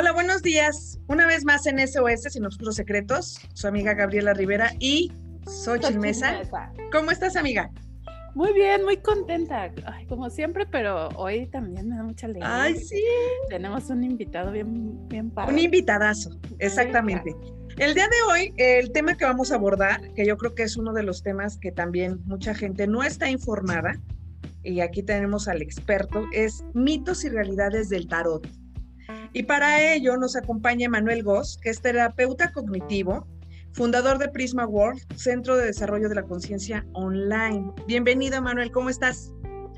Hola, 0.00 0.12
buenos 0.12 0.40
días. 0.40 0.98
Una 1.08 1.26
vez 1.26 1.44
más 1.44 1.66
en 1.66 1.78
SOS 1.78 2.32
Sin 2.32 2.46
Oscuros 2.46 2.76
Secretos, 2.76 3.38
su 3.52 3.66
amiga 3.66 3.92
Gabriela 3.92 4.32
Rivera 4.32 4.72
y 4.78 5.12
Xochitl 5.44 5.98
Mesa. 5.98 6.40
¿Cómo 6.90 7.10
estás, 7.10 7.36
amiga? 7.36 7.70
Muy 8.34 8.54
bien, 8.54 8.82
muy 8.82 8.96
contenta, 8.96 9.70
como 10.08 10.30
siempre, 10.30 10.64
pero 10.64 11.10
hoy 11.16 11.48
también 11.48 11.90
me 11.90 11.96
da 11.96 12.02
mucha 12.02 12.28
alegría. 12.28 12.62
Ay, 12.62 12.76
sí. 12.76 13.04
Tenemos 13.50 13.90
un 13.90 14.02
invitado 14.02 14.52
bien, 14.52 15.06
bien 15.06 15.30
padre. 15.30 15.52
Un 15.52 15.58
invitadazo, 15.58 16.30
exactamente. 16.60 17.36
El 17.76 17.92
día 17.92 18.08
de 18.08 18.22
hoy, 18.32 18.54
el 18.56 18.92
tema 18.92 19.18
que 19.18 19.26
vamos 19.26 19.52
a 19.52 19.56
abordar, 19.56 20.14
que 20.14 20.24
yo 20.24 20.38
creo 20.38 20.54
que 20.54 20.62
es 20.62 20.78
uno 20.78 20.94
de 20.94 21.02
los 21.02 21.22
temas 21.22 21.58
que 21.58 21.72
también 21.72 22.20
mucha 22.24 22.54
gente 22.54 22.86
no 22.86 23.02
está 23.02 23.28
informada, 23.28 24.00
y 24.62 24.80
aquí 24.80 25.02
tenemos 25.02 25.46
al 25.46 25.60
experto, 25.60 26.24
es 26.32 26.64
mitos 26.72 27.22
y 27.24 27.28
realidades 27.28 27.90
del 27.90 28.08
tarot. 28.08 28.48
Y 29.32 29.44
para 29.44 29.94
ello 29.94 30.16
nos 30.16 30.34
acompaña 30.34 30.88
Manuel 30.88 31.22
Goss, 31.22 31.58
que 31.62 31.70
es 31.70 31.80
terapeuta 31.80 32.50
cognitivo, 32.52 33.26
fundador 33.72 34.18
de 34.18 34.28
Prisma 34.28 34.66
World, 34.66 35.00
Centro 35.14 35.56
de 35.56 35.66
Desarrollo 35.66 36.08
de 36.08 36.16
la 36.16 36.24
Conciencia 36.24 36.84
Online. 36.94 37.70
Bienvenido, 37.86 38.42
Manuel, 38.42 38.72
¿cómo 38.72 38.90
estás? 38.90 39.32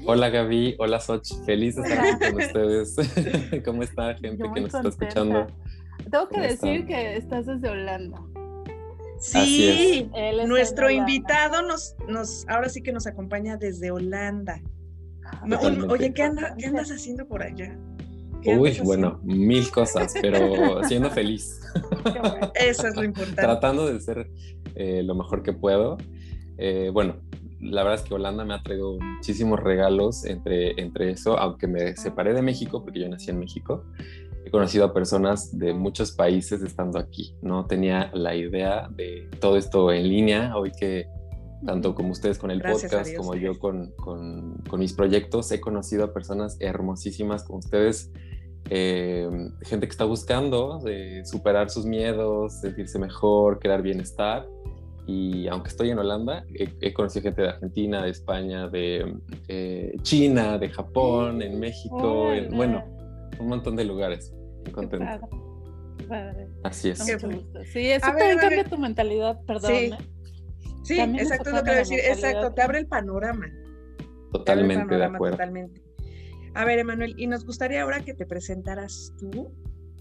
Hola 0.06 0.30
Gaby, 0.30 0.77
hola 0.78 0.98
Soch, 0.98 1.28
feliz 1.45 1.77
de 1.77 1.83
estar 1.83 1.98
aquí 2.01 2.30
con 2.30 2.42
ustedes. 2.42 2.97
¿Cómo 3.65 3.83
está 3.83 4.15
gente 4.15 4.42
que 4.55 4.61
nos 4.62 4.75
está 4.75 4.88
escuchando? 4.88 5.47
Tengo 6.11 6.28
que 6.28 6.41
decir 6.41 6.87
que 6.87 7.16
estás 7.16 7.45
desde 7.47 7.69
Holanda. 7.69 8.20
Sí, 9.20 10.11
nuestro 10.47 10.91
invitado 10.91 11.62
nos, 11.62 11.95
nos, 12.09 12.48
ahora 12.48 12.70
sí 12.70 12.83
que 12.83 12.92
nos 12.92 13.06
acompaña 13.06 13.59
desde 13.59 13.91
Holanda. 13.91 14.61
oye, 15.89 16.12
¿qué, 16.14 16.33
¿qué 16.59 16.66
andas 16.66 16.91
haciendo 16.91 17.28
por 17.28 17.42
allá? 17.42 17.78
Uy, 18.44 18.80
bueno, 18.84 19.20
mil 19.22 19.70
cosas, 19.70 20.14
pero 20.20 20.82
siendo 20.84 21.10
feliz. 21.10 21.60
Eso 22.54 22.88
es 22.88 22.96
lo 22.96 23.04
importante. 23.04 23.42
Tratando 23.42 23.86
de 23.86 24.00
ser 24.00 24.30
eh, 24.74 25.02
lo 25.02 25.14
mejor 25.14 25.42
que 25.42 25.52
puedo. 25.52 25.98
Eh, 26.58 26.90
bueno, 26.92 27.16
la 27.60 27.82
verdad 27.82 28.00
es 28.00 28.08
que 28.08 28.14
Holanda 28.14 28.44
me 28.44 28.54
ha 28.54 28.62
traído 28.62 28.98
muchísimos 28.98 29.60
regalos 29.60 30.24
entre, 30.24 30.80
entre 30.80 31.10
eso, 31.10 31.38
aunque 31.38 31.66
me 31.66 31.96
separé 31.96 32.34
de 32.34 32.42
México, 32.42 32.82
porque 32.82 33.00
yo 33.00 33.08
nací 33.08 33.30
en 33.30 33.38
México. 33.38 33.84
He 34.44 34.50
conocido 34.50 34.84
a 34.84 34.92
personas 34.92 35.56
de 35.56 35.72
muchos 35.72 36.12
países 36.12 36.62
estando 36.62 36.98
aquí. 36.98 37.36
No 37.42 37.66
tenía 37.66 38.10
la 38.12 38.34
idea 38.34 38.88
de 38.90 39.28
todo 39.40 39.56
esto 39.56 39.92
en 39.92 40.08
línea. 40.08 40.56
Hoy 40.56 40.72
que 40.72 41.06
tanto 41.64 41.94
como 41.94 42.10
ustedes 42.10 42.38
con 42.38 42.50
el 42.50 42.60
podcast, 42.60 43.14
como 43.16 43.34
yo 43.34 43.58
con, 43.58 43.92
con, 43.92 44.55
con, 44.68 44.80
mis 44.80 44.92
proyectos, 44.92 45.50
he 45.52 45.60
conocido 45.60 46.04
a 46.04 46.12
personas 46.12 46.56
hermosísimas 46.60 47.44
como 47.44 47.58
ustedes 47.58 48.10
eh, 48.70 49.28
gente 49.62 49.86
que 49.86 49.91
está 49.91 50.04
buscando 50.04 50.78
de 50.78 51.24
superar 51.24 51.70
sus 51.70 51.84
miedos, 51.84 52.60
sentirse 52.60 52.98
mejor, 52.98 53.58
crear 53.58 53.82
bienestar. 53.82 54.46
Y 55.06 55.48
aunque 55.48 55.69
estoy 55.69 55.91
en 55.91 55.98
Holanda, 55.98 56.44
he, 56.54 56.92
conocido 56.94 57.24
gente 57.24 57.42
de 57.42 57.48
Argentina, 57.48 58.04
de 58.04 58.10
España, 58.10 58.69
de 58.69 59.16
eh, 59.48 59.97
China, 60.02 60.58
de 60.58 60.69
Japón, 60.69 61.42
en 61.42 61.58
México, 61.58 62.28
bueno, 62.52 62.84
un 63.38 63.48
montón 63.48 63.74
de 63.74 63.84
lugares. 63.84 64.32
Muy 64.64 64.72
contento. 64.72 65.28
Así 66.62 66.91
es. 66.91 66.98
Sí, 67.00 67.91
eso 67.91 68.06
también 68.06 68.38
cambia 68.38 68.64
tu 68.64 68.78
mentalidad, 68.78 69.41
perdón. 69.44 69.72
Sí, 69.72 69.91
sí 70.83 71.00
exacto, 71.00 71.50
es 71.50 71.56
lo 71.56 71.62
que 71.62 71.70
voy 71.70 71.77
a 71.77 71.78
decir. 71.78 72.00
Exacto, 72.00 72.52
te 72.52 72.62
abre 72.62 72.78
el 72.78 72.86
panorama. 72.86 73.47
Totalmente 74.33 74.97
de 74.97 75.05
acuerdo. 75.05 75.36
Totalmente. 75.36 75.83
A 76.55 76.64
ver, 76.64 76.78
Emanuel, 76.78 77.14
y 77.16 77.27
nos 77.27 77.47
gustaría 77.47 77.83
ahora 77.83 78.00
que 78.00 78.14
te 78.14 78.27
presentaras 78.27 79.14
tú. 79.19 79.53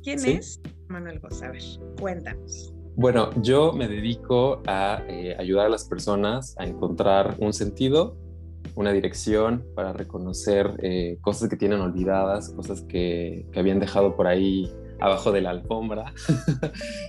¿Quién 0.04 0.26
es 0.26 0.60
Manuel 0.88 1.20
Goss? 1.20 1.44
A 1.44 1.52
ver, 1.52 1.62
cuéntanos. 2.00 2.74
Bueno, 2.96 3.30
yo 3.42 3.72
me 3.72 3.88
dedico 3.88 4.62
a 4.68 5.04
eh, 5.08 5.36
ayudar 5.40 5.68
a 5.68 5.70
las 5.70 5.86
personas 5.86 6.56
a 6.58 6.66
encontrar 6.66 7.36
un 7.40 7.54
sentido, 7.54 8.18
una 8.76 8.92
dirección 8.92 9.66
para 9.76 9.94
reconocer 9.94 10.74
eh, 10.82 11.18
cosas 11.22 11.50
que 11.50 11.56
tienen 11.56 11.80
olvidadas, 11.80 12.50
cosas 12.50 12.82
que, 12.82 13.46
que, 13.52 13.60
habían 13.60 13.80
dejado 13.80 14.16
por 14.16 14.28
ahí 14.28 14.70
abajo 15.02 15.32
de 15.32 15.42
la 15.42 15.50
alfombra. 15.50 16.14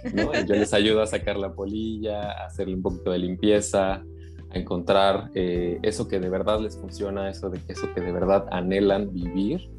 yo 0.46 0.54
les 0.54 0.74
ayudo 0.74 1.02
a 1.02 1.06
sacar 1.06 1.36
la 1.36 1.52
polilla, 1.52 2.32
a 2.32 2.46
hacerle 2.46 2.74
un 2.74 2.82
poquito 2.82 3.12
de 3.12 3.18
limpieza, 3.18 4.02
a 4.50 4.58
encontrar 4.58 5.30
eh, 5.34 5.78
eso 5.82 6.08
que 6.08 6.18
de 6.18 6.28
verdad 6.28 6.60
les 6.60 6.76
funciona, 6.76 7.30
eso, 7.30 7.50
de, 7.50 7.60
eso 7.68 7.92
que 7.94 8.00
de 8.00 8.10
verdad 8.10 8.46
anhelan 8.50 9.12
vivir 9.12 9.70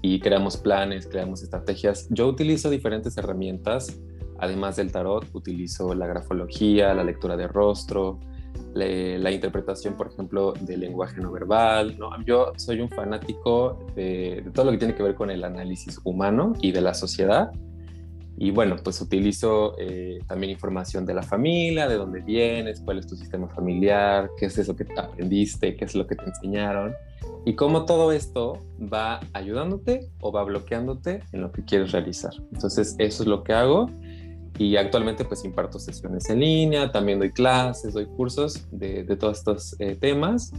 y 0.00 0.20
creamos 0.20 0.56
planes, 0.56 1.06
creamos 1.06 1.42
estrategias. 1.42 2.06
Yo 2.10 2.28
utilizo 2.28 2.70
diferentes 2.70 3.18
herramientas, 3.18 4.00
además 4.38 4.76
del 4.76 4.92
tarot, 4.92 5.26
utilizo 5.32 5.94
la 5.94 6.06
grafología, 6.06 6.94
la 6.94 7.04
lectura 7.04 7.36
de 7.36 7.48
rostro, 7.48 8.20
la 8.74 9.30
interpretación, 9.30 9.94
por 9.94 10.08
ejemplo, 10.08 10.54
del 10.60 10.80
lenguaje 10.80 11.20
no 11.20 11.32
verbal. 11.32 11.96
Yo 12.24 12.52
soy 12.56 12.80
un 12.80 12.88
fanático 12.88 13.78
de, 13.94 14.42
de 14.44 14.50
todo 14.52 14.66
lo 14.66 14.72
que 14.72 14.78
tiene 14.78 14.94
que 14.94 15.02
ver 15.02 15.14
con 15.14 15.30
el 15.30 15.44
análisis 15.44 16.00
humano 16.04 16.54
y 16.60 16.72
de 16.72 16.80
la 16.80 16.94
sociedad 16.94 17.50
y 18.40 18.52
bueno, 18.52 18.76
pues 18.82 19.00
utilizo 19.00 19.74
eh, 19.78 20.20
también 20.28 20.52
información 20.52 21.04
de 21.04 21.12
la 21.12 21.24
familia, 21.24 21.88
de 21.88 21.96
dónde 21.96 22.20
vienes, 22.20 22.80
cuál 22.80 22.98
es 22.98 23.06
tu 23.08 23.16
sistema 23.16 23.48
familiar, 23.48 24.30
qué 24.38 24.46
es 24.46 24.56
eso 24.58 24.76
que 24.76 24.86
aprendiste, 24.96 25.76
qué 25.76 25.84
es 25.84 25.96
lo 25.96 26.06
que 26.06 26.14
te 26.14 26.24
enseñaron 26.24 26.94
y 27.44 27.54
cómo 27.54 27.84
todo 27.84 28.12
esto 28.12 28.60
va 28.80 29.18
ayudándote 29.32 30.08
o 30.20 30.30
va 30.30 30.44
bloqueándote 30.44 31.24
en 31.32 31.40
lo 31.40 31.50
que 31.50 31.64
quieres 31.64 31.90
realizar. 31.90 32.32
Entonces, 32.52 32.94
eso 32.98 33.24
es 33.24 33.28
lo 33.28 33.42
que 33.42 33.54
hago 33.54 33.90
y 34.58 34.76
actualmente 34.76 35.24
pues 35.24 35.44
imparto 35.44 35.78
sesiones 35.78 36.28
en 36.30 36.40
línea, 36.40 36.90
también 36.90 37.20
doy 37.20 37.30
clases, 37.30 37.94
doy 37.94 38.06
cursos 38.06 38.66
de, 38.72 39.04
todos 39.16 39.38
estos 39.38 39.76
eh, 39.78 39.94
temas. 39.94 40.52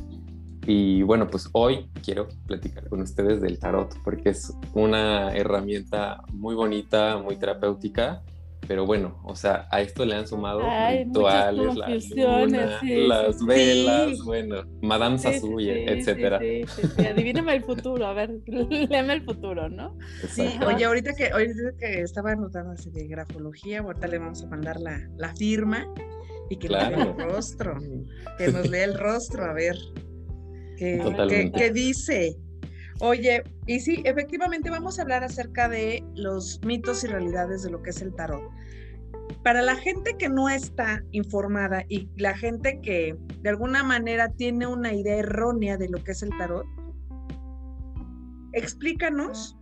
Y 0.65 1.01
bueno, 1.03 1.27
pues 1.27 1.49
hoy 1.51 1.89
quiero 2.03 2.27
platicar 2.45 2.87
con 2.87 3.01
ustedes 3.01 3.41
del 3.41 3.59
tarot, 3.59 3.93
porque 4.03 4.29
es 4.29 4.53
una 4.73 5.35
herramienta 5.35 6.23
muy 6.31 6.55
bonita, 6.55 7.17
muy 7.17 7.35
terapéutica, 7.35 8.21
pero 8.67 8.85
bueno, 8.85 9.19
o 9.23 9.35
sea, 9.35 9.67
a 9.71 9.81
esto 9.81 10.05
le 10.05 10.15
han 10.15 10.27
sumado 10.27 10.61
rituales, 10.61 11.75
las 11.75 13.45
velas, 13.45 14.19
bueno, 14.23 14.63
Madame 14.81 15.17
sí, 15.17 15.29
etcétera. 15.69 16.39
Adivíname 17.09 17.55
el 17.55 17.63
futuro, 17.63 18.05
a 18.05 18.13
ver, 18.13 18.31
léeme 18.47 19.13
el 19.13 19.23
futuro, 19.23 19.69
¿no? 19.69 19.97
Sí, 20.29 20.47
oye, 20.65 20.85
ahorita 20.85 21.13
que, 21.13 21.29
ahorita 21.29 21.53
que 21.79 22.01
estaba 22.01 22.31
anotando 22.31 22.71
así 22.71 22.89
de 22.91 23.07
grafología, 23.07 23.79
ahorita 23.79 24.07
le 24.07 24.19
vamos 24.19 24.43
a 24.43 24.47
mandar 24.47 24.79
la, 24.79 24.99
la 25.17 25.33
firma 25.35 25.85
y 26.49 26.57
que 26.57 26.69
le 26.69 26.77
lea 26.77 27.03
el 27.03 27.17
rostro, 27.17 27.77
que 28.37 28.51
nos 28.51 28.69
lea 28.69 28.85
el 28.85 28.97
rostro, 28.97 29.45
a 29.45 29.53
ver 29.53 29.75
que, 30.79 31.71
dice. 31.73 32.37
Oye, 33.01 33.43
y 33.65 33.79
sí, 33.79 34.01
efectivamente 34.03 34.69
vamos 34.69 34.99
a 34.99 35.03
hablar 35.03 35.23
acerca 35.23 35.69
de 35.69 36.03
los 36.15 36.59
mitos 36.65 37.03
y 37.05 37.07
realidades 37.07 37.63
de 37.63 37.69
lo 37.69 37.81
que 37.81 37.91
es 37.91 38.01
el 38.01 38.13
tarot. 38.13 38.43
Para 39.43 39.61
la 39.61 39.77
gente 39.77 40.15
que 40.17 40.27
no 40.27 40.49
está 40.49 41.03
informada 41.11 41.85
y 41.87 42.09
la 42.17 42.35
gente 42.35 42.81
que 42.81 43.15
de 43.41 43.49
alguna 43.49 43.83
manera 43.83 44.29
tiene 44.33 44.67
una 44.67 44.93
idea 44.93 45.15
errónea 45.15 45.77
de 45.77 45.87
lo 45.87 46.03
que 46.03 46.11
es 46.11 46.23
el 46.23 46.29
tarot, 46.37 46.65
explícanos 48.51 49.57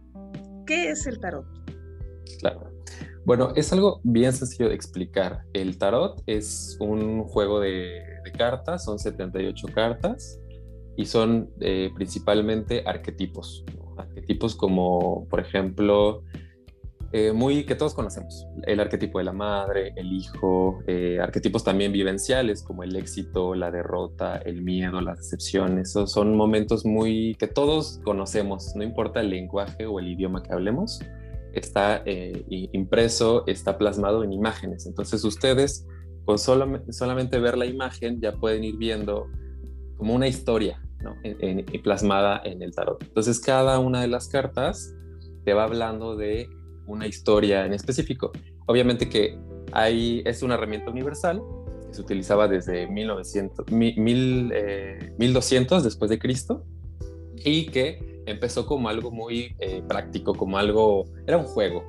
qué 0.66 0.90
es 0.90 1.06
el 1.06 1.20
tarot. 1.20 1.46
Claro. 2.40 2.72
Bueno, 3.24 3.54
es 3.56 3.72
algo 3.72 4.00
bien 4.04 4.34
sencillo 4.34 4.70
de 4.70 4.76
explicar. 4.76 5.42
El 5.54 5.78
tarot 5.78 6.24
es 6.26 6.76
un 6.80 7.24
juego 7.26 7.60
de, 7.60 8.02
de 8.24 8.32
cartas, 8.32 8.86
son 8.86 8.98
78 8.98 9.68
cartas 9.76 10.40
y 10.98 11.06
son 11.06 11.52
eh, 11.62 11.92
principalmente 11.96 12.84
arquetipos. 12.86 13.64
Arquetipos 13.98 14.56
como, 14.56 15.28
por 15.30 15.40
ejemplo, 15.40 16.24
eh, 17.14 17.32
muy 17.32 17.66
que 17.66 17.76
todos 17.76 17.94
conocemos, 17.94 18.48
el 18.64 18.80
arquetipo 18.80 19.20
de 19.20 19.26
la 19.26 19.32
madre, 19.32 19.94
el 19.96 20.12
hijo, 20.12 20.80
eh, 20.88 21.20
arquetipos 21.22 21.64
también 21.64 21.94
vivenciales 21.94 22.64
como 22.64 22.84
el 22.84 22.96
éxito, 22.96 23.54
la 23.54 23.72
derrota, 23.72 24.38
el 24.38 24.64
miedo, 24.64 25.00
las 25.00 25.20
decepciones. 25.20 25.90
Esos 25.90 26.12
son 26.12 26.36
momentos 26.36 26.84
muy 26.84 27.36
que 27.36 27.48
todos 27.48 28.02
conocemos, 28.04 28.76
no 28.76 28.84
importa 28.84 29.22
el 29.22 29.30
lenguaje 29.30 29.86
o 29.86 30.00
el 30.00 30.08
idioma 30.08 30.42
que 30.42 30.52
hablemos, 30.52 31.00
está 31.54 32.04
impreso, 32.50 33.44
está 33.48 33.78
plasmado 33.78 34.24
en 34.24 34.34
imágenes. 34.34 34.86
Entonces 34.86 35.24
ustedes 35.24 35.88
con 36.26 36.38
solamente 36.38 37.40
ver 37.40 37.58
la 37.58 37.66
imagen 37.66 38.20
ya 38.20 38.34
pueden 38.34 38.64
ir 38.64 38.78
viendo 38.78 39.28
como 39.96 40.14
una 40.14 40.28
historia 40.28 40.82
en, 41.24 41.66
plasmada 41.82 42.42
en 42.44 42.62
el 42.62 42.74
tarot. 42.74 43.02
Entonces 43.04 43.40
cada 43.40 43.80
una 43.80 44.02
de 44.02 44.08
las 44.08 44.28
cartas 44.28 44.94
te 45.44 45.54
va 45.54 45.64
hablando 45.64 46.16
de 46.16 46.50
una 46.86 47.08
historia 47.08 47.66
en 47.66 47.74
específico. 47.74 48.32
Obviamente 48.66 49.10
que 49.10 49.38
hay, 49.72 50.22
es 50.26 50.44
una 50.44 50.56
herramienta 50.56 50.92
universal 50.92 51.42
que 51.88 51.94
se 51.94 52.02
utilizaba 52.02 52.48
desde 52.48 52.88
1900, 52.88 53.72
1200 53.72 54.52
eh, 55.80 55.84
después 55.84 56.10
de 56.10 56.20
Cristo 56.20 56.66
y 57.36 57.68
que 57.68 58.22
empezó 58.26 58.66
como 58.66 58.90
algo 58.90 59.12
muy 59.12 59.56
eh, 59.60 59.82
práctico, 59.88 60.34
como 60.34 60.58
algo, 60.58 61.06
era 61.26 61.38
un 61.38 61.46
juego, 61.46 61.84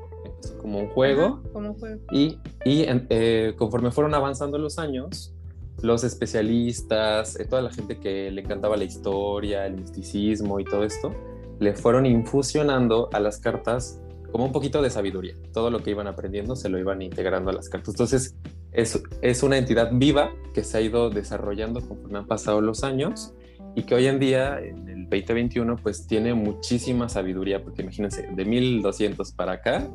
como 0.60 0.78
un 0.78 0.88
juego. 0.88 1.42
como 1.52 1.70
un 1.70 1.78
juego. 1.78 2.00
Y, 2.12 2.38
y 2.64 2.84
eh, 2.86 3.54
conforme 3.56 3.90
fueron 3.90 4.14
avanzando 4.14 4.58
los 4.58 4.78
años, 4.78 5.34
los 5.82 6.04
especialistas, 6.04 7.38
eh, 7.38 7.44
toda 7.44 7.62
la 7.62 7.70
gente 7.70 7.98
que 7.98 8.30
le 8.30 8.42
encantaba 8.42 8.76
la 8.76 8.84
historia, 8.84 9.66
el 9.66 9.74
misticismo 9.74 10.60
y 10.60 10.64
todo 10.64 10.84
esto, 10.84 11.14
le 11.60 11.74
fueron 11.74 12.06
infusionando 12.06 13.08
a 13.12 13.20
las 13.20 13.38
cartas 13.38 14.00
como 14.32 14.44
un 14.44 14.52
poquito 14.52 14.82
de 14.82 14.90
sabiduría. 14.90 15.34
Todo 15.52 15.70
lo 15.70 15.82
que 15.82 15.90
iban 15.90 16.06
aprendiendo 16.06 16.56
se 16.56 16.68
lo 16.68 16.78
iban 16.78 17.02
integrando 17.02 17.50
a 17.50 17.54
las 17.54 17.68
cartas. 17.68 17.94
Entonces, 17.94 18.36
es, 18.72 19.02
es 19.22 19.42
una 19.42 19.56
entidad 19.56 19.90
viva 19.92 20.30
que 20.52 20.62
se 20.62 20.78
ha 20.78 20.80
ido 20.80 21.10
desarrollando 21.10 21.80
conforme 21.80 22.18
han 22.18 22.26
pasado 22.26 22.60
los 22.60 22.84
años 22.84 23.32
y 23.74 23.84
que 23.84 23.94
hoy 23.94 24.06
en 24.06 24.18
día, 24.18 24.60
en 24.60 24.88
el 24.88 25.02
2021, 25.04 25.76
pues 25.76 26.06
tiene 26.06 26.34
muchísima 26.34 27.08
sabiduría, 27.08 27.62
porque 27.62 27.82
imagínense, 27.82 28.28
de 28.34 28.44
1200 28.44 29.32
para 29.32 29.52
acá, 29.52 29.88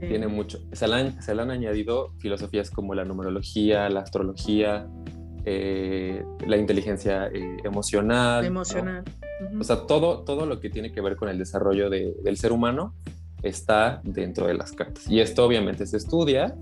tiene 0.00 0.28
mucho. 0.28 0.58
Se 0.72 0.86
le, 0.88 0.94
han, 0.94 1.22
se 1.22 1.34
le, 1.34 1.42
han, 1.42 1.50
añadido 1.50 2.12
filosofías 2.18 2.70
como 2.70 2.94
la 2.94 3.04
numerología, 3.04 3.88
la 3.88 4.00
astrología, 4.00 4.86
eh, 5.44 6.24
la 6.46 6.56
inteligencia 6.56 7.28
eh, 7.28 7.56
emocional. 7.64 8.44
Emocional. 8.44 9.04
O 9.58 9.64
sea, 9.64 9.86
todo, 9.86 10.24
todo 10.24 10.46
lo 10.46 10.60
que 10.60 10.70
tiene 10.70 10.92
que 10.92 11.00
ver 11.00 11.16
con 11.16 11.28
el 11.28 11.38
desarrollo 11.38 11.90
de, 11.90 12.14
del 12.22 12.36
ser 12.36 12.52
humano 12.52 12.94
está 13.42 14.00
dentro 14.04 14.46
de 14.46 14.54
las 14.54 14.72
cartas. 14.72 15.08
Y 15.08 15.20
esto 15.20 15.44
obviamente 15.44 15.86
se 15.86 15.96
estudia, 15.96 16.54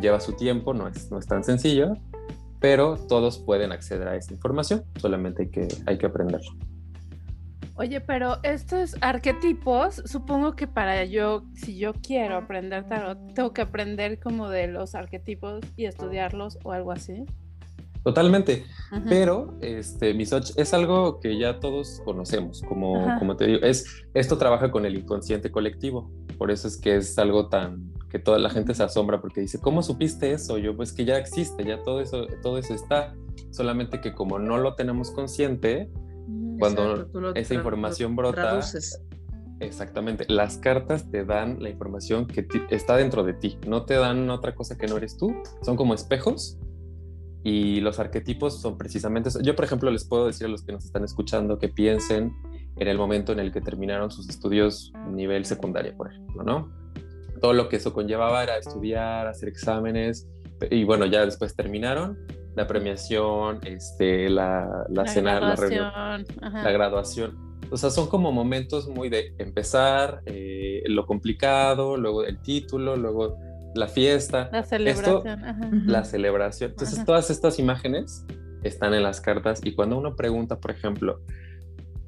lleva 0.00 0.20
su 0.20 0.32
tiempo, 0.32 0.74
no 0.74 0.88
es, 0.88 1.10
no 1.10 1.18
es 1.18 1.26
tan 1.26 1.44
sencillo, 1.44 1.96
pero 2.60 2.96
todos 2.96 3.38
pueden 3.38 3.72
acceder 3.72 4.08
a 4.08 4.16
esa 4.16 4.32
información, 4.32 4.84
solamente 5.00 5.42
hay 5.42 5.50
que, 5.50 5.68
hay 5.86 5.98
que 5.98 6.06
aprenderlo. 6.06 6.52
Oye, 7.74 8.00
pero 8.00 8.38
estos 8.42 8.96
arquetipos, 9.00 10.02
supongo 10.04 10.54
que 10.54 10.66
para 10.66 11.04
yo, 11.04 11.44
si 11.54 11.78
yo 11.78 11.94
quiero 11.94 12.36
aprender 12.36 12.86
tarot, 12.86 13.32
tengo 13.34 13.52
que 13.54 13.62
aprender 13.62 14.20
como 14.20 14.50
de 14.50 14.66
los 14.66 14.94
arquetipos 14.94 15.60
y 15.76 15.86
estudiarlos 15.86 16.58
o 16.64 16.72
algo 16.72 16.92
así. 16.92 17.24
Totalmente, 18.04 18.64
pero 19.08 19.56
este, 19.60 20.12
Misoch, 20.12 20.50
es 20.56 20.74
algo 20.74 21.20
que 21.20 21.38
ya 21.38 21.60
todos 21.60 22.02
conocemos, 22.04 22.60
como, 22.62 23.16
como 23.20 23.36
te 23.36 23.46
digo, 23.46 23.60
es, 23.62 23.86
esto 24.12 24.36
trabaja 24.38 24.72
con 24.72 24.84
el 24.84 24.96
inconsciente 24.96 25.52
colectivo, 25.52 26.10
por 26.36 26.50
eso 26.50 26.66
es 26.66 26.76
que 26.76 26.96
es 26.96 27.16
algo 27.18 27.48
tan, 27.48 27.92
que 28.10 28.18
toda 28.18 28.40
la 28.40 28.50
gente 28.50 28.74
se 28.74 28.82
asombra 28.82 29.20
porque 29.20 29.40
dice, 29.40 29.60
¿cómo 29.60 29.84
supiste 29.84 30.32
eso? 30.32 30.58
Yo, 30.58 30.76
pues 30.76 30.92
que 30.92 31.04
ya 31.04 31.16
existe, 31.16 31.64
ya 31.64 31.80
todo 31.84 32.00
eso, 32.00 32.26
todo 32.42 32.58
eso 32.58 32.74
está, 32.74 33.14
solamente 33.50 34.00
que 34.00 34.14
como 34.14 34.40
no 34.40 34.58
lo 34.58 34.74
tenemos 34.74 35.12
consciente, 35.12 35.88
cuando 36.62 37.34
esa 37.34 37.54
información 37.54 38.14
brota, 38.14 38.60
exactamente, 39.58 40.26
las 40.28 40.58
cartas 40.58 41.10
te 41.10 41.24
dan 41.24 41.60
la 41.60 41.70
información 41.70 42.26
que 42.26 42.46
está 42.70 42.96
dentro 42.96 43.24
de 43.24 43.34
ti, 43.34 43.58
no 43.66 43.84
te 43.84 43.94
dan 43.94 44.30
otra 44.30 44.54
cosa 44.54 44.78
que 44.78 44.86
no 44.86 44.96
eres 44.96 45.16
tú, 45.16 45.34
son 45.62 45.76
como 45.76 45.92
espejos 45.92 46.58
y 47.42 47.80
los 47.80 47.98
arquetipos 47.98 48.60
son 48.60 48.78
precisamente 48.78 49.30
eso. 49.30 49.40
Yo, 49.42 49.56
por 49.56 49.64
ejemplo, 49.64 49.90
les 49.90 50.04
puedo 50.04 50.26
decir 50.26 50.46
a 50.46 50.50
los 50.50 50.62
que 50.62 50.70
nos 50.70 50.84
están 50.84 51.02
escuchando 51.02 51.58
que 51.58 51.68
piensen 51.68 52.32
en 52.76 52.86
el 52.86 52.96
momento 52.96 53.32
en 53.32 53.40
el 53.40 53.50
que 53.50 53.60
terminaron 53.60 54.12
sus 54.12 54.28
estudios 54.28 54.92
nivel 55.10 55.44
secundaria, 55.44 55.96
por 55.96 56.12
ejemplo, 56.12 56.44
¿no? 56.44 56.72
Todo 57.40 57.54
lo 57.54 57.68
que 57.68 57.76
eso 57.76 57.92
conllevaba 57.92 58.44
era 58.44 58.56
estudiar, 58.56 59.26
hacer 59.26 59.48
exámenes, 59.48 60.28
y 60.70 60.84
bueno, 60.84 61.06
ya 61.06 61.24
después 61.24 61.56
terminaron, 61.56 62.16
la 62.54 62.66
premiación, 62.66 63.60
este, 63.64 64.28
la, 64.28 64.84
la, 64.88 65.06
cena, 65.06 65.40
la 65.40 65.56
reunión, 65.56 66.26
la 66.40 66.70
graduación. 66.70 67.36
O 67.70 67.76
sea, 67.76 67.90
son 67.90 68.08
como 68.08 68.32
momentos 68.32 68.88
muy 68.88 69.08
de 69.08 69.34
empezar, 69.38 70.22
eh, 70.26 70.82
lo 70.86 71.06
complicado, 71.06 71.96
luego 71.96 72.24
el 72.24 72.40
título, 72.42 72.96
luego 72.96 73.38
la 73.74 73.88
fiesta. 73.88 74.50
La 74.52 74.62
celebración. 74.62 75.86
La 75.86 76.04
celebración. 76.04 76.70
Entonces, 76.72 77.04
todas 77.04 77.30
estas 77.30 77.58
imágenes 77.58 78.26
están 78.62 78.92
en 78.94 79.02
las 79.02 79.20
cartas 79.20 79.60
y 79.64 79.74
cuando 79.74 79.98
uno 79.98 80.14
pregunta, 80.14 80.60
por 80.60 80.70
ejemplo, 80.70 81.20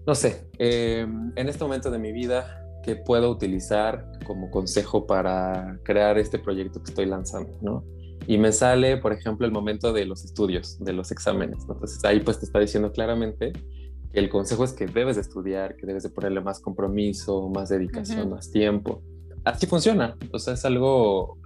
no 0.07 0.15
sé, 0.15 0.47
em, 0.59 1.33
en 1.35 1.49
este 1.49 1.65
momento 1.65 1.91
de 1.91 1.99
mi 1.99 2.13
vida, 2.13 2.63
¿qué 2.83 2.97
puedo 2.97 3.31
utilizar 3.31 4.07
como 4.27 4.51
consejo 4.51 5.07
para 5.07 5.79
crear 5.83 6.19
este 6.19 6.39
proyecto 6.39 6.83
que 6.83 6.91
estoy 6.91 7.07
lanzando? 7.07 7.57
¿no? 7.63 7.85
Y 8.27 8.39
me 8.39 8.53
sale, 8.53 8.97
por 8.97 9.13
ejemplo, 9.13 9.47
el 9.47 9.53
momento 9.53 9.93
de 9.93 10.07
los 10.07 10.25
estudios, 10.25 10.79
de 10.79 10.93
los 10.93 11.11
exámenes. 11.11 11.61
Entonces, 11.69 12.05
ahí 12.05 12.21
pues 12.21 12.39
te 12.39 12.47
está 12.47 12.59
diciendo 12.59 12.93
claramente 12.93 13.53
que 14.13 14.21
el 14.21 14.29
consejo 14.29 14.65
es 14.65 14.73
que 14.73 14.87
debes 14.87 15.17
de 15.17 15.23
estudiar, 15.23 15.77
que 15.77 15.87
debes 15.87 16.05
de 16.05 16.11
ponerle 16.11 16.41
más 16.41 16.61
compromiso, 16.61 17.49
más 17.49 17.69
dedicación, 17.69 18.31
más 18.31 18.51
tiempo 18.51 19.03
así 19.45 19.67
funciona. 19.67 20.17
O 20.33 20.39
sea, 20.39 20.55
es 20.55 20.65
algo 20.65 21.39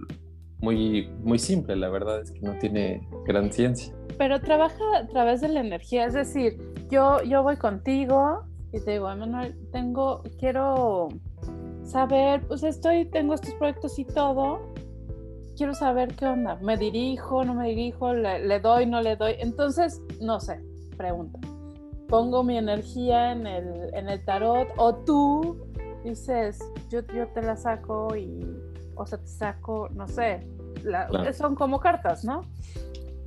muy, 0.59 1.07
muy 1.23 1.39
simple, 1.39 1.75
la 1.75 1.89
verdad 1.89 2.21
es 2.21 2.31
que 2.31 2.39
no 2.39 2.57
tiene 2.57 3.07
gran 3.25 3.51
ciencia. 3.51 3.93
Pero 4.17 4.41
trabaja 4.41 4.83
a 4.97 5.07
través 5.07 5.41
de 5.41 5.49
la 5.49 5.61
energía, 5.61 6.05
es 6.05 6.13
decir, 6.13 6.57
yo, 6.89 7.21
yo 7.23 7.43
voy 7.43 7.57
contigo 7.57 8.43
y 8.73 8.79
te 8.81 8.91
digo, 8.91 9.09
Emanuel, 9.09 9.55
tengo, 9.71 10.23
quiero 10.37 11.09
saber, 11.83 12.45
pues 12.47 12.63
estoy, 12.63 13.05
tengo 13.05 13.33
estos 13.33 13.53
proyectos 13.55 13.97
y 13.97 14.05
todo, 14.05 14.59
quiero 15.59 15.73
saber 15.73 16.15
qué 16.15 16.25
onda, 16.25 16.55
me 16.61 16.77
dirijo, 16.77 17.43
no 17.43 17.53
me 17.53 17.67
dirijo, 17.67 18.13
le, 18.13 18.47
le 18.47 18.61
doy, 18.61 18.85
no 18.85 19.01
le 19.01 19.17
doy, 19.17 19.33
entonces, 19.39 20.01
no 20.21 20.39
sé, 20.39 20.61
pregunta. 20.95 21.37
Pongo 22.07 22.45
mi 22.45 22.57
energía 22.57 23.33
en 23.33 23.45
el, 23.45 23.93
en 23.93 24.07
el 24.07 24.23
tarot 24.23 24.69
o 24.77 24.95
tú 24.95 25.57
dices, 26.05 26.59
yo, 26.89 27.01
yo 27.13 27.27
te 27.33 27.41
la 27.41 27.57
saco 27.57 28.15
y, 28.15 28.41
o 28.95 29.05
sea, 29.05 29.17
te 29.17 29.27
saco, 29.27 29.89
no 29.89 30.07
sé, 30.07 30.47
son 31.33 31.55
como 31.55 31.81
cartas, 31.81 32.23
¿no? 32.23 32.45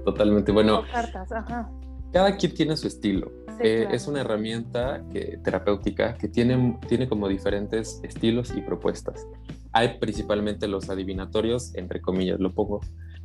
Totalmente, 0.02 0.52
bueno. 0.52 0.84
cartas, 0.90 1.30
ajá. 1.32 1.70
Cada 2.14 2.34
quien 2.38 2.54
tiene 2.54 2.78
su 2.78 2.86
estilo. 2.88 3.30
Eh, 3.60 3.88
es 3.90 4.08
una 4.08 4.22
herramienta 4.22 5.04
que, 5.12 5.38
terapéutica 5.44 6.14
que 6.14 6.28
tiene, 6.28 6.78
tiene 6.88 7.10
como 7.10 7.28
diferentes 7.28 8.00
estilos 8.02 8.54
y 8.56 8.62
propuestas. 8.62 9.26
Hay 9.72 9.98
principalmente 9.98 10.68
los 10.68 10.90
adivinatorios, 10.90 11.74
entre 11.74 12.00
comillas, 12.00 12.38
lo 12.40 12.52
pongo 12.52 12.80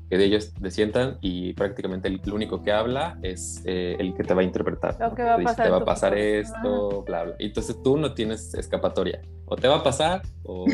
que 0.10 0.18
de 0.18 0.26
ellos 0.26 0.54
te 0.54 0.72
sientan 0.72 1.18
y 1.22 1.54
prácticamente 1.54 2.08
el, 2.08 2.22
único 2.32 2.64
que 2.64 2.72
habla 2.72 3.20
es 3.24 3.62
eh, 3.66 3.98
el 4.00 4.14
que 4.14 4.24
te 4.24 4.34
va 4.34 4.42
a 4.42 4.44
interpretar. 4.46 4.96
Lo 5.00 5.14
que 5.14 5.24
va 5.24 5.36
a 5.36 5.38
pasar 5.38 5.66
te 5.66 5.72
va 5.72 5.78
a 5.78 5.86
pasar 5.86 6.18
esto, 6.18 7.04
bla, 7.04 7.24
bla. 7.26 7.36
Y 7.40 7.48
entonces 7.48 7.82
tú 7.84 7.98
no 7.98 8.14
tienes 8.14 8.54
escapatoria. 8.54 9.22
O 9.46 9.56
te 9.56 9.68
va 9.68 9.78
a 9.78 9.84
pasar 9.84 10.22
o 10.44 10.66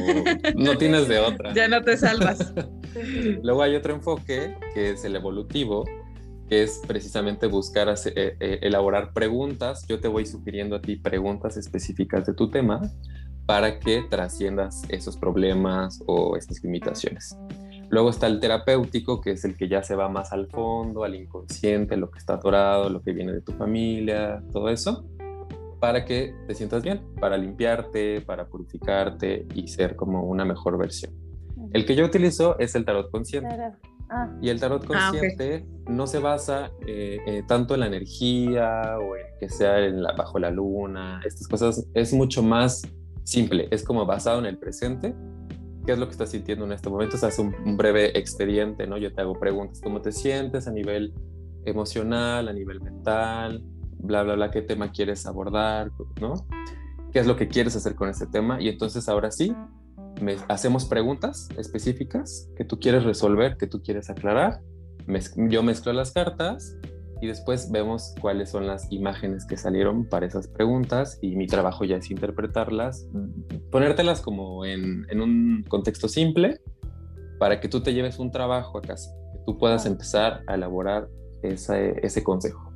no 0.55 0.77
tienes 0.77 1.07
de 1.07 1.19
otra. 1.19 1.53
Ya 1.53 1.67
no 1.67 1.81
te 1.81 1.97
salvas. 1.97 2.53
Luego 3.43 3.63
hay 3.63 3.75
otro 3.75 3.93
enfoque 3.93 4.55
que 4.75 4.91
es 4.91 5.03
el 5.03 5.15
evolutivo, 5.15 5.83
que 6.47 6.63
es 6.63 6.81
precisamente 6.87 7.47
buscar 7.47 7.89
eh, 7.89 8.37
eh, 8.39 8.59
elaborar 8.61 9.13
preguntas. 9.13 9.85
Yo 9.87 9.99
te 9.99 10.07
voy 10.07 10.27
sugiriendo 10.27 10.75
a 10.75 10.81
ti 10.81 10.97
preguntas 10.97 11.57
específicas 11.57 12.25
de 12.27 12.35
tu 12.35 12.51
tema 12.51 12.81
para 13.45 13.79
que 13.79 14.03
trasciendas 14.03 14.83
esos 14.89 15.17
problemas 15.17 16.01
o 16.05 16.37
estas 16.37 16.63
limitaciones. 16.63 17.37
Luego 17.89 18.09
está 18.09 18.27
el 18.27 18.39
terapéutico, 18.39 19.21
que 19.21 19.31
es 19.31 19.45
el 19.45 19.55
que 19.55 19.67
ya 19.67 19.83
se 19.83 19.95
va 19.95 20.09
más 20.09 20.33
al 20.33 20.47
fondo, 20.47 21.03
al 21.03 21.13
inconsciente, 21.15 21.95
lo 21.97 22.09
que 22.09 22.17
está 22.17 22.35
atorado, 22.35 22.89
lo 22.89 23.03
que 23.03 23.11
viene 23.11 23.33
de 23.33 23.41
tu 23.41 23.51
familia, 23.53 24.41
todo 24.51 24.69
eso, 24.69 25.05
para 25.79 26.05
que 26.05 26.33
te 26.47 26.55
sientas 26.55 26.81
bien, 26.81 27.01
para 27.19 27.37
limpiarte, 27.37 28.21
para 28.21 28.47
purificarte 28.47 29.45
y 29.53 29.67
ser 29.67 29.95
como 29.95 30.23
una 30.23 30.45
mejor 30.45 30.77
versión. 30.77 31.13
El 31.71 31.85
que 31.85 31.95
yo 31.95 32.05
utilizo 32.05 32.57
es 32.57 32.73
el 32.75 32.85
tarot 32.85 33.11
consciente. 33.11 33.55
Ah. 34.09 34.29
Y 34.41 34.49
el 34.49 34.59
tarot 34.59 34.83
ah, 34.85 34.87
consciente 34.87 35.65
no 35.87 36.07
se 36.07 36.19
basa 36.19 36.71
eh, 36.87 37.19
eh, 37.25 37.43
tanto 37.47 37.73
en 37.73 37.81
la 37.81 37.87
energía 37.87 38.97
o 38.97 39.15
en 39.15 39.25
que 39.39 39.49
sea 39.49 39.79
en 39.79 40.01
la, 40.01 40.13
bajo 40.13 40.39
la 40.39 40.51
luna, 40.51 41.21
estas 41.25 41.47
cosas. 41.47 41.85
Es 41.93 42.13
mucho 42.13 42.41
más 42.41 42.83
simple, 43.23 43.67
es 43.71 43.83
como 43.83 44.05
basado 44.05 44.39
en 44.39 44.45
el 44.45 44.57
presente 44.57 45.15
qué 45.85 45.91
es 45.91 45.97
lo 45.97 46.05
que 46.05 46.11
estás 46.11 46.31
sintiendo 46.31 46.65
en 46.65 46.71
este 46.71 46.89
momento, 46.89 47.17
o 47.17 47.19
sea, 47.19 47.29
un, 47.39 47.77
breve 47.77 48.17
expediente, 48.17 48.87
¿no? 48.87 48.97
Yo 48.97 49.13
te 49.13 49.21
hago 49.21 49.37
preguntas, 49.39 49.81
¿cómo 49.81 50.01
te 50.01 50.11
sientes 50.11 50.67
a 50.67 50.71
nivel 50.71 51.13
emocional, 51.65 52.47
a 52.47 52.53
nivel 52.53 52.81
mental, 52.81 53.63
bla, 53.97 54.23
bla, 54.23 54.35
bla, 54.35 54.51
qué 54.51 54.61
tema 54.61 54.91
quieres 54.91 55.25
abordar, 55.25 55.91
¿no? 56.21 56.47
¿Qué 57.11 57.19
es 57.19 57.27
lo 57.27 57.35
que 57.35 57.47
quieres 57.47 57.75
hacer 57.75 57.95
con 57.95 58.09
este 58.09 58.27
tema? 58.27 58.61
Y 58.61 58.69
entonces 58.69 59.09
ahora 59.09 59.29
sí, 59.29 59.53
me, 60.21 60.37
hacemos 60.47 60.85
preguntas 60.85 61.49
específicas 61.57 62.49
que 62.55 62.65
tú 62.65 62.79
quieres 62.79 63.03
resolver, 63.03 63.57
que 63.57 63.67
tú 63.67 63.81
quieres 63.81 64.09
aclarar. 64.09 64.61
yo 65.49 65.63
mezclo 65.63 65.91
las 65.91 66.11
cartas 66.11 66.77
y 67.23 67.25
después 67.25 67.71
vemos 67.71 68.13
cuáles 68.19 68.49
son 68.49 68.67
las 68.67 68.91
imágenes 68.91 69.45
que 69.45 69.55
salieron 69.55 70.03
para 70.09 70.25
esas 70.25 70.49
preguntas 70.49 71.19
y 71.21 71.37
mi 71.37 71.47
trabajo 71.47 71.85
ya 71.85 71.95
es 71.95 72.11
interpretarlas, 72.11 73.07
ponértelas 73.71 74.19
como 74.19 74.65
en, 74.65 75.05
un 75.21 75.63
contexto 75.69 76.09
simple 76.09 76.59
para 77.39 77.61
que 77.61 77.69
tú 77.69 77.81
te 77.81 77.93
lleves 77.93 78.19
un 78.19 78.29
trabajo 78.29 78.77
a 78.77 78.81
casa, 78.81 79.09
que 79.31 79.39
tú 79.45 79.57
puedas 79.57 79.85
empezar 79.85 80.41
a 80.47 80.55
elaborar 80.55 81.07
ese 81.43 82.23
consejo, 82.25 82.73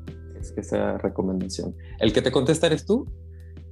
esa 0.56 0.98
recomendación. 0.98 1.76
El 2.00 2.14
que 2.14 2.22
te 2.22 2.32
contesta 2.32 2.68
eres 2.68 2.86
tú 2.86 3.06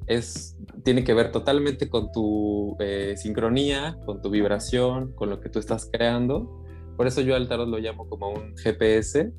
es, 0.07 0.57
tiene 0.83 1.05
que 1.05 1.13
ver 1.13 1.31
totalmente 1.31 1.87
con 1.87 2.11
tu 2.11 2.75
eh, 2.81 3.13
sincronía, 3.15 3.97
con 4.05 4.21
tu 4.21 4.29
vibración, 4.29 5.13
con 5.13 5.29
lo 5.29 5.39
que 5.39 5.47
tú 5.47 5.59
estás 5.59 5.89
creando. 5.89 6.65
Por 6.97 7.07
eso 7.07 7.21
yo 7.21 7.33
al 7.33 7.47
tarot 7.47 7.69
lo 7.69 7.77
llamo 7.77 8.09
como 8.09 8.31
un 8.31 8.57
GPS, 8.57 9.31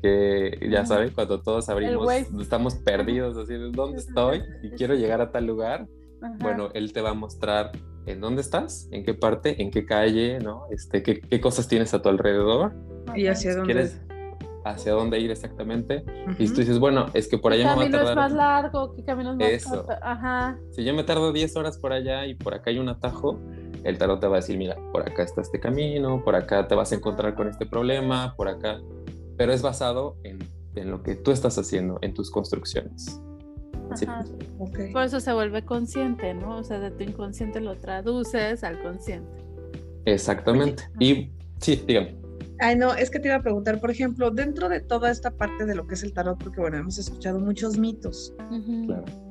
que 0.00 0.58
ya 0.70 0.86
saben, 0.86 1.10
cuando 1.14 1.40
todos 1.40 1.68
abrimos, 1.68 2.10
estamos 2.40 2.74
perdidos, 2.76 3.36
así, 3.36 3.54
¿dónde 3.72 3.98
estoy? 3.98 4.42
Y 4.62 4.70
quiero 4.70 4.94
llegar 4.94 5.20
a 5.20 5.30
tal 5.30 5.46
lugar. 5.46 5.86
Bueno, 6.38 6.68
él 6.74 6.92
te 6.92 7.00
va 7.00 7.10
a 7.10 7.14
mostrar 7.14 7.72
en 8.06 8.20
dónde 8.20 8.42
estás, 8.42 8.88
en 8.90 9.04
qué 9.04 9.14
parte, 9.14 9.62
en 9.62 9.70
qué 9.70 9.86
calle, 9.86 10.38
¿no? 10.38 10.64
Este, 10.70 11.02
qué, 11.02 11.20
qué 11.20 11.40
cosas 11.40 11.66
tienes 11.68 11.94
a 11.94 12.02
tu 12.02 12.08
alrededor. 12.08 12.74
Y 13.14 13.26
hacia 13.26 13.54
dónde. 13.54 13.72
¿Quieres, 13.72 14.00
hacia 14.64 14.92
dónde 14.92 15.18
ir 15.18 15.30
exactamente. 15.30 16.04
Y 16.38 16.48
tú 16.48 16.60
dices, 16.60 16.78
bueno, 16.78 17.06
es 17.14 17.28
que 17.28 17.38
por 17.38 17.52
allá 17.52 17.74
me 17.74 17.82
va 17.82 17.86
a 17.86 17.90
tardar. 17.90 18.10
es 18.10 18.16
más 18.16 18.32
largo? 18.32 18.94
¿Qué 18.94 19.04
camino 19.04 19.32
es 19.32 19.36
más 19.38 19.48
Eso. 19.48 19.86
Ajá. 20.02 20.58
Si 20.70 20.84
yo 20.84 20.94
me 20.94 21.04
tardo 21.04 21.32
10 21.32 21.56
horas 21.56 21.78
por 21.78 21.92
allá 21.92 22.26
y 22.26 22.34
por 22.34 22.54
acá 22.54 22.70
hay 22.70 22.78
un 22.78 22.88
atajo, 22.88 23.38
el 23.84 23.98
tarot 23.98 24.20
te 24.20 24.26
va 24.26 24.36
a 24.36 24.40
decir, 24.40 24.58
mira, 24.58 24.76
por 24.92 25.08
acá 25.08 25.22
está 25.22 25.40
este 25.40 25.60
camino, 25.60 26.22
por 26.24 26.36
acá 26.36 26.68
te 26.68 26.74
vas 26.74 26.92
a 26.92 26.96
encontrar 26.96 27.34
con 27.34 27.48
este 27.48 27.66
problema, 27.66 28.34
por 28.36 28.48
acá. 28.48 28.80
Pero 29.40 29.54
es 29.54 29.62
basado 29.62 30.18
en, 30.22 30.38
en 30.74 30.90
lo 30.90 31.02
que 31.02 31.14
tú 31.14 31.30
estás 31.30 31.56
haciendo, 31.56 31.98
en 32.02 32.12
tus 32.12 32.30
construcciones. 32.30 33.22
Ajá. 33.90 34.22
Por 34.92 35.02
eso 35.02 35.18
se 35.18 35.32
vuelve 35.32 35.64
consciente, 35.64 36.34
¿no? 36.34 36.58
O 36.58 36.62
sea, 36.62 36.78
de 36.78 36.90
tu 36.90 37.04
inconsciente 37.04 37.58
lo 37.58 37.74
traduces 37.78 38.62
al 38.62 38.82
consciente. 38.82 39.42
Exactamente. 40.04 40.82
Y 40.98 41.30
sí, 41.58 41.82
dígame. 41.86 42.18
Ay, 42.58 42.76
no, 42.76 42.92
es 42.94 43.10
que 43.10 43.18
te 43.18 43.28
iba 43.28 43.38
a 43.38 43.42
preguntar, 43.42 43.80
por 43.80 43.90
ejemplo, 43.90 44.30
dentro 44.30 44.68
de 44.68 44.80
toda 44.80 45.10
esta 45.10 45.30
parte 45.30 45.64
de 45.64 45.74
lo 45.74 45.86
que 45.86 45.94
es 45.94 46.02
el 46.02 46.12
tarot, 46.12 46.38
porque 46.38 46.60
bueno, 46.60 46.76
hemos 46.76 46.98
escuchado 46.98 47.38
muchos 47.38 47.78
mitos. 47.78 48.34
Claro, 48.36 49.04
sí. 49.06 49.29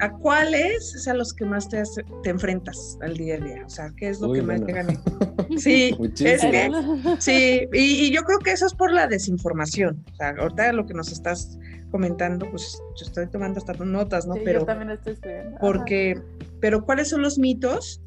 ¿A 0.00 0.10
cuáles 0.10 0.94
es 0.94 1.06
a 1.08 1.14
los 1.14 1.34
que 1.34 1.44
más 1.44 1.68
te, 1.68 1.82
te 2.22 2.30
enfrentas 2.30 2.98
al 3.02 3.16
día 3.16 3.34
a 3.34 3.38
día? 3.38 3.62
O 3.66 3.68
sea, 3.68 3.92
¿qué 3.96 4.08
es 4.08 4.20
lo 4.20 4.32
que 4.32 4.42
más 4.42 4.64
te 4.64 4.72
gana? 4.72 5.00
Sí, 5.56 5.96
es 6.00 6.42
que, 6.42 6.70
sí, 7.18 7.68
y, 7.72 8.12
yo 8.12 8.22
creo 8.22 8.38
que 8.38 8.52
eso 8.52 8.66
es 8.66 8.74
por 8.74 8.92
la 8.92 9.08
desinformación. 9.08 10.04
O 10.12 10.16
sea, 10.16 10.34
ahorita 10.38 10.72
lo 10.72 10.86
que 10.86 10.94
nos 10.94 11.10
estás 11.10 11.58
comentando, 11.90 12.48
pues 12.50 12.80
yo 12.96 13.06
estoy 13.06 13.26
tomando 13.26 13.58
hasta 13.58 13.72
notas, 13.84 14.26
¿no? 14.26 14.34
Sí, 14.34 14.42
pero 14.44 14.60
yo 14.60 14.66
también 14.66 14.90
estoy 14.90 15.14
escribiendo. 15.14 15.58
Porque, 15.60 16.20
pero 16.60 16.84
¿cuáles 16.84 17.08
son 17.08 17.22
los 17.22 17.38
mitos 17.38 18.00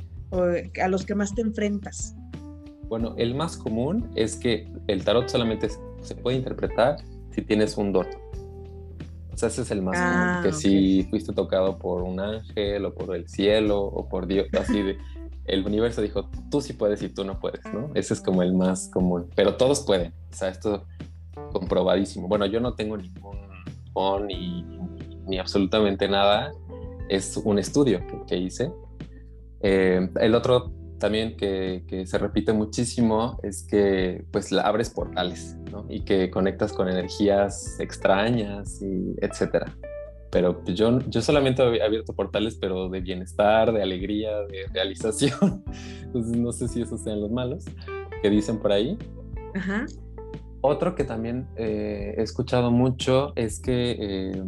a 0.82 0.88
los 0.88 1.06
que 1.06 1.16
más 1.16 1.36
te 1.36 1.42
enfrentas? 1.42 2.16
Bueno, 2.88 3.14
el 3.18 3.36
más 3.36 3.58
común 3.58 4.10
es 4.16 4.36
que 4.38 4.72
el 4.88 5.04
tarot 5.04 5.28
solamente 5.28 5.68
se 6.02 6.16
puede 6.16 6.38
interpretar 6.38 6.98
si 7.32 7.42
tienes 7.42 7.78
un 7.78 7.92
don. 7.92 8.08
O 9.34 9.38
sea, 9.38 9.50
ese 9.50 9.64
es 9.64 9.72
el 9.72 9.82
más 9.82 9.98
común, 9.98 10.14
ah, 10.16 10.42
que 10.44 10.54
si 10.54 11.04
fuiste 11.10 11.34
tocado 11.34 11.80
por 11.80 12.04
un 12.04 12.20
ángel 12.20 12.86
o 12.86 12.94
por 12.94 13.16
el 13.16 13.28
cielo 13.28 13.82
o 13.82 14.08
por 14.08 14.28
Dios, 14.28 14.48
así 14.60 14.82
de, 14.82 14.98
el 15.46 15.66
universo 15.66 16.02
dijo, 16.02 16.30
tú 16.52 16.62
sí 16.62 16.74
puedes 16.74 17.02
y 17.02 17.10
tú 17.10 17.24
no 17.24 17.40
puedes, 17.40 17.66
¿no? 17.74 17.90
Ese 17.96 18.14
es 18.14 18.22
como 18.22 18.44
el 18.44 18.54
más 18.54 18.90
común, 18.90 19.30
pero 19.36 19.56
todos 19.56 19.82
pueden, 19.82 20.14
o 20.32 20.36
sea, 20.36 20.50
esto 20.50 20.86
comprobadísimo. 21.52 22.28
Bueno, 22.28 22.46
yo 22.46 22.60
no 22.60 22.74
tengo 22.76 22.96
ningún 22.96 23.38
don 23.94 24.28
ni, 24.28 24.64
ni 25.26 25.40
absolutamente 25.40 26.08
nada, 26.08 26.52
es 27.10 27.38
un 27.38 27.60
estudio 27.60 28.02
que, 28.28 28.38
hice. 28.38 28.72
Eh, 29.62 30.10
el 30.20 30.36
otro 30.36 30.72
también 31.04 31.36
que, 31.36 32.06
se 32.06 32.18
repite 32.18 32.54
muchísimo 32.54 33.38
es 33.44 33.68
que 33.68 34.24
pues 34.32 34.54
abres 34.54 34.90
portales 34.90 35.58
¿no? 35.70 35.86
y 35.90 36.06
que 36.06 36.32
conectas 36.32 36.72
con 36.72 36.88
energías 36.88 37.78
extrañas 37.82 38.82
y 38.82 39.14
etcétera. 39.20 39.66
Pero 40.32 40.64
pues, 40.64 40.78
yo, 40.78 41.02
yo 41.10 41.22
solamente 41.22 41.62
he 41.62 41.84
abierto 41.84 42.14
portales, 42.14 42.56
pero 42.56 42.88
de 42.88 43.02
bienestar, 43.02 43.74
de 43.74 43.84
alegría, 43.84 44.32
de 44.44 44.66
realización. 44.74 45.66
Entonces 46.04 46.38
no 46.38 46.54
sé 46.54 46.70
si 46.70 46.82
esos 46.82 47.02
sean 47.02 47.20
los 47.20 47.32
malos 47.32 47.66
que 48.22 48.30
dicen 48.30 48.60
por 48.60 48.72
ahí. 48.72 48.98
Ajá. 49.56 49.86
Otro 50.62 50.96
que 50.96 51.04
también 51.04 51.50
eh, 51.58 52.16
he 52.18 52.22
escuchado 52.22 52.72
mucho 52.72 53.34
es 53.36 53.60
que 53.60 53.98
eh, 54.00 54.44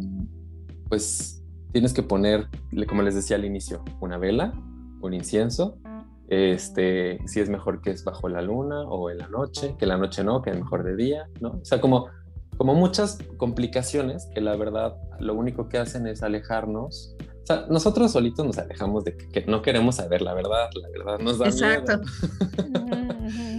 pues 0.88 1.44
tienes 1.72 1.92
que 1.92 2.02
poner, 2.02 2.48
como 2.88 3.02
les 3.02 3.14
decía 3.14 3.36
al 3.36 3.44
inicio, 3.44 3.84
una 4.00 4.16
vela, 4.16 4.54
un 5.02 5.12
incienso 5.12 5.78
este, 6.28 7.18
si 7.26 7.40
es 7.40 7.48
mejor 7.48 7.80
que 7.80 7.90
es 7.90 8.04
bajo 8.04 8.28
la 8.28 8.42
luna 8.42 8.82
o 8.82 9.10
en 9.10 9.18
la 9.18 9.28
noche, 9.28 9.76
que 9.78 9.86
la 9.86 9.96
noche 9.96 10.24
no, 10.24 10.42
que 10.42 10.50
es 10.50 10.56
mejor 10.56 10.82
de 10.82 10.96
día, 10.96 11.28
¿no? 11.40 11.60
O 11.62 11.64
sea, 11.64 11.80
como, 11.80 12.08
como 12.56 12.74
muchas 12.74 13.18
complicaciones 13.36 14.28
que 14.34 14.40
la 14.40 14.56
verdad 14.56 14.96
lo 15.20 15.34
único 15.34 15.68
que 15.68 15.78
hacen 15.78 16.06
es 16.06 16.22
alejarnos. 16.22 17.14
O 17.42 17.46
sea, 17.46 17.66
nosotros 17.70 18.10
solitos 18.10 18.44
nos 18.44 18.58
alejamos 18.58 19.04
de 19.04 19.16
que, 19.16 19.46
no 19.46 19.62
queremos 19.62 19.96
saber 19.96 20.20
la 20.20 20.34
verdad, 20.34 20.68
la 20.74 20.88
verdad 20.88 21.18
nos 21.20 21.38
da 21.38 21.46
Exacto. 21.46 22.00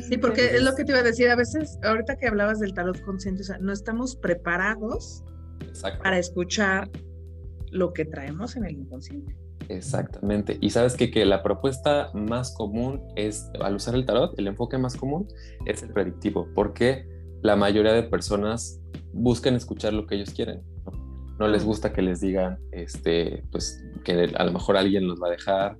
sí, 0.10 0.18
porque 0.18 0.58
es 0.58 0.62
lo 0.62 0.76
que 0.76 0.84
te 0.84 0.92
iba 0.92 1.00
a 1.00 1.04
decir, 1.04 1.30
a 1.30 1.38
veces, 1.38 1.80
ahorita 1.84 2.18
que 2.18 2.28
hablabas 2.28 2.60
del 2.60 2.74
tarot 2.74 3.00
consciente, 3.02 3.44
o 3.44 3.46
sea, 3.46 3.58
no 3.60 3.72
estamos 3.72 4.18
preparados 4.18 5.24
para 6.04 6.18
escuchar 6.20 6.90
lo 7.72 7.94
que 7.94 8.04
traemos 8.04 8.58
en 8.58 8.66
el 8.66 8.74
inconsciente. 8.74 9.47
Exactamente. 9.70 10.58
Y 10.62 10.70
sabes 10.70 10.96
que, 10.96 11.12
que 11.12 11.26
la 11.26 11.44
propuesta 11.44 12.12
más 12.14 12.54
común 12.54 13.02
es, 13.16 13.50
al 13.62 13.76
usar 13.76 13.96
el 13.96 14.06
tarot, 14.06 14.38
el 14.40 14.48
enfoque 14.48 14.78
más 14.78 14.96
común 14.96 15.28
es 15.66 15.84
el 15.84 15.90
predictivo, 15.90 16.48
porque 16.56 17.08
la 17.42 17.56
mayoría 17.56 17.94
de 17.94 18.04
personas 18.04 18.82
buscan 19.14 19.56
escuchar 19.56 19.94
lo 19.94 20.08
que 20.08 20.16
ellos 20.16 20.32
quieren. 20.32 20.62
No, 21.40 21.48
les 21.48 21.64
gusta 21.64 21.94
que 21.94 22.02
les 22.02 22.22
digan, 22.22 22.58
este, 22.72 23.44
pues, 23.52 23.84
que 24.04 24.32
a 24.36 24.44
lo 24.44 24.52
mejor 24.52 24.78
alguien 24.78 25.08
los 25.08 25.22
va 25.22 25.28
a 25.28 25.32
dejar 25.32 25.78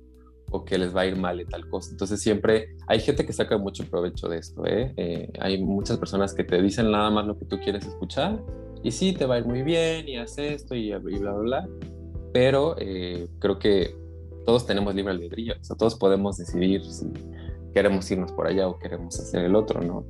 o 0.50 0.64
que 0.64 0.78
les 0.78 0.94
va 0.94 1.02
a 1.02 1.06
ir 1.06 1.16
mal 1.16 1.40
y 1.40 1.44
tal 1.44 1.68
cosa. 1.68 1.90
Entonces 1.90 2.20
siempre 2.20 2.76
hay 2.86 3.00
gente 3.00 3.26
que 3.26 3.32
saca 3.32 3.58
mucho 3.58 3.84
provecho 3.84 4.28
de 4.28 4.38
esto. 4.38 4.64
¿eh? 4.66 4.94
Eh, 4.96 5.30
hay 5.40 5.62
muchas 5.62 5.98
personas 5.98 6.32
que 6.32 6.44
te 6.44 6.62
dicen 6.62 6.90
nada 6.90 7.10
más 7.10 7.26
lo 7.26 7.36
que 7.36 7.44
tú 7.44 7.58
quieres 7.58 7.86
escuchar 7.86 8.40
y 8.82 8.92
sí, 8.92 9.12
te 9.12 9.26
va 9.26 9.34
a 9.34 9.38
ir 9.38 9.46
muy 9.46 9.62
bien 9.62 10.08
y 10.08 10.16
haz 10.16 10.38
esto 10.38 10.74
y, 10.74 10.92
y 10.92 10.98
bla, 10.98 11.32
bla, 11.32 11.32
bla 11.32 11.68
pero 12.32 12.76
eh, 12.78 13.28
creo 13.38 13.58
que 13.58 13.94
todos 14.44 14.66
tenemos 14.66 14.94
libre 14.94 15.12
albedrío, 15.12 15.54
o 15.60 15.64
sea, 15.64 15.76
todos 15.76 15.94
podemos 15.94 16.38
decidir 16.38 16.84
si 16.84 17.06
queremos 17.74 18.10
irnos 18.10 18.32
por 18.32 18.46
allá 18.46 18.68
o 18.68 18.78
queremos 18.78 19.18
hacer 19.20 19.44
el 19.44 19.54
otro, 19.54 19.82
¿no? 19.82 20.04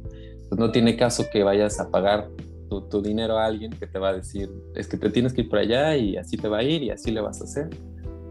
Pues 0.49 0.59
no 0.59 0.71
tiene 0.71 0.97
caso 0.97 1.25
que 1.31 1.43
vayas 1.43 1.81
a 1.81 1.91
pagar 1.91 2.29
tu, 2.69 3.03
dinero 3.03 3.39
a 3.39 3.47
alguien 3.47 3.73
que 3.73 3.87
te 3.87 3.99
va 3.99 4.11
a 4.11 4.13
decir, 4.13 4.51
es 4.75 4.87
que 4.89 4.97
te 4.97 5.11
tienes 5.11 5.33
que 5.33 5.43
ir 5.43 5.49
por 5.49 5.59
allá 5.59 5.97
y 5.97 6.17
así 6.17 6.37
te 6.37 6.49
va 6.49 6.59
a 6.59 6.63
ir 6.63 6.83
y 6.83 6.91
así 6.91 7.11
le 7.11 7.21
vas 7.21 7.41
a 7.41 7.45
hacer. 7.45 7.71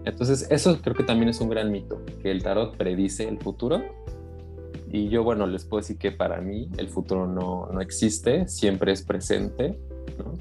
Entonces, 0.06 0.48
eso 0.50 0.79
creo 0.82 0.96
que 0.96 1.03
también 1.03 1.29
es 1.29 1.41
un 1.41 1.50
gran 1.50 1.72
mito, 1.72 2.01
que 2.22 2.32
el 2.32 2.41
tarot 2.41 2.77
predice 2.77 3.27
el 3.27 3.39
futuro. 3.39 3.84
Y 4.89 5.10
yo, 5.10 5.24
bueno, 5.24 5.46
les 5.48 5.65
puedo 5.65 5.82
decir 5.82 5.98
que 5.98 6.12
para 6.12 6.39
mí 6.39 6.70
el 6.77 6.88
futuro 6.88 7.27
no, 7.27 7.67
no 7.72 7.82
existe, 7.82 8.48
siempre 8.48 8.94
es 8.94 9.03
presente, 9.03 9.77
¿no? 10.18 10.38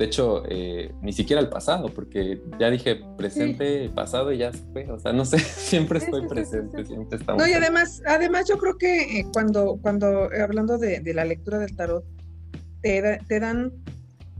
de 0.00 0.06
hecho, 0.06 0.44
eh, 0.48 0.94
ni 1.02 1.12
siquiera 1.12 1.42
el 1.42 1.50
pasado, 1.50 1.90
porque 1.90 2.40
ya 2.58 2.70
dije 2.70 3.02
presente, 3.18 3.90
pasado 3.94 4.32
y 4.32 4.38
ya 4.38 4.50
se 4.50 4.64
fue. 4.72 4.90
O 4.90 4.98
sea, 4.98 5.12
no 5.12 5.26
sé, 5.26 5.38
siempre 5.38 5.98
estoy 5.98 6.26
presente, 6.26 6.86
siempre 6.86 7.18
estamos. 7.18 7.42
No, 7.42 7.46
y 7.46 7.52
además, 7.52 8.00
además 8.06 8.48
yo 8.48 8.56
creo 8.56 8.78
que 8.78 9.20
eh, 9.20 9.26
cuando, 9.30 9.78
cuando 9.82 10.32
eh, 10.32 10.40
hablando 10.40 10.78
de, 10.78 11.02
la 11.12 11.26
lectura 11.26 11.58
del 11.58 11.76
tarot, 11.76 12.02
te, 12.80 13.18
te 13.28 13.40
dan 13.40 13.74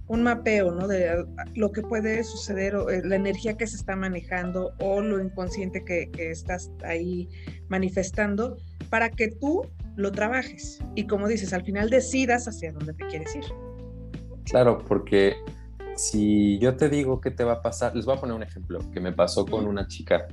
un 0.07 0.23
mapeo, 0.23 0.73
¿no? 0.73 0.89
De 0.89 1.27
lo 1.55 1.73
que 1.73 1.83
puede 1.83 2.25
suceder, 2.25 2.75
o, 2.75 2.89
la 2.89 3.17
energía 3.17 3.59
que 3.59 3.67
se 3.67 3.77
está 3.77 3.97
manejando 3.97 4.73
o 4.81 5.03
lo 5.03 5.23
inconsciente 5.23 5.85
que, 5.85 6.11
que 6.11 6.31
estás 6.31 6.71
ahí 6.85 7.29
manifestando, 7.69 8.57
para 8.89 9.11
que 9.11 9.29
tú 9.29 9.67
lo 9.97 10.11
trabajes. 10.11 10.79
Y 10.95 11.07
como 11.07 11.29
dices, 11.29 11.53
al 11.53 11.65
final 11.65 11.91
decidas 11.91 12.49
hacia 12.49 12.73
dónde 12.73 12.95
te 12.95 13.07
quieres 13.09 13.37
ir. 13.37 13.45
Claro, 14.45 14.79
porque 14.87 15.37
si 15.97 16.59
yo 16.59 16.77
te 16.77 16.89
digo 16.89 17.21
qué 17.21 17.31
te 17.31 17.45
va 17.45 17.55
a 17.55 17.63
pasar, 17.63 17.95
les 17.95 18.07
voy 18.07 18.17
a 18.17 18.21
poner 18.21 18.35
un 18.35 18.43
ejemplo 18.43 18.79
que 18.93 19.01
me 19.01 19.13
pasó 19.13 19.45
con 19.45 19.67
una 19.67 19.87
chica. 19.87 20.27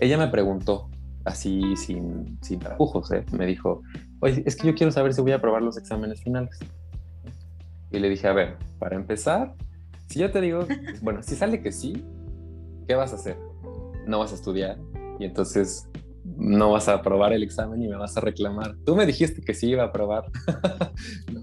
Ella 0.00 0.18
me 0.18 0.28
preguntó, 0.28 0.90
así 1.24 1.76
sin, 1.76 2.38
sin 2.42 2.60
tapujos, 2.60 3.10
¿eh? 3.12 3.24
me 3.32 3.46
dijo, 3.46 3.82
oye, 4.20 4.42
es 4.44 4.56
que 4.56 4.66
yo 4.66 4.74
quiero 4.74 4.92
saber 4.92 5.14
si 5.14 5.20
voy 5.20 5.32
a 5.32 5.36
aprobar 5.36 5.62
los 5.62 5.76
exámenes 5.78 6.22
finales. 6.22 6.58
Y 7.90 7.98
le 7.98 8.08
dije, 8.08 8.26
a 8.26 8.32
ver, 8.32 8.56
para 8.78 8.96
empezar, 8.96 9.54
si 10.08 10.18
yo 10.18 10.30
te 10.30 10.40
digo, 10.40 10.66
bueno, 11.00 11.22
si 11.22 11.34
sale 11.36 11.62
que 11.62 11.72
sí, 11.72 12.04
¿qué 12.86 12.94
vas 12.94 13.12
a 13.12 13.16
hacer? 13.16 13.38
No 14.06 14.18
vas 14.18 14.32
a 14.32 14.34
estudiar 14.34 14.78
y 15.18 15.24
entonces 15.24 15.88
no 16.24 16.72
vas 16.72 16.88
a 16.88 16.94
aprobar 16.94 17.32
el 17.32 17.42
examen 17.42 17.82
y 17.82 17.88
me 17.88 17.96
vas 17.96 18.16
a 18.16 18.20
reclamar. 18.20 18.76
Tú 18.84 18.96
me 18.96 19.06
dijiste 19.06 19.42
que 19.42 19.54
sí 19.54 19.68
iba 19.68 19.84
a 19.84 19.86
aprobar. 19.86 20.24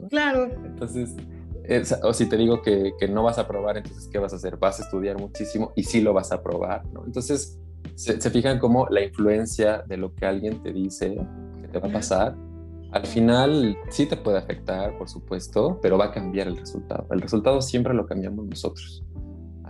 Claro. 0.09 0.49
Entonces, 0.65 1.15
o 2.03 2.13
si 2.13 2.27
te 2.27 2.37
digo 2.37 2.61
que, 2.61 2.93
que, 2.99 3.07
no 3.07 3.23
vas 3.23 3.37
a 3.37 3.41
aprobar, 3.41 3.77
entonces, 3.77 4.07
¿qué 4.07 4.19
vas 4.19 4.33
a 4.33 4.37
hacer? 4.37 4.57
Vas 4.57 4.79
a 4.79 4.83
estudiar 4.83 5.19
muchísimo 5.19 5.71
y 5.75 5.83
sí 5.83 6.01
lo 6.01 6.13
vas 6.13 6.31
a 6.31 6.35
aprobar, 6.35 6.85
¿no? 6.87 7.03
Entonces, 7.05 7.59
se, 7.95 8.29
fijan 8.29 8.59
cómo 8.59 8.87
la 8.89 9.03
influencia 9.03 9.83
de 9.87 9.97
lo 9.97 10.13
que 10.13 10.25
alguien 10.25 10.61
te 10.63 10.73
dice 10.73 11.15
que 11.61 11.67
te 11.67 11.79
va 11.79 11.89
a 11.89 11.91
pasar, 11.91 12.35
al 12.91 13.05
final 13.05 13.77
sí 13.89 14.05
te 14.05 14.17
puede 14.17 14.37
afectar, 14.37 14.97
por 14.97 15.07
supuesto, 15.07 15.79
pero 15.81 15.97
va 15.97 16.05
a 16.05 16.11
cambiar 16.11 16.47
el 16.47 16.57
resultado. 16.57 17.07
El 17.11 17.21
resultado 17.21 17.61
siempre 17.61 17.93
lo 17.93 18.05
cambiamos 18.05 18.45
nosotros. 18.45 19.03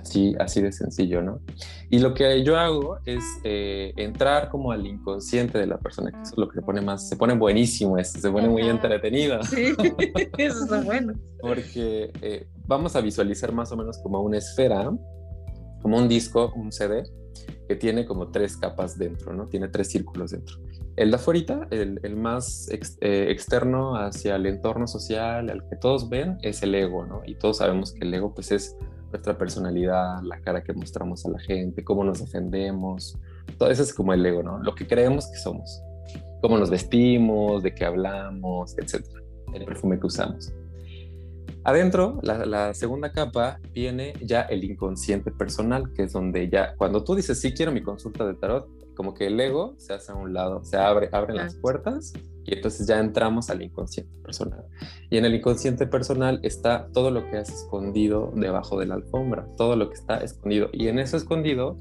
Así, 0.01 0.35
así 0.39 0.61
de 0.61 0.71
sencillo, 0.71 1.21
¿no? 1.21 1.39
Y 1.89 1.99
lo 1.99 2.13
que 2.13 2.43
yo 2.43 2.57
hago 2.57 2.97
es 3.05 3.23
eh, 3.43 3.93
entrar 3.97 4.49
como 4.49 4.71
al 4.71 4.85
inconsciente 4.87 5.59
de 5.59 5.67
la 5.67 5.77
persona, 5.77 6.11
que 6.11 6.21
eso 6.21 6.31
es 6.31 6.37
lo 6.37 6.49
que 6.49 6.55
se 6.55 6.61
pone 6.63 6.81
más, 6.81 7.07
se 7.07 7.15
pone 7.15 7.35
buenísimo, 7.35 7.97
esto, 7.97 8.19
se 8.19 8.31
pone 8.31 8.49
muy 8.49 8.63
entretenido. 8.63 9.43
Sí, 9.43 9.73
eso 10.37 10.63
está 10.63 10.81
bueno. 10.81 11.13
Porque 11.39 12.11
eh, 12.21 12.47
vamos 12.65 12.95
a 12.95 13.01
visualizar 13.01 13.51
más 13.51 13.71
o 13.71 13.77
menos 13.77 13.99
como 13.99 14.21
una 14.21 14.39
esfera, 14.39 14.91
como 15.81 15.97
un 15.97 16.07
disco, 16.07 16.51
un 16.55 16.71
CD, 16.71 17.03
que 17.67 17.75
tiene 17.75 18.05
como 18.05 18.29
tres 18.31 18.57
capas 18.57 18.97
dentro, 18.97 19.33
¿no? 19.33 19.45
Tiene 19.45 19.67
tres 19.67 19.89
círculos 19.89 20.31
dentro. 20.31 20.57
El 20.95 21.09
de 21.11 21.15
afuera, 21.15 21.67
el, 21.71 21.99
el 22.03 22.15
más 22.15 22.69
eh, 22.69 23.27
externo 23.29 23.95
hacia 23.95 24.35
el 24.35 24.45
entorno 24.45 24.87
social, 24.87 25.49
al 25.49 25.67
que 25.69 25.75
todos 25.75 26.09
ven, 26.09 26.37
es 26.41 26.63
el 26.63 26.75
ego, 26.75 27.05
¿no? 27.05 27.21
Y 27.25 27.35
todos 27.35 27.57
sabemos 27.57 27.93
que 27.93 28.05
el 28.05 28.13
ego, 28.13 28.33
pues, 28.33 28.51
es 28.51 28.75
nuestra 29.11 29.37
personalidad, 29.37 30.21
la 30.23 30.39
cara 30.41 30.63
que 30.63 30.73
mostramos 30.73 31.25
a 31.25 31.29
la 31.29 31.39
gente, 31.39 31.83
cómo 31.83 32.03
nos 32.03 32.19
defendemos. 32.19 33.17
Todo 33.57 33.69
eso 33.69 33.83
es 33.83 33.93
como 33.93 34.13
el 34.13 34.25
ego, 34.25 34.43
¿no? 34.43 34.59
Lo 34.59 34.73
que 34.75 34.87
creemos 34.87 35.27
que 35.27 35.37
somos. 35.37 35.81
Cómo 36.41 36.57
nos 36.57 36.69
vestimos, 36.69 37.61
de 37.63 37.73
qué 37.73 37.85
hablamos, 37.85 38.75
etcétera. 38.77 39.21
El 39.53 39.65
perfume 39.65 39.99
que 39.99 40.07
usamos. 40.07 40.53
Adentro, 41.63 42.19
la, 42.23 42.73
segunda 42.73 43.11
capa, 43.11 43.59
viene 43.71 44.13
ya 44.21 44.41
el 44.41 44.63
inconsciente 44.63 45.31
personal, 45.31 45.91
que 45.93 46.03
es 46.03 46.13
donde 46.13 46.49
ya, 46.49 46.75
cuando 46.75 47.03
tú 47.03 47.13
dices, 47.13 47.39
sí 47.39 47.53
quiero 47.53 47.71
mi 47.71 47.83
consulta 47.83 48.25
de 48.25 48.33
tarot, 48.33 48.67
como 48.95 49.13
que 49.13 49.27
el 49.27 49.39
ego 49.39 49.75
se 49.77 49.93
hace 49.93 50.11
a 50.11 50.15
un 50.15 50.33
lado, 50.33 50.63
se 50.63 50.77
abre, 50.77 51.09
abren 51.11 51.37
las 51.37 51.55
puertas 51.55 52.13
y 52.45 52.55
entonces 52.55 52.87
ya 52.87 52.99
entramos 52.99 53.49
al 53.49 53.61
inconsciente 53.61 54.17
personal. 54.23 54.65
Y 55.09 55.17
en 55.17 55.25
el 55.25 55.35
inconsciente 55.35 55.87
personal 55.87 56.39
está 56.43 56.87
todo 56.93 57.11
lo 57.11 57.29
que 57.29 57.37
has 57.37 57.49
escondido 57.49 58.31
debajo 58.35 58.79
de 58.79 58.87
la 58.87 58.95
alfombra, 58.95 59.47
todo 59.57 59.75
lo 59.75 59.89
que 59.89 59.95
está 59.95 60.17
escondido. 60.17 60.69
Y 60.73 60.87
en 60.87 60.99
eso 60.99 61.17
escondido 61.17 61.77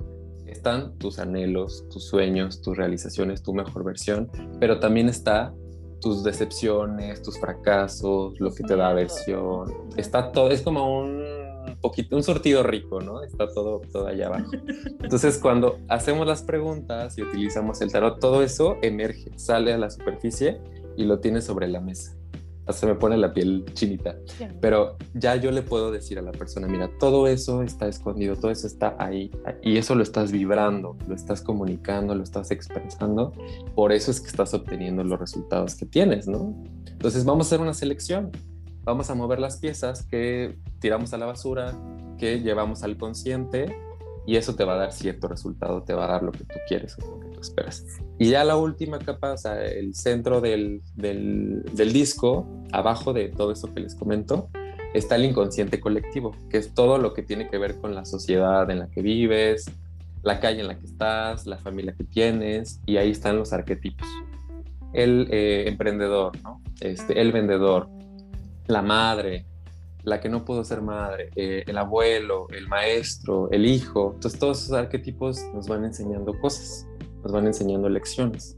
están 0.46 0.98
tus 0.98 1.18
anhelos, 1.18 1.86
tus 1.90 2.08
sueños, 2.08 2.60
tus 2.60 2.76
realizaciones, 2.76 3.42
tu 3.42 3.54
mejor 3.54 3.84
versión, 3.84 4.30
pero 4.58 4.80
también 4.80 5.08
está 5.08 5.54
tus 6.00 6.24
decepciones, 6.24 7.22
tus 7.22 7.38
fracasos, 7.38 8.38
lo 8.40 8.52
que 8.52 8.64
te 8.64 8.74
da 8.76 8.88
aversión. 8.88 9.72
Está 9.96 10.32
todo, 10.32 10.50
es 10.50 10.62
como 10.62 11.02
un 11.02 11.39
poquito, 11.80 12.16
un 12.16 12.22
sortido 12.22 12.62
rico, 12.62 13.00
¿no? 13.00 13.22
Está 13.22 13.52
todo, 13.52 13.80
todo 13.92 14.06
allá 14.06 14.26
abajo. 14.26 14.50
Entonces, 15.02 15.38
cuando 15.38 15.78
hacemos 15.88 16.26
las 16.26 16.42
preguntas 16.42 17.16
y 17.18 17.22
utilizamos 17.22 17.80
el 17.80 17.90
tarot, 17.90 18.20
todo 18.20 18.42
eso 18.42 18.76
emerge, 18.82 19.30
sale 19.36 19.72
a 19.72 19.78
la 19.78 19.90
superficie 19.90 20.60
y 20.96 21.04
lo 21.04 21.20
tienes 21.20 21.44
sobre 21.44 21.68
la 21.68 21.80
mesa 21.80 22.20
se 22.72 22.86
me 22.86 22.94
pone 22.94 23.16
la 23.16 23.32
piel 23.32 23.64
chinita. 23.74 24.16
Pero 24.60 24.96
ya 25.14 25.36
yo 25.36 25.50
le 25.50 25.62
puedo 25.62 25.90
decir 25.90 26.18
a 26.18 26.22
la 26.22 26.32
persona, 26.32 26.66
mira, 26.66 26.90
todo 26.98 27.26
eso 27.26 27.62
está 27.62 27.88
escondido, 27.88 28.36
todo 28.36 28.50
eso 28.50 28.66
está 28.66 28.96
ahí 28.98 29.30
y 29.62 29.76
eso 29.76 29.94
lo 29.94 30.02
estás 30.02 30.32
vibrando, 30.32 30.96
lo 31.06 31.14
estás 31.14 31.42
comunicando, 31.42 32.14
lo 32.14 32.22
estás 32.22 32.50
expresando. 32.50 33.32
Por 33.74 33.92
eso 33.92 34.10
es 34.10 34.20
que 34.20 34.28
estás 34.28 34.54
obteniendo 34.54 35.04
los 35.04 35.18
resultados 35.18 35.74
que 35.74 35.86
tienes, 35.86 36.28
¿no? 36.28 36.54
Entonces 36.86 37.24
vamos 37.24 37.46
a 37.46 37.48
hacer 37.48 37.60
una 37.60 37.74
selección. 37.74 38.30
Vamos 38.84 39.10
a 39.10 39.14
mover 39.14 39.38
las 39.38 39.58
piezas 39.58 40.04
que 40.04 40.56
tiramos 40.78 41.12
a 41.12 41.18
la 41.18 41.26
basura, 41.26 41.74
que 42.18 42.40
llevamos 42.40 42.82
al 42.82 42.96
consciente 42.96 43.74
y 44.26 44.36
eso 44.36 44.54
te 44.54 44.64
va 44.64 44.74
a 44.74 44.76
dar 44.76 44.92
cierto 44.92 45.28
resultado, 45.28 45.82
te 45.82 45.94
va 45.94 46.04
a 46.04 46.08
dar 46.08 46.22
lo 46.22 46.32
que 46.32 46.44
tú 46.44 46.56
quieres 46.68 46.96
o 46.98 47.16
lo 47.16 47.20
que 47.20 47.28
tú 47.34 47.40
esperas. 47.40 47.84
Y 48.18 48.28
ya 48.28 48.44
la 48.44 48.56
última 48.56 48.98
capa, 48.98 49.32
o 49.32 49.36
sea, 49.36 49.62
el 49.64 49.94
centro 49.94 50.40
del, 50.40 50.82
del, 50.94 51.62
del 51.72 51.92
disco, 51.92 52.46
abajo 52.72 53.12
de 53.12 53.28
todo 53.28 53.52
eso 53.52 53.72
que 53.72 53.80
les 53.80 53.94
comento, 53.94 54.48
está 54.94 55.16
el 55.16 55.24
inconsciente 55.24 55.80
colectivo, 55.80 56.34
que 56.48 56.58
es 56.58 56.74
todo 56.74 56.98
lo 56.98 57.14
que 57.14 57.22
tiene 57.22 57.48
que 57.48 57.58
ver 57.58 57.80
con 57.80 57.94
la 57.94 58.04
sociedad 58.04 58.70
en 58.70 58.80
la 58.80 58.88
que 58.88 59.02
vives, 59.02 59.70
la 60.22 60.40
calle 60.40 60.60
en 60.60 60.68
la 60.68 60.78
que 60.78 60.86
estás, 60.86 61.46
la 61.46 61.58
familia 61.58 61.94
que 61.96 62.04
tienes, 62.04 62.80
y 62.86 62.96
ahí 62.96 63.10
están 63.10 63.36
los 63.36 63.52
arquetipos. 63.52 64.06
El 64.92 65.28
eh, 65.30 65.64
emprendedor, 65.68 66.32
¿no? 66.42 66.60
este, 66.80 67.20
el 67.20 67.32
vendedor, 67.32 67.88
la 68.70 68.82
madre, 68.82 69.46
la 70.02 70.20
que 70.20 70.28
no 70.28 70.44
pudo 70.44 70.64
ser 70.64 70.80
madre, 70.80 71.30
eh, 71.36 71.64
el 71.66 71.76
abuelo, 71.76 72.46
el 72.50 72.68
maestro, 72.68 73.50
el 73.50 73.66
hijo. 73.66 74.12
Entonces 74.14 74.38
todos 74.40 74.62
esos 74.62 74.72
arquetipos 74.72 75.40
nos 75.54 75.68
van 75.68 75.84
enseñando 75.84 76.38
cosas, 76.40 76.86
nos 77.22 77.32
van 77.32 77.46
enseñando 77.46 77.88
lecciones. 77.88 78.56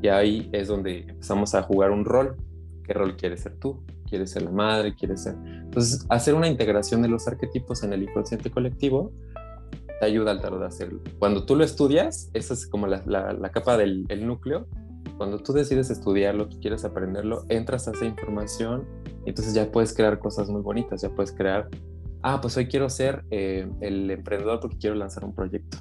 Y 0.00 0.08
ahí 0.08 0.48
es 0.52 0.68
donde 0.68 1.00
empezamos 1.08 1.54
a 1.54 1.62
jugar 1.62 1.90
un 1.90 2.04
rol. 2.04 2.36
¿Qué 2.84 2.92
rol 2.92 3.16
quieres 3.16 3.42
ser 3.42 3.58
tú? 3.58 3.84
¿Quieres 4.08 4.30
ser 4.30 4.42
la 4.42 4.50
madre? 4.50 4.94
¿Quieres 4.94 5.22
ser...? 5.22 5.36
Entonces, 5.44 6.04
hacer 6.08 6.34
una 6.34 6.48
integración 6.48 7.02
de 7.02 7.08
los 7.08 7.28
arquetipos 7.28 7.82
en 7.84 7.92
el 7.92 8.02
inconsciente 8.02 8.50
colectivo 8.50 9.12
te 10.00 10.06
ayuda 10.06 10.32
al 10.32 10.40
tarot 10.40 10.62
a 10.62 10.66
hacerlo. 10.66 11.00
Cuando 11.18 11.46
tú 11.46 11.54
lo 11.54 11.62
estudias, 11.62 12.30
esa 12.34 12.54
es 12.54 12.66
como 12.66 12.88
la, 12.88 13.02
la, 13.06 13.48
capa 13.50 13.76
del 13.76 14.26
núcleo, 14.26 14.66
cuando 15.22 15.38
tú 15.38 15.52
decides 15.52 15.88
estudiarlo, 15.88 16.48
tú 16.48 16.58
quieres 16.58 16.84
aprenderlo, 16.84 17.44
entras 17.48 17.86
a 17.86 17.92
esa 17.92 18.04
información 18.06 18.88
y 19.24 19.28
entonces 19.28 19.54
ya 19.54 19.70
puedes 19.70 19.94
crear 19.94 20.18
cosas 20.18 20.48
muy 20.48 20.62
bonitas, 20.62 21.00
ya 21.00 21.10
puedes 21.10 21.30
crear, 21.30 21.68
ah, 22.24 22.40
pues 22.40 22.56
hoy 22.56 22.66
quiero 22.66 22.90
ser 22.90 23.22
eh, 23.30 23.70
el 23.82 24.10
emprendedor 24.10 24.58
porque 24.58 24.78
quiero 24.78 24.96
lanzar 24.96 25.24
un 25.24 25.32
proyecto. 25.32 25.78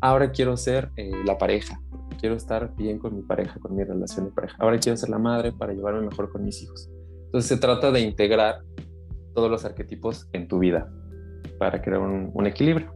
Ahora 0.00 0.30
quiero 0.30 0.56
ser 0.56 0.92
eh, 0.94 1.10
la 1.26 1.36
pareja, 1.38 1.80
quiero 2.20 2.36
estar 2.36 2.72
bien 2.76 3.00
con 3.00 3.16
mi 3.16 3.22
pareja, 3.22 3.58
con 3.58 3.74
mi 3.74 3.82
relación 3.82 4.26
de 4.26 4.30
pareja. 4.30 4.54
Ahora 4.60 4.78
quiero 4.78 4.96
ser 4.96 5.08
la 5.08 5.18
madre 5.18 5.50
para 5.50 5.72
llevarme 5.72 6.02
mejor 6.02 6.30
con 6.30 6.44
mis 6.44 6.62
hijos. 6.62 6.88
Entonces 7.24 7.48
se 7.48 7.56
trata 7.56 7.90
de 7.90 7.98
integrar 7.98 8.60
todos 9.34 9.50
los 9.50 9.64
arquetipos 9.64 10.28
en 10.32 10.46
tu 10.46 10.60
vida 10.60 10.88
para 11.58 11.82
crear 11.82 11.98
un, 11.98 12.46
equilibrio. 12.46 12.93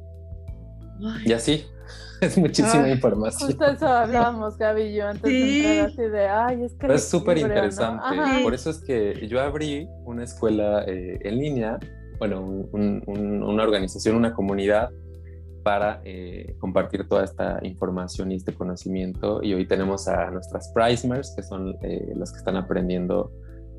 Y 1.25 1.33
así, 1.33 1.65
es 2.21 2.37
muchísima 2.37 2.89
información. 2.89 3.51
Justo 3.51 3.65
eso 3.65 3.87
hablábamos, 3.87 4.57
Gaby 4.57 4.83
y 4.83 4.95
yo, 4.97 5.09
antes 5.09 5.23
de 5.23 5.59
entrar 5.59 5.87
así 5.87 6.03
de, 6.03 6.29
ay, 6.29 6.63
es 6.65 6.75
que... 6.75 6.95
es 6.95 7.09
súper 7.09 7.39
interesante. 7.39 8.05
Por 8.43 8.55
eso 8.55 8.71
es 8.71 8.79
que 8.79 9.27
yo 9.29 9.41
abrí 9.41 9.89
una 10.05 10.25
escuela 10.25 10.85
eh, 10.87 11.19
en 11.23 11.39
línea, 11.39 11.79
bueno, 12.19 12.43
una 12.73 13.63
organización, 13.63 14.17
una 14.17 14.33
comunidad 14.33 14.91
para 15.63 16.01
eh, 16.05 16.57
compartir 16.61 17.07
toda 17.09 17.25
esta 17.25 17.59
información 17.63 18.33
y 18.33 18.37
este 18.37 18.55
conocimiento. 18.55 19.43
Y 19.43 19.55
hoy 19.55 19.67
tenemos 19.67 20.09
a 20.09 20.31
nuestras 20.31 20.73
Prismers, 20.73 21.35
que 21.37 21.43
son 21.43 21.77
eh, 21.83 22.13
las 22.17 22.33
que 22.33 22.39
están 22.39 22.57
aprendiendo 22.57 23.31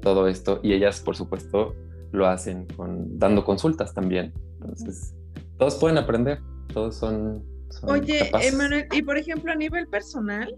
todo 0.01 0.27
esto, 0.27 0.59
y 0.63 0.73
ellas, 0.73 1.01
por 1.01 1.15
supuesto, 1.15 1.73
lo 2.11 2.27
hacen 2.27 2.67
con, 2.77 3.17
dando 3.17 3.43
consultas 3.43 3.93
también. 3.93 4.33
Entonces, 4.61 5.15
todos 5.57 5.75
pueden 5.75 5.97
aprender, 5.97 6.39
todos 6.73 6.95
son 6.95 7.43
Oye, 7.83 8.31
Emanuel, 8.41 8.87
y 8.91 9.01
por 9.01 9.17
ejemplo, 9.17 9.51
a 9.51 9.55
nivel 9.55 9.87
personal, 9.87 10.55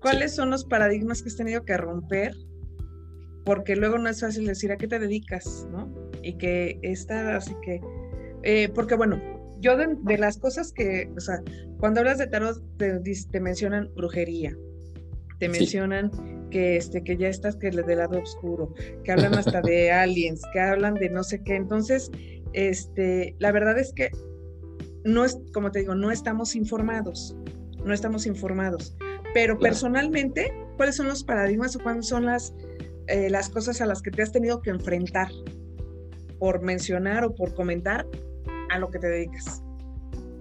¿cuáles 0.00 0.34
son 0.34 0.50
los 0.50 0.64
paradigmas 0.64 1.22
que 1.22 1.28
has 1.28 1.36
tenido 1.36 1.64
que 1.64 1.76
romper? 1.76 2.34
Porque 3.44 3.76
luego 3.76 3.98
no 3.98 4.08
es 4.08 4.20
fácil 4.20 4.46
decir 4.46 4.72
a 4.72 4.76
qué 4.76 4.88
te 4.88 4.98
dedicas, 4.98 5.66
¿no? 5.70 5.92
Y 6.22 6.34
que 6.38 6.78
está, 6.82 7.36
así 7.36 7.54
que, 7.62 7.80
eh, 8.42 8.68
porque 8.74 8.94
bueno, 8.94 9.20
yo 9.60 9.76
de, 9.76 10.18
las 10.18 10.38
cosas 10.38 10.72
que, 10.72 11.10
o 11.16 11.20
sea, 11.20 11.42
cuando 11.78 12.00
hablas 12.00 12.18
de 12.18 12.26
tarot 12.26 12.62
te, 12.78 13.40
mencionan 13.40 13.90
brujería, 13.94 14.56
te 15.38 15.48
mencionan 15.48 16.10
que 16.50 16.76
este 16.76 17.02
que 17.02 17.16
ya 17.16 17.28
estás 17.28 17.56
que 17.56 17.70
del 17.70 17.98
lado 17.98 18.20
oscuro, 18.20 18.72
que 19.04 19.12
hablan 19.12 19.34
hasta 19.34 19.60
de 19.60 19.90
aliens, 19.92 20.42
que 20.52 20.60
hablan 20.60 20.94
de 20.94 21.10
no 21.10 21.22
sé 21.22 21.42
qué. 21.42 21.56
Entonces, 21.56 22.10
este, 22.52 23.34
la 23.38 23.52
verdad 23.52 23.78
es 23.78 23.92
que 23.92 24.10
no 25.06 25.24
es, 25.24 25.38
como 25.54 25.70
te 25.70 25.78
digo, 25.78 25.94
no 25.94 26.10
estamos 26.10 26.56
informados, 26.56 27.34
no 27.84 27.94
estamos 27.94 28.26
informados. 28.26 28.96
Pero 29.32 29.58
personalmente, 29.58 30.52
¿cuáles 30.76 30.96
son 30.96 31.06
los 31.06 31.22
paradigmas 31.22 31.76
o 31.76 31.80
cuáles 31.80 32.08
son 32.08 32.26
las, 32.26 32.52
eh, 33.06 33.30
las 33.30 33.48
cosas 33.48 33.80
a 33.80 33.86
las 33.86 34.02
que 34.02 34.10
te 34.10 34.22
has 34.22 34.32
tenido 34.32 34.60
que 34.60 34.70
enfrentar 34.70 35.28
por 36.38 36.60
mencionar 36.60 37.24
o 37.24 37.34
por 37.34 37.54
comentar 37.54 38.06
a 38.70 38.78
lo 38.78 38.90
que 38.90 38.98
te 38.98 39.06
dedicas? 39.06 39.62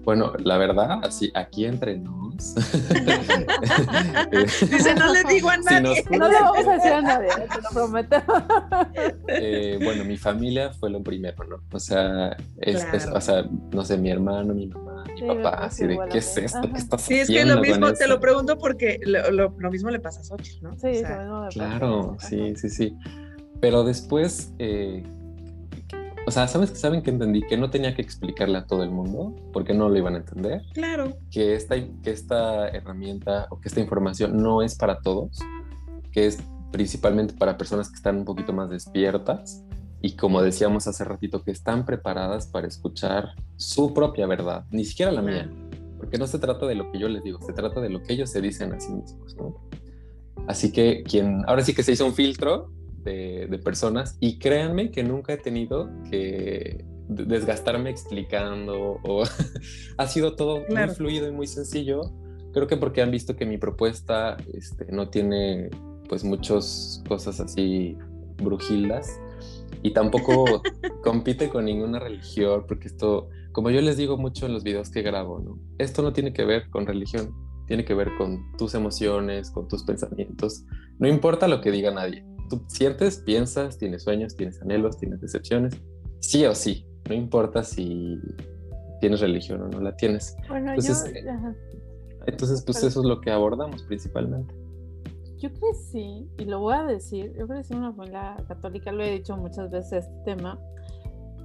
Bueno, 0.03 0.33
la 0.39 0.57
verdad, 0.57 0.99
así 1.03 1.31
aquí 1.35 1.65
entre 1.65 1.97
nos. 1.97 2.24
Dice, 4.69 4.95
no 4.95 5.13
le 5.13 5.23
digo 5.29 5.49
a 5.49 5.57
nadie. 5.57 6.03
no 6.09 6.27
le 6.27 6.39
vamos 6.39 6.67
a 6.67 6.73
decir 6.73 6.91
a 6.91 7.01
nadie, 7.01 7.29
te 7.29 7.61
lo 7.61 7.69
prometo. 7.73 8.17
Eh, 9.27 9.79
bueno, 9.83 10.03
mi 10.03 10.17
familia 10.17 10.73
fue 10.73 10.89
lo 10.89 11.01
primero, 11.01 11.43
¿no? 11.45 11.61
O 11.71 11.79
sea, 11.79 12.35
es, 12.57 12.85
o 13.13 13.21
sea, 13.21 13.45
no 13.71 13.83
sé, 13.83 13.97
mi 13.97 14.09
hermano, 14.09 14.53
mi 14.53 14.67
mamá, 14.67 15.03
mi 15.13 15.27
papá, 15.27 15.65
así 15.65 15.87
de, 15.87 15.97
¿qué 16.11 16.19
es 16.19 16.37
esto? 16.37 16.61
¿Qué 16.71 16.77
estás 16.77 17.01
Sí, 17.01 17.19
es 17.19 17.27
que 17.27 17.45
lo 17.45 17.61
mismo, 17.61 17.93
te 17.93 18.07
lo 18.07 18.19
pregunto 18.19 18.57
porque 18.57 18.99
lo, 19.03 19.49
lo, 19.49 19.71
mismo 19.71 19.89
le 19.89 19.99
pasa 19.99 20.21
a 20.21 20.23
Xochitl, 20.23 20.63
¿no? 20.63 20.77
Sí, 20.77 21.03
Claro, 21.51 22.17
sí, 22.19 22.55
sí, 22.55 22.69
sí. 22.69 22.95
Pero 23.61 23.83
después, 23.83 24.53
eh, 24.59 25.03
o 26.27 26.31
sea, 26.31 26.47
¿sabes 26.47 26.71
que 26.71 26.77
saben 26.77 27.01
que 27.01 27.11
entendí? 27.11 27.41
Que 27.41 27.57
no 27.57 27.69
tenía 27.69 27.93
que 27.93 28.01
explicarle 28.01 28.57
a 28.57 28.65
todo 28.65 28.83
el 28.83 28.89
mundo 28.89 29.35
porque 29.53 29.73
no 29.73 29.89
lo 29.89 29.97
iban 29.97 30.15
a 30.15 30.17
entender. 30.17 30.63
Claro. 30.73 31.17
Que 31.31 31.53
esta, 31.55 31.75
que 31.75 32.11
esta 32.11 32.67
herramienta 32.69 33.47
o 33.49 33.59
que 33.59 33.67
esta 33.67 33.79
información 33.79 34.41
no 34.41 34.61
es 34.61 34.75
para 34.75 34.99
todos, 35.01 35.39
que 36.11 36.27
es 36.27 36.39
principalmente 36.71 37.33
para 37.33 37.57
personas 37.57 37.89
que 37.89 37.95
están 37.95 38.17
un 38.17 38.25
poquito 38.25 38.53
más 38.53 38.69
despiertas 38.69 39.63
y 40.01 40.15
como 40.15 40.41
decíamos 40.41 40.87
hace 40.87 41.03
ratito, 41.03 41.43
que 41.43 41.51
están 41.51 41.85
preparadas 41.85 42.47
para 42.47 42.67
escuchar 42.67 43.29
su 43.55 43.93
propia 43.93 44.27
verdad, 44.27 44.65
ni 44.69 44.85
siquiera 44.85 45.11
la 45.11 45.21
mía, 45.21 45.49
porque 45.97 46.17
no 46.17 46.27
se 46.27 46.37
trata 46.37 46.65
de 46.65 46.75
lo 46.75 46.91
que 46.91 46.99
yo 46.99 47.07
les 47.07 47.23
digo, 47.23 47.39
se 47.41 47.53
trata 47.53 47.81
de 47.81 47.89
lo 47.89 48.03
que 48.03 48.13
ellos 48.13 48.29
se 48.29 48.41
dicen 48.41 48.73
a 48.73 48.79
sí 48.79 48.93
mismos, 48.93 49.35
¿no? 49.35 49.55
Así 50.47 50.71
que 50.71 51.01
quien, 51.03 51.43
ahora 51.47 51.63
sí 51.63 51.73
que 51.73 51.81
se 51.81 51.93
hizo 51.93 52.05
un 52.05 52.13
filtro 52.13 52.71
de, 53.05 53.59
personas 53.63 54.17
y 54.19 54.39
créanme 54.39 54.91
que 54.91 55.03
nunca 55.03 55.33
he 55.33 55.37
tenido 55.37 55.89
que 56.09 56.83
desgastarme 57.07 57.91
explicando 57.91 58.99
o 59.03 59.23
ha 59.97 60.07
sido 60.07 60.35
todo 60.35 60.63
muy 60.67 60.87
fluido 60.89 61.27
y 61.27 61.31
muy 61.31 61.47
sencillo. 61.47 62.01
Creo 62.53 62.67
que 62.67 62.77
porque 62.77 63.01
han 63.01 63.11
visto 63.11 63.35
que 63.35 63.45
mi 63.45 63.57
propuesta 63.57 64.37
este, 64.53 64.85
no 64.91 65.09
tiene 65.09 65.69
pues 66.09 66.23
muchas 66.23 67.03
cosas 67.07 67.39
así 67.39 67.97
brujildas 68.37 69.19
y 69.83 69.91
tampoco 69.91 70.61
compite 71.03 71.49
con 71.49 71.65
ninguna 71.65 71.99
religión 71.99 72.65
porque 72.67 72.87
esto, 72.87 73.29
como 73.51 73.69
yo 73.69 73.81
les 73.81 73.97
digo 73.97 74.17
mucho 74.17 74.45
en 74.45 74.53
los 74.53 74.63
videos 74.63 74.89
que 74.89 75.01
grabo, 75.01 75.39
¿no? 75.39 75.59
Esto 75.77 76.01
no 76.01 76.13
tiene 76.13 76.33
que 76.33 76.45
ver 76.45 76.69
con 76.69 76.85
religión, 76.85 77.33
tiene 77.67 77.85
que 77.85 77.93
ver 77.93 78.09
con 78.17 78.51
tus 78.57 78.73
emociones, 78.73 79.51
con 79.51 79.67
tus 79.67 79.83
pensamientos. 79.83 80.65
No 80.97 81.07
importa 81.07 81.47
lo 81.47 81.61
que 81.61 81.71
diga 81.71 81.91
nadie 81.91 82.25
tú 82.49 82.63
sientes, 82.67 83.17
piensas, 83.17 83.77
tienes 83.77 84.03
sueños, 84.03 84.35
tienes 84.35 84.61
anhelos, 84.61 84.97
tienes 84.97 85.21
decepciones, 85.21 85.73
sí 86.19 86.45
o 86.45 86.55
sí, 86.55 86.85
no 87.09 87.15
importa 87.15 87.63
si 87.63 88.19
tienes 88.99 89.19
religión 89.19 89.61
o 89.61 89.67
no 89.67 89.81
la 89.81 89.95
tienes. 89.95 90.35
Bueno, 90.47 90.71
entonces, 90.71 91.13
yo, 91.23 91.31
entonces 92.25 92.63
pues 92.63 92.83
eso 92.83 93.01
es 93.01 93.05
lo 93.05 93.21
que 93.21 93.31
abordamos 93.31 93.83
principalmente. 93.83 94.53
Yo 95.37 95.49
sí, 95.91 96.27
y 96.39 96.45
lo 96.45 96.59
voy 96.59 96.75
a 96.75 96.83
decir, 96.83 97.33
yo 97.37 97.47
crecí 97.47 97.73
en 97.73 97.79
una 97.79 97.93
familia 97.93 98.37
católica, 98.47 98.91
lo 98.91 99.03
he 99.03 99.11
dicho 99.11 99.35
muchas 99.37 99.69
veces 99.69 100.05
este 100.05 100.23
tema, 100.23 100.59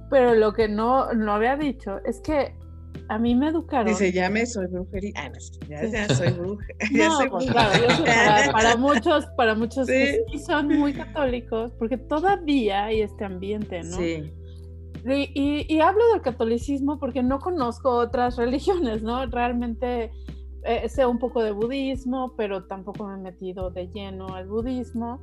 pero 0.09 0.33
lo 0.33 0.53
que 0.53 0.67
no, 0.67 1.13
no 1.13 1.33
había 1.33 1.55
dicho 1.55 1.99
es 2.05 2.19
que 2.21 2.55
a 3.09 3.17
mí 3.17 3.35
me 3.35 3.49
educaron. 3.49 3.87
Dice, 3.87 4.11
ya 4.11 4.29
me 4.29 4.45
soy 4.45 4.67
brujería. 4.67 5.11
Ah, 5.15 5.29
no, 5.29 5.67
ya, 5.67 5.85
ya 5.85 6.15
soy 6.15 6.31
bruja. 6.31 6.65
no, 6.91 7.19
pues, 7.29 7.51
Claro, 7.51 7.87
yo 7.87 8.51
para, 8.51 8.75
muchos, 8.77 9.25
para 9.37 9.55
muchos 9.55 9.87
sí. 9.87 10.17
son 10.45 10.67
muy 10.67 10.93
católicos, 10.93 11.71
porque 11.77 11.97
todavía 11.97 12.85
hay 12.85 13.01
este 13.01 13.25
ambiente, 13.25 13.83
¿no? 13.83 13.97
Sí. 13.97 14.31
Y, 15.03 15.65
y, 15.67 15.79
hablo 15.79 16.11
del 16.11 16.21
catolicismo 16.21 16.99
porque 16.99 17.23
no 17.23 17.39
conozco 17.39 17.89
otras 17.89 18.37
religiones, 18.37 19.01
¿no? 19.01 19.25
Realmente 19.25 20.11
eh, 20.63 20.87
sé 20.89 21.05
un 21.05 21.17
poco 21.17 21.41
de 21.43 21.51
budismo, 21.51 22.35
pero 22.37 22.65
tampoco 22.65 23.07
me 23.07 23.15
he 23.15 23.17
metido 23.17 23.71
de 23.71 23.87
lleno 23.87 24.35
al 24.35 24.47
budismo. 24.47 25.19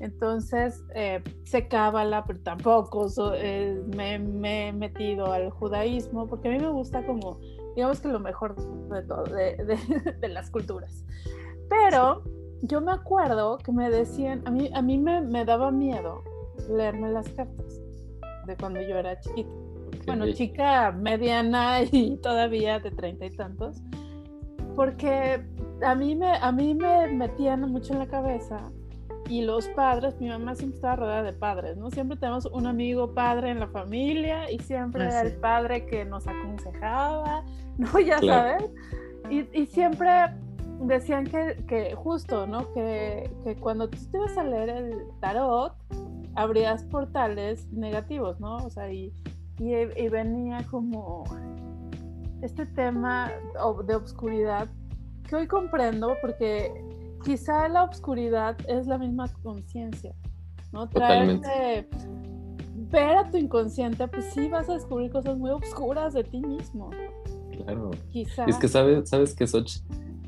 Entonces, 0.00 0.82
eh, 0.94 1.22
sé 1.44 1.68
cábala, 1.68 2.24
pero 2.24 2.40
tampoco 2.40 3.06
eh, 3.34 3.80
me, 3.94 4.68
he 4.68 4.72
metido 4.72 5.32
al 5.32 5.50
judaísmo, 5.50 6.26
porque 6.26 6.48
a 6.48 6.52
mí 6.52 6.58
me 6.58 6.70
gusta 6.70 7.04
como, 7.06 7.38
digamos 7.76 8.00
que 8.00 8.08
lo 8.08 8.20
mejor 8.20 8.56
de 8.56 9.02
todo, 9.02 9.24
de, 9.24 10.28
las 10.28 10.50
culturas. 10.50 11.04
Pero 11.68 12.24
yo 12.62 12.80
me 12.80 12.92
acuerdo 12.92 13.58
que 13.58 13.72
me 13.72 13.90
decían, 13.90 14.42
a 14.44 14.50
mí, 14.50 14.70
a 14.74 14.82
mí 14.82 14.98
me, 14.98 15.44
daba 15.44 15.70
miedo 15.70 16.22
leerme 16.68 17.10
las 17.10 17.28
cartas 17.30 17.80
de 18.46 18.56
cuando 18.56 18.80
yo 18.80 18.96
era 18.96 19.18
chiquita. 19.20 19.50
Bueno, 20.06 20.32
chica 20.32 20.90
mediana 20.90 21.82
y 21.92 22.16
todavía 22.16 22.80
de 22.80 22.90
treinta 22.90 23.26
y 23.26 23.30
tantos, 23.30 23.82
porque 24.74 25.44
a 25.84 25.94
mí, 25.94 26.16
me, 26.16 26.34
a 26.36 26.50
mí 26.50 26.74
me 26.74 27.08
metían 27.08 27.60
mucho 27.70 27.92
en 27.92 27.98
la 28.00 28.06
cabeza 28.06 28.72
y 29.28 29.42
los 29.42 29.68
padres, 29.68 30.20
mi 30.20 30.28
mamá 30.28 30.54
siempre 30.54 30.76
estaba 30.76 30.96
rodeada 30.96 31.22
de 31.22 31.32
padres, 31.32 31.76
¿no? 31.76 31.90
Siempre 31.90 32.16
tenemos 32.16 32.46
un 32.46 32.66
amigo 32.66 33.14
padre 33.14 33.50
en 33.50 33.60
la 33.60 33.68
familia 33.68 34.50
y 34.50 34.58
siempre 34.58 35.04
era 35.04 35.22
el 35.22 35.34
padre 35.36 35.86
que 35.86 36.04
nos 36.04 36.26
aconsejaba, 36.26 37.44
¿no? 37.78 37.98
Ya 38.00 38.18
sabes. 38.18 38.70
Y, 39.30 39.46
y, 39.58 39.66
siempre 39.66 40.08
decían 40.80 41.24
que, 41.24 41.64
que 41.68 41.94
justo, 41.94 42.46
¿no? 42.46 42.72
Que, 42.74 43.30
que, 43.44 43.56
cuando 43.56 43.88
tú 43.88 43.98
te 44.10 44.18
ibas 44.18 44.36
a 44.36 44.42
leer 44.42 44.68
el 44.68 45.02
tarot, 45.20 45.74
abrías 46.34 46.84
portales 46.84 47.70
negativos, 47.72 48.40
¿no? 48.40 48.56
O 48.56 48.70
sea, 48.70 48.92
y, 48.92 49.12
y, 49.58 49.72
y 49.74 50.08
venía 50.08 50.66
como 50.70 51.24
este 52.42 52.66
tema 52.66 53.30
de 53.86 53.94
obscuridad 53.94 54.68
que 55.28 55.36
hoy 55.36 55.46
comprendo 55.46 56.16
porque 56.20 56.91
quizá 57.22 57.68
la 57.68 57.84
oscuridad 57.84 58.56
es 58.68 58.86
la 58.86 58.98
misma 58.98 59.28
conciencia, 59.42 60.14
¿no? 60.72 60.88
Traerte, 60.88 61.88
ver 62.90 63.16
a 63.16 63.30
tu 63.30 63.36
inconsciente, 63.38 64.06
pues 64.08 64.32
sí 64.32 64.48
vas 64.48 64.68
a 64.68 64.74
descubrir 64.74 65.10
cosas 65.10 65.36
muy 65.38 65.50
oscuras 65.50 66.14
de 66.14 66.24
ti 66.24 66.40
mismo. 66.40 66.90
Claro. 67.64 67.90
Quizá. 68.10 68.44
Es 68.44 68.56
que 68.56 68.68
sabes, 68.68 69.08
sabes 69.08 69.34
que 69.34 69.46
Soch, 69.46 69.78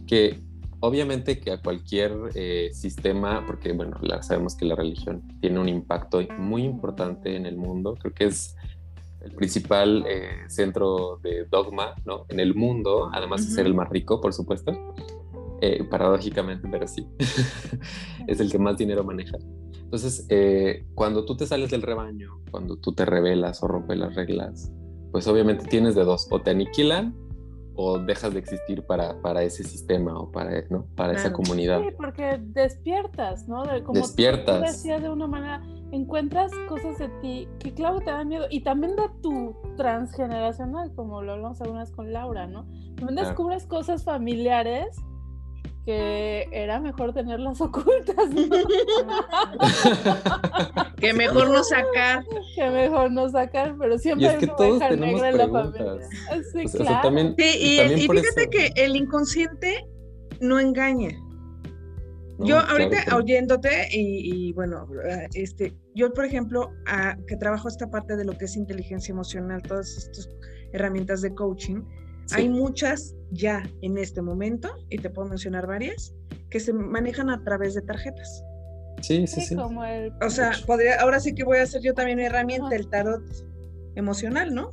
que 0.07 0.43
obviamente 0.81 1.41
que 1.41 1.53
a 1.53 1.61
cualquier 1.61 2.13
eh, 2.35 2.71
sistema, 2.73 3.45
porque 3.47 3.73
bueno, 3.73 3.99
sabemos 4.23 4.55
que 4.55 4.67
la 4.67 4.75
religión 4.75 5.23
tiene 5.41 5.59
un 5.59 5.69
impacto 5.69 6.21
muy 6.39 6.63
importante 6.63 7.37
en 7.37 7.47
el 7.47 7.57
mundo, 7.57 7.95
creo 7.99 8.13
que 8.13 8.25
es 8.27 8.55
el 9.23 9.33
principal 9.33 10.05
eh, 10.07 10.45
centro 10.49 11.19
de 11.23 11.47
dogma 11.47 11.95
¿no? 12.05 12.27
en 12.29 12.39
el 12.39 12.55
mundo, 12.55 13.11
además 13.13 13.47
de 13.47 13.55
ser 13.55 13.67
el 13.67 13.75
más 13.75 13.89
rico, 13.89 14.21
por 14.21 14.35
supuesto. 14.35 14.73
Eh, 15.67 15.83
paradójicamente, 15.83 16.69
pero 16.71 16.87
sí, 16.87 17.09
es 18.27 18.39
el 18.39 18.53
que 18.53 18.59
más 18.59 18.77
dinero 18.77 19.03
maneja. 19.03 19.39
Entonces, 19.73 20.27
eh, 20.29 20.85
cuando 20.95 21.25
tú 21.25 21.39
te 21.39 21.47
sales 21.47 21.71
del 21.71 21.81
rebaño, 21.81 22.43
cuando 22.51 22.77
tú 22.77 22.93
te 22.93 23.07
rebelas 23.07 23.63
o 23.63 23.69
rompes 23.69 23.97
las 23.97 24.15
reglas, 24.15 24.71
pues 25.11 25.27
obviamente 25.27 25.65
tienes 25.65 25.95
de 25.95 26.05
dos, 26.05 26.29
o 26.31 26.43
te 26.43 26.51
aniquilan 26.51 27.17
o 27.77 27.99
dejas 27.99 28.35
de 28.35 28.41
existir 28.41 28.83
para, 28.83 29.23
para 29.23 29.43
ese 29.43 29.65
sistema 29.65 30.19
o 30.19 30.31
para, 30.31 30.51
¿no? 30.69 30.85
para 30.97 31.15
esa 31.15 31.33
comunidad. 31.33 31.81
Sí, 31.81 31.95
porque 31.97 32.39
despiertas, 32.39 33.49
¿no? 33.49 33.63
como 33.85 33.99
despiertas. 33.99 34.59
Tú 34.59 34.67
decías 34.67 35.01
de 35.01 35.09
una 35.09 35.27
manera, 35.27 35.63
encuentras 35.93 36.53
cosas 36.69 36.99
de 36.99 37.09
ti 37.23 37.49
que 37.59 37.73
claro 37.73 38.01
te 38.01 38.11
dan 38.11 38.29
miedo 38.29 38.49
y 38.51 38.61
también 38.61 38.97
de 38.97 39.09
tu 39.23 39.57
transgeneracional, 39.79 40.95
como 40.95 41.23
lo 41.23 41.33
hablamos 41.33 41.63
algunas 41.63 41.91
con 41.91 42.13
Laura, 42.13 42.47
¿no? 42.47 42.67
También 42.97 43.17
descubres 43.17 43.65
cosas 43.65 44.05
familiares 44.05 44.95
que 45.85 46.49
era 46.51 46.81
mejor 46.81 47.13
tenerlas 47.13 47.61
ocultas. 47.61 48.17
que 50.99 51.13
mejor 51.13 51.51
no 51.51 51.63
sacar. 51.63 52.25
Que 52.55 52.71
mejor 52.71 53.13
no 53.13 53.29
sacar, 53.29 53.77
pero 53.79 53.99
siempre 53.99 54.29
hay 54.29 54.45
una 54.45 54.55
oveja 54.55 54.97
negra 54.97 55.29
en 55.29 55.39
la 55.39 55.49
familia. 55.49 55.99
Sí, 56.53 56.65
claro. 56.77 57.35
y, 57.37 58.09
fíjate 58.09 58.49
que 58.51 58.73
el 58.77 58.97
inconsciente 58.97 59.87
no 60.41 60.59
engaña. 60.59 61.11
yo 62.39 62.59
ahorita 62.59 63.17
oyéndote 63.17 63.89
y, 63.93 64.53
bueno, 64.55 64.89
este, 65.35 65.75
yo 65.95 66.13
por 66.13 66.25
ejemplo, 66.25 66.73
que 67.27 67.37
trabajo 67.37 67.69
esta 67.69 67.91
parte 67.91 68.17
de 68.17 68.25
lo 68.25 68.33
que 68.33 68.47
es 68.47 68.57
inteligencia 68.57 69.13
emocional, 69.13 69.63
todas 69.63 69.97
estas 69.97 70.29
herramientas 70.73 71.21
de 71.21 71.35
coaching, 71.35 71.83
hay 72.33 72.49
muchas 72.49 73.15
ya 73.31 73.63
en 73.83 73.99
este 73.99 74.23
momento, 74.23 74.71
y 74.89 74.99
te 74.99 75.11
puedo 75.11 75.29
mencionar 75.29 75.67
varias, 75.67 76.15
que 76.51 76.61
se 76.61 76.73
manejan 76.73 77.31
a 77.31 77.43
través 77.43 77.75
de 77.75 77.83
tarjetas. 77.83 78.45
Sí, 79.03 79.27
sí, 79.27 79.41
sí. 79.41 79.57
O 79.57 80.31
sea, 80.31 80.53
podría, 80.67 81.01
ahora 81.01 81.21
sí 81.21 81.35
que 81.35 81.45
voy 81.45 81.59
a 81.59 81.63
hacer 81.63 81.83
yo 81.83 81.95
también 81.95 82.19
mi 82.19 82.25
herramienta, 82.25 82.75
el 82.75 82.89
tarot 82.89 83.23
emocional, 83.97 84.55
¿no? 84.55 84.71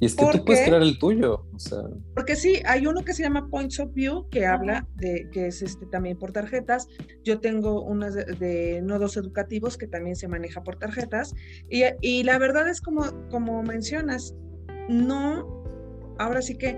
Y 0.00 0.06
es 0.06 0.16
que 0.16 0.26
tú 0.32 0.44
puedes 0.44 0.66
crear 0.66 0.82
el 0.82 0.98
tuyo, 0.98 1.46
o 1.54 1.58
sea. 1.60 1.78
Porque 2.14 2.34
sí, 2.34 2.60
hay 2.66 2.88
uno 2.88 3.04
que 3.04 3.14
se 3.14 3.22
llama 3.22 3.48
Points 3.48 3.78
of 3.78 3.94
View, 3.94 4.28
que 4.30 4.44
habla 4.46 4.88
de, 4.96 5.28
que 5.30 5.46
es 5.46 5.62
este 5.62 5.86
también 5.86 6.18
por 6.18 6.32
tarjetas. 6.32 6.88
Yo 7.22 7.38
tengo 7.38 7.84
unas 7.84 8.14
de, 8.14 8.82
nodos 8.82 9.16
educativos 9.16 9.78
que 9.78 9.86
también 9.86 10.16
se 10.16 10.26
maneja 10.26 10.64
por 10.64 10.76
tarjetas. 10.76 11.34
Y, 11.70 11.84
y 12.00 12.24
la 12.24 12.36
verdad 12.38 12.68
es 12.68 12.80
como, 12.80 13.04
como 13.30 13.62
mencionas, 13.62 14.34
no 14.88 15.61
ahora 16.22 16.42
sí 16.42 16.56
que 16.56 16.76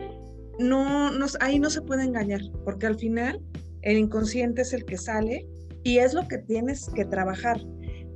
no, 0.58 1.10
nos, 1.10 1.36
ahí 1.40 1.58
no 1.58 1.70
se 1.70 1.82
puede 1.82 2.04
engañar, 2.04 2.40
porque 2.64 2.86
al 2.86 2.96
final 2.96 3.40
el 3.82 3.98
inconsciente 3.98 4.62
es 4.62 4.72
el 4.72 4.84
que 4.84 4.96
sale 4.96 5.46
y 5.82 5.98
es 5.98 6.14
lo 6.14 6.26
que 6.28 6.38
tienes 6.38 6.88
que 6.94 7.04
trabajar. 7.04 7.60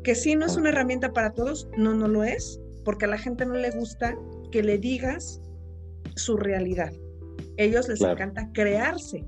Que 0.03 0.15
si 0.15 0.35
no 0.35 0.47
es 0.47 0.57
una 0.57 0.71
herramienta 0.71 1.13
para 1.13 1.33
todos, 1.33 1.69
no, 1.77 1.95
no 1.95 2.09
lo 2.09 2.25
es, 2.25 2.61
porque 2.85 3.05
a 3.05 3.09
la 3.09 3.19
gente 3.19 3.45
no 3.45 3.55
le 3.55 3.71
gusta 3.71 4.17
que 4.51 4.63
le 4.63 4.79
digas 4.79 5.41
su 6.17 6.37
realidad. 6.37 6.93
Ellos 7.57 7.89
les 7.89 8.01
encanta 8.01 8.51
crearse 8.53 9.25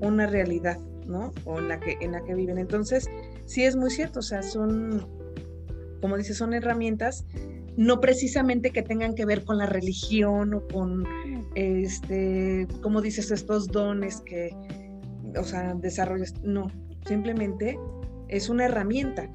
una 0.00 0.26
realidad, 0.26 0.78
¿no? 1.06 1.32
O 1.44 1.58
en 1.58 1.68
la 1.68 1.80
que, 1.80 1.96
en 2.00 2.12
la 2.12 2.22
que 2.22 2.34
viven. 2.34 2.58
Entonces, 2.58 3.08
sí 3.46 3.64
es 3.64 3.76
muy 3.76 3.90
cierto, 3.90 4.20
o 4.20 4.22
sea, 4.22 4.42
son, 4.42 5.08
como 6.00 6.16
dices, 6.16 6.36
son 6.36 6.52
herramientas 6.52 7.24
no 7.76 8.00
precisamente 8.00 8.70
que 8.70 8.82
tengan 8.82 9.14
que 9.14 9.24
ver 9.24 9.44
con 9.44 9.58
la 9.58 9.66
religión 9.66 10.54
o 10.54 10.66
con, 10.68 11.06
este, 11.54 12.66
como 12.82 13.00
dices, 13.00 13.30
estos 13.30 13.68
dones 13.68 14.20
que, 14.22 14.50
o 15.38 15.44
sea, 15.44 15.74
desarrollas, 15.74 16.34
no, 16.42 16.70
simplemente 17.04 17.78
es 18.28 18.48
una 18.48 18.64
herramienta 18.64 19.30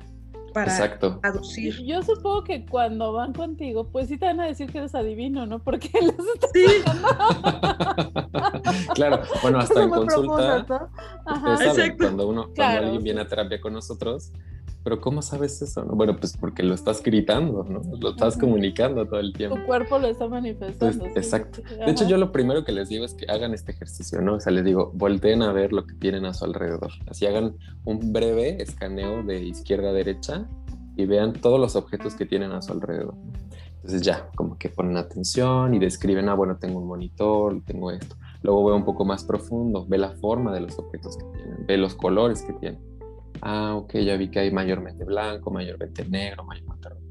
para 0.53 0.71
Exacto. 0.71 1.19
aducir. 1.23 1.83
Yo 1.85 2.01
supongo 2.03 2.43
que 2.43 2.65
cuando 2.65 3.13
van 3.13 3.31
contigo, 3.33 3.89
pues 3.89 4.09
sí 4.09 4.17
te 4.17 4.25
van 4.25 4.41
a 4.41 4.45
decir 4.45 4.71
que 4.71 4.79
eres 4.79 4.95
adivino, 4.95 5.45
¿no? 5.45 5.59
Porque 5.59 5.89
les 6.01 6.15
sí. 6.53 6.65
claro, 8.95 9.21
bueno, 9.41 9.59
hasta 9.59 9.83
en 9.83 9.89
consulta, 9.89 10.65
cuando 11.97 12.27
uno, 12.27 12.49
cuando 12.55 12.79
alguien 12.79 13.03
viene 13.03 13.21
a 13.21 13.27
terapia 13.27 13.61
con 13.61 13.73
nosotros, 13.73 14.31
pero 14.83 14.99
¿cómo 14.99 15.21
sabes 15.21 15.61
eso? 15.61 15.83
Bueno, 15.85 16.15
pues 16.17 16.35
porque 16.35 16.63
lo 16.63 16.73
estás 16.73 17.03
gritando, 17.03 17.63
¿no? 17.63 17.81
Lo 17.99 18.11
estás 18.11 18.35
comunicando 18.35 19.05
todo 19.05 19.19
el 19.19 19.31
tiempo. 19.33 19.57
Tu 19.57 19.65
cuerpo 19.65 19.99
lo 19.99 20.07
está 20.07 20.27
manifestando. 20.27 21.05
exacto. 21.05 21.61
De 21.61 21.91
hecho, 21.91 22.07
yo 22.07 22.17
lo 22.17 22.31
primero 22.31 22.63
que 22.63 22.71
les 22.71 22.89
digo 22.89 23.05
es 23.05 23.13
que 23.13 23.25
hagan 23.29 23.53
este 23.53 23.73
ejercicio, 23.73 24.21
¿no? 24.21 24.35
O 24.35 24.39
sea, 24.39 24.51
les 24.51 24.65
digo, 24.65 24.91
volteen 24.95 25.43
a 25.43 25.51
ver 25.51 25.71
lo 25.71 25.85
que 25.85 25.93
tienen 25.95 26.25
a 26.25 26.33
su 26.33 26.45
alrededor. 26.45 26.91
Así 27.07 27.27
hagan 27.27 27.55
un 27.85 28.11
breve 28.11 28.61
escaneo 28.61 29.21
de 29.21 29.43
izquierda 29.43 29.89
a 29.89 29.93
derecha 29.93 30.47
y 30.97 31.05
vean 31.05 31.33
todos 31.33 31.59
los 31.59 31.75
objetos 31.75 32.15
que 32.15 32.25
tienen 32.25 32.51
a 32.51 32.61
su 32.63 32.71
alrededor. 32.71 33.13
Entonces 33.75 34.01
ya, 34.01 34.29
como 34.35 34.57
que 34.57 34.69
ponen 34.69 34.97
atención 34.97 35.73
y 35.75 35.79
describen, 35.79 36.27
ah, 36.29 36.33
bueno, 36.33 36.57
tengo 36.57 36.79
un 36.79 36.87
monitor, 36.87 37.61
tengo 37.65 37.91
esto. 37.91 38.15
Luego 38.41 38.65
ve 38.65 38.73
un 38.73 38.85
poco 38.85 39.05
más 39.05 39.23
profundo, 39.23 39.85
ve 39.87 39.99
la 39.99 40.09
forma 40.09 40.51
de 40.53 40.61
los 40.61 40.77
objetos 40.79 41.17
que 41.17 41.25
tienen, 41.25 41.65
ve 41.67 41.77
los 41.77 41.93
colores 41.93 42.41
que 42.41 42.53
tienen 42.53 42.90
Ah, 43.41 43.75
ok, 43.75 43.93
ya 43.99 44.17
vi 44.17 44.29
que 44.29 44.39
hay 44.39 44.51
mayormente 44.51 45.03
blanco, 45.05 45.51
mayormente 45.51 46.05
negro, 46.05 46.43
mayormente 46.43 46.89
rojo. 46.89 47.01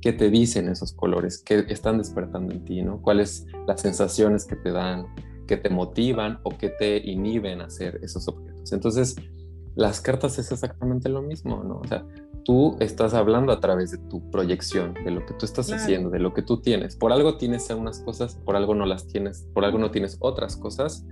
¿Qué 0.00 0.12
te 0.12 0.30
dicen 0.30 0.68
esos 0.68 0.92
colores? 0.92 1.42
¿Qué 1.44 1.66
están 1.68 1.98
despertando 1.98 2.52
en 2.52 2.64
ti? 2.64 2.82
¿no? 2.82 3.02
¿Cuáles 3.02 3.46
las 3.66 3.80
sensaciones 3.80 4.46
que 4.46 4.56
te 4.56 4.72
dan, 4.72 5.06
que 5.46 5.56
te 5.56 5.68
motivan 5.68 6.40
o 6.42 6.56
que 6.56 6.70
te 6.70 6.98
inhiben 6.98 7.60
a 7.60 7.64
hacer 7.64 8.00
esos 8.02 8.26
objetos? 8.28 8.72
Entonces, 8.72 9.16
las 9.74 10.00
cartas 10.00 10.38
es 10.38 10.50
exactamente 10.52 11.08
lo 11.08 11.22
mismo, 11.22 11.62
¿no? 11.64 11.80
O 11.80 11.86
sea, 11.86 12.04
tú 12.44 12.76
estás 12.80 13.14
hablando 13.14 13.52
a 13.52 13.60
través 13.60 13.90
de 13.90 13.98
tu 13.98 14.30
proyección, 14.30 14.94
de 14.94 15.10
lo 15.10 15.24
que 15.24 15.34
tú 15.34 15.44
estás 15.44 15.70
haciendo, 15.72 16.10
de 16.10 16.18
lo 16.18 16.34
que 16.34 16.42
tú 16.42 16.60
tienes. 16.60 16.96
Por 16.96 17.12
algo 17.12 17.36
tienes 17.36 17.70
unas 17.70 18.00
cosas, 18.00 18.36
por 18.44 18.56
algo 18.56 18.74
no 18.74 18.86
las 18.86 19.06
tienes, 19.06 19.46
por 19.54 19.64
algo 19.64 19.78
no 19.78 19.90
tienes 19.90 20.16
otras 20.20 20.56
cosas. 20.56 21.06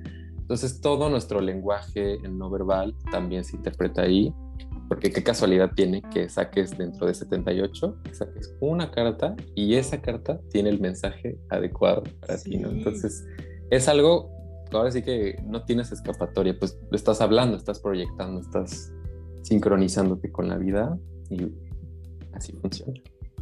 Entonces, 0.48 0.80
todo 0.80 1.10
nuestro 1.10 1.42
lenguaje 1.42 2.18
no 2.30 2.48
verbal 2.48 2.94
también 3.10 3.44
se 3.44 3.56
interpreta 3.56 4.02
ahí 4.02 4.32
porque 4.88 5.10
qué 5.10 5.22
casualidad 5.22 5.72
tiene 5.74 6.00
que 6.02 6.28
saques 6.30 6.76
dentro 6.76 7.06
de 7.06 7.12
78, 7.12 7.96
saques 8.12 8.56
una 8.60 8.90
carta 8.90 9.36
y 9.54 9.74
esa 9.74 10.00
carta 10.00 10.40
tiene 10.50 10.70
el 10.70 10.80
mensaje 10.80 11.38
adecuado 11.50 12.02
para 12.20 12.38
ti, 12.38 12.56
¿no? 12.56 12.70
Entonces, 12.70 13.26
es 13.70 13.86
algo, 13.88 14.30
ahora 14.72 14.90
sí 14.90 15.02
que 15.02 15.36
no 15.46 15.64
tienes 15.64 15.92
escapatoria, 15.92 16.58
pues 16.58 16.78
lo 16.90 16.96
estás 16.96 17.20
hablando, 17.20 17.58
estás 17.58 17.80
proyectando, 17.80 18.40
estás 18.40 18.90
sincronizándote 19.42 20.32
con 20.32 20.48
la 20.48 20.56
vida 20.56 20.98
y 21.28 21.52
así 22.32 22.52
funciona. 22.54 22.94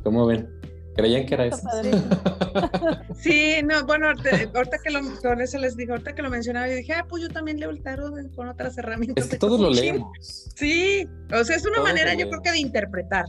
¿Cómo 0.02 0.26
ven? 0.26 0.48
Creían 0.96 1.26
que 1.26 1.34
era 1.34 1.46
eso. 1.46 1.68
Sí, 3.18 3.56
no, 3.64 3.84
bueno, 3.84 4.08
ahorita, 4.08 4.78
que 4.82 4.90
lo, 4.90 5.00
con 5.20 5.40
eso 5.40 5.58
les 5.58 5.76
digo, 5.76 5.92
ahorita 5.92 6.14
que 6.14 6.22
lo 6.22 6.30
mencionaba, 6.30 6.68
yo 6.68 6.74
dije, 6.74 6.92
ah, 6.94 7.04
pues 7.08 7.22
yo 7.22 7.28
también 7.28 7.58
leo 7.58 7.70
el 7.70 7.82
tarot 7.82 8.14
con 8.34 8.48
otras 8.48 8.78
herramientas. 8.78 9.24
Es 9.24 9.30
que 9.30 9.38
todos 9.38 9.60
lo 9.60 9.70
leemos. 9.70 10.08
Sí, 10.54 11.06
o 11.34 11.44
sea, 11.44 11.56
es 11.56 11.66
una 11.66 11.82
manera, 11.82 12.14
yo 12.14 12.28
creo 12.28 12.40
que 12.40 12.52
de 12.52 12.58
interpretar. 12.58 13.26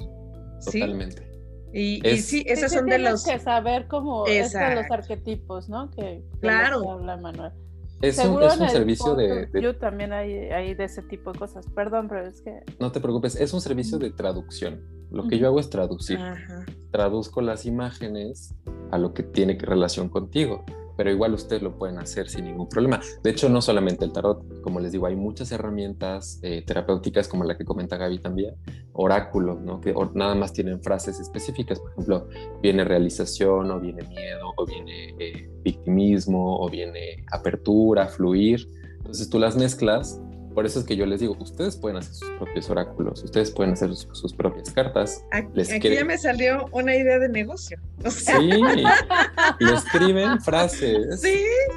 Totalmente. 0.64 1.28
Y, 1.74 2.02
sí, 2.20 2.44
esas 2.48 2.72
son 2.72 2.86
de 2.88 3.00
los. 3.00 3.26
que 3.26 3.40
saber 3.40 3.88
cómo 3.88 4.26
es 4.28 4.54
los 4.54 4.92
arquetipos, 4.92 5.68
¿no? 5.70 5.92
Que, 5.92 6.24
claro. 6.40 6.90
habla 6.90 7.18
Manuel. 7.18 7.52
Es 8.02 8.20
un, 8.20 8.42
es 8.44 8.58
un 8.58 8.70
servicio 8.70 9.16
de, 9.16 9.50
Yo 9.60 9.76
también 9.76 10.14
hay, 10.14 10.34
hay, 10.34 10.76
de 10.76 10.84
ese 10.84 11.02
tipo 11.02 11.34
de 11.34 11.40
cosas. 11.40 11.66
Perdón, 11.74 12.08
pero 12.08 12.28
es 12.28 12.42
que. 12.42 12.62
No 12.80 12.92
te 12.92 13.00
preocupes, 13.00 13.36
es 13.36 13.54
un 13.54 13.62
servicio 13.62 13.98
de 13.98 14.12
traducción. 14.12 14.82
Lo 15.10 15.28
que 15.28 15.40
yo 15.40 15.48
hago 15.48 15.60
es 15.60 15.70
traducir. 15.70 16.20
Traduzco 16.92 17.42
las 17.42 17.66
imágenes 17.66 18.54
a 18.92 18.98
lo 18.98 19.14
que 19.14 19.24
tiene 19.24 19.58
relación 19.60 20.10
contigo 20.10 20.64
pero 20.98 21.12
igual 21.12 21.34
ustedes 21.34 21.62
lo 21.62 21.78
pueden 21.78 22.00
hacer 22.00 22.28
sin 22.28 22.46
ningún 22.46 22.68
problema. 22.68 23.00
De 23.24 23.30
hecho, 23.30 23.48
no 23.48 23.62
solamente 23.62 24.04
el 24.04 24.12
tarot, 24.12 24.62
como 24.62 24.80
les 24.80 24.92
digo, 24.92 25.06
hay 25.06 25.16
muchas 25.16 25.52
herramientas 25.52 26.40
eh, 26.42 26.64
terapéuticas 26.66 27.28
como 27.28 27.44
la 27.44 27.56
que 27.56 27.64
comenta 27.64 27.96
Gaby 27.96 28.20
también, 28.20 28.56
oráculos, 28.94 29.62
¿no? 29.62 29.80
que 29.80 29.94
nada 30.16 30.36
más 30.36 30.52
tienen 30.52 30.82
frases 30.82 31.20
específicas, 31.20 31.80
por 31.80 31.92
ejemplo, 31.92 32.28
viene 32.62 32.84
realización 32.84 33.70
o 33.72 33.80
viene 33.80 34.04
miedo 34.08 34.52
o 34.58 34.66
viene 34.66 35.16
eh, 35.20 35.50
victimismo 35.64 36.60
o 36.60 36.70
viene 36.70 37.24
apertura, 37.32 38.08
fluir. 38.08 38.68
Entonces 38.98 39.30
tú 39.30 39.40
las 39.40 39.56
mezclas 39.56 40.20
por 40.58 40.66
eso 40.66 40.80
es 40.80 40.86
que 40.86 40.96
yo 40.96 41.06
les 41.06 41.20
digo, 41.20 41.38
ustedes 41.40 41.76
pueden 41.76 41.98
hacer 41.98 42.16
sus 42.16 42.32
propios 42.32 42.68
oráculos, 42.72 43.24
ustedes 43.24 43.52
pueden 43.52 43.74
hacer 43.74 43.96
sus, 43.96 44.34
propias 44.34 44.72
cartas. 44.72 45.24
Aquí, 45.30 45.94
ya 45.94 46.04
me 46.04 46.18
salió 46.18 46.66
una 46.72 46.96
idea 46.96 47.20
de 47.20 47.30
negocio. 47.30 47.78
Sí, 48.10 48.50
le 49.60 49.74
escriben 49.76 50.42
frases 50.42 51.22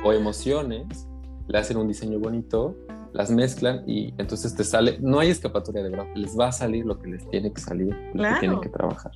o 0.02 0.14
emociones, 0.14 1.06
le 1.46 1.58
hacen 1.58 1.76
un 1.76 1.88
diseño 1.88 2.18
bonito, 2.20 2.74
las 3.12 3.30
mezclan 3.30 3.84
y 3.86 4.14
entonces 4.16 4.54
te 4.54 4.64
sale, 4.64 4.96
no 4.98 5.18
hay 5.18 5.28
escapatoria 5.28 5.82
de 5.82 5.90
verdad, 5.90 6.06
les 6.14 6.34
va 6.34 6.48
a 6.48 6.52
salir 6.52 6.86
lo 6.86 6.98
que 6.98 7.10
les 7.10 7.28
tiene 7.28 7.52
que 7.52 7.60
salir, 7.60 7.94
lo 8.14 8.22
que 8.22 8.40
tienen 8.40 8.60
que 8.62 8.70
trabajar. 8.70 9.12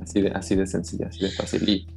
Así 0.00 0.22
de, 0.22 0.28
así 0.28 0.54
de 0.54 0.68
sencilla, 0.68 1.08
así 1.08 1.18
de 1.24 1.32
fácil. 1.32 1.68
Y 1.68 1.88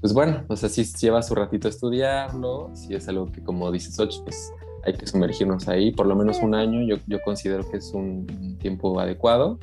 pues 0.00 0.12
bueno, 0.12 0.44
o 0.48 0.56
sea, 0.56 0.68
si 0.68 0.82
lleva 0.82 1.22
su 1.22 1.36
ratito 1.36 1.68
a 1.68 1.70
estudiarlo, 1.70 2.72
si 2.74 2.96
es 2.96 3.08
algo 3.08 3.30
que 3.30 3.40
como 3.40 3.70
dices, 3.70 3.96
Ocho, 4.00 4.24
pues 4.24 4.52
hay 4.88 4.94
que 4.94 5.06
sumergirnos 5.06 5.68
ahí, 5.68 5.92
por 5.92 6.06
lo 6.06 6.16
menos 6.16 6.40
un 6.42 6.54
año, 6.54 6.82
yo, 6.82 6.96
yo 7.06 7.20
considero 7.22 7.68
que 7.70 7.76
es 7.76 7.92
un 7.92 8.56
tiempo 8.60 8.98
adecuado, 8.98 9.58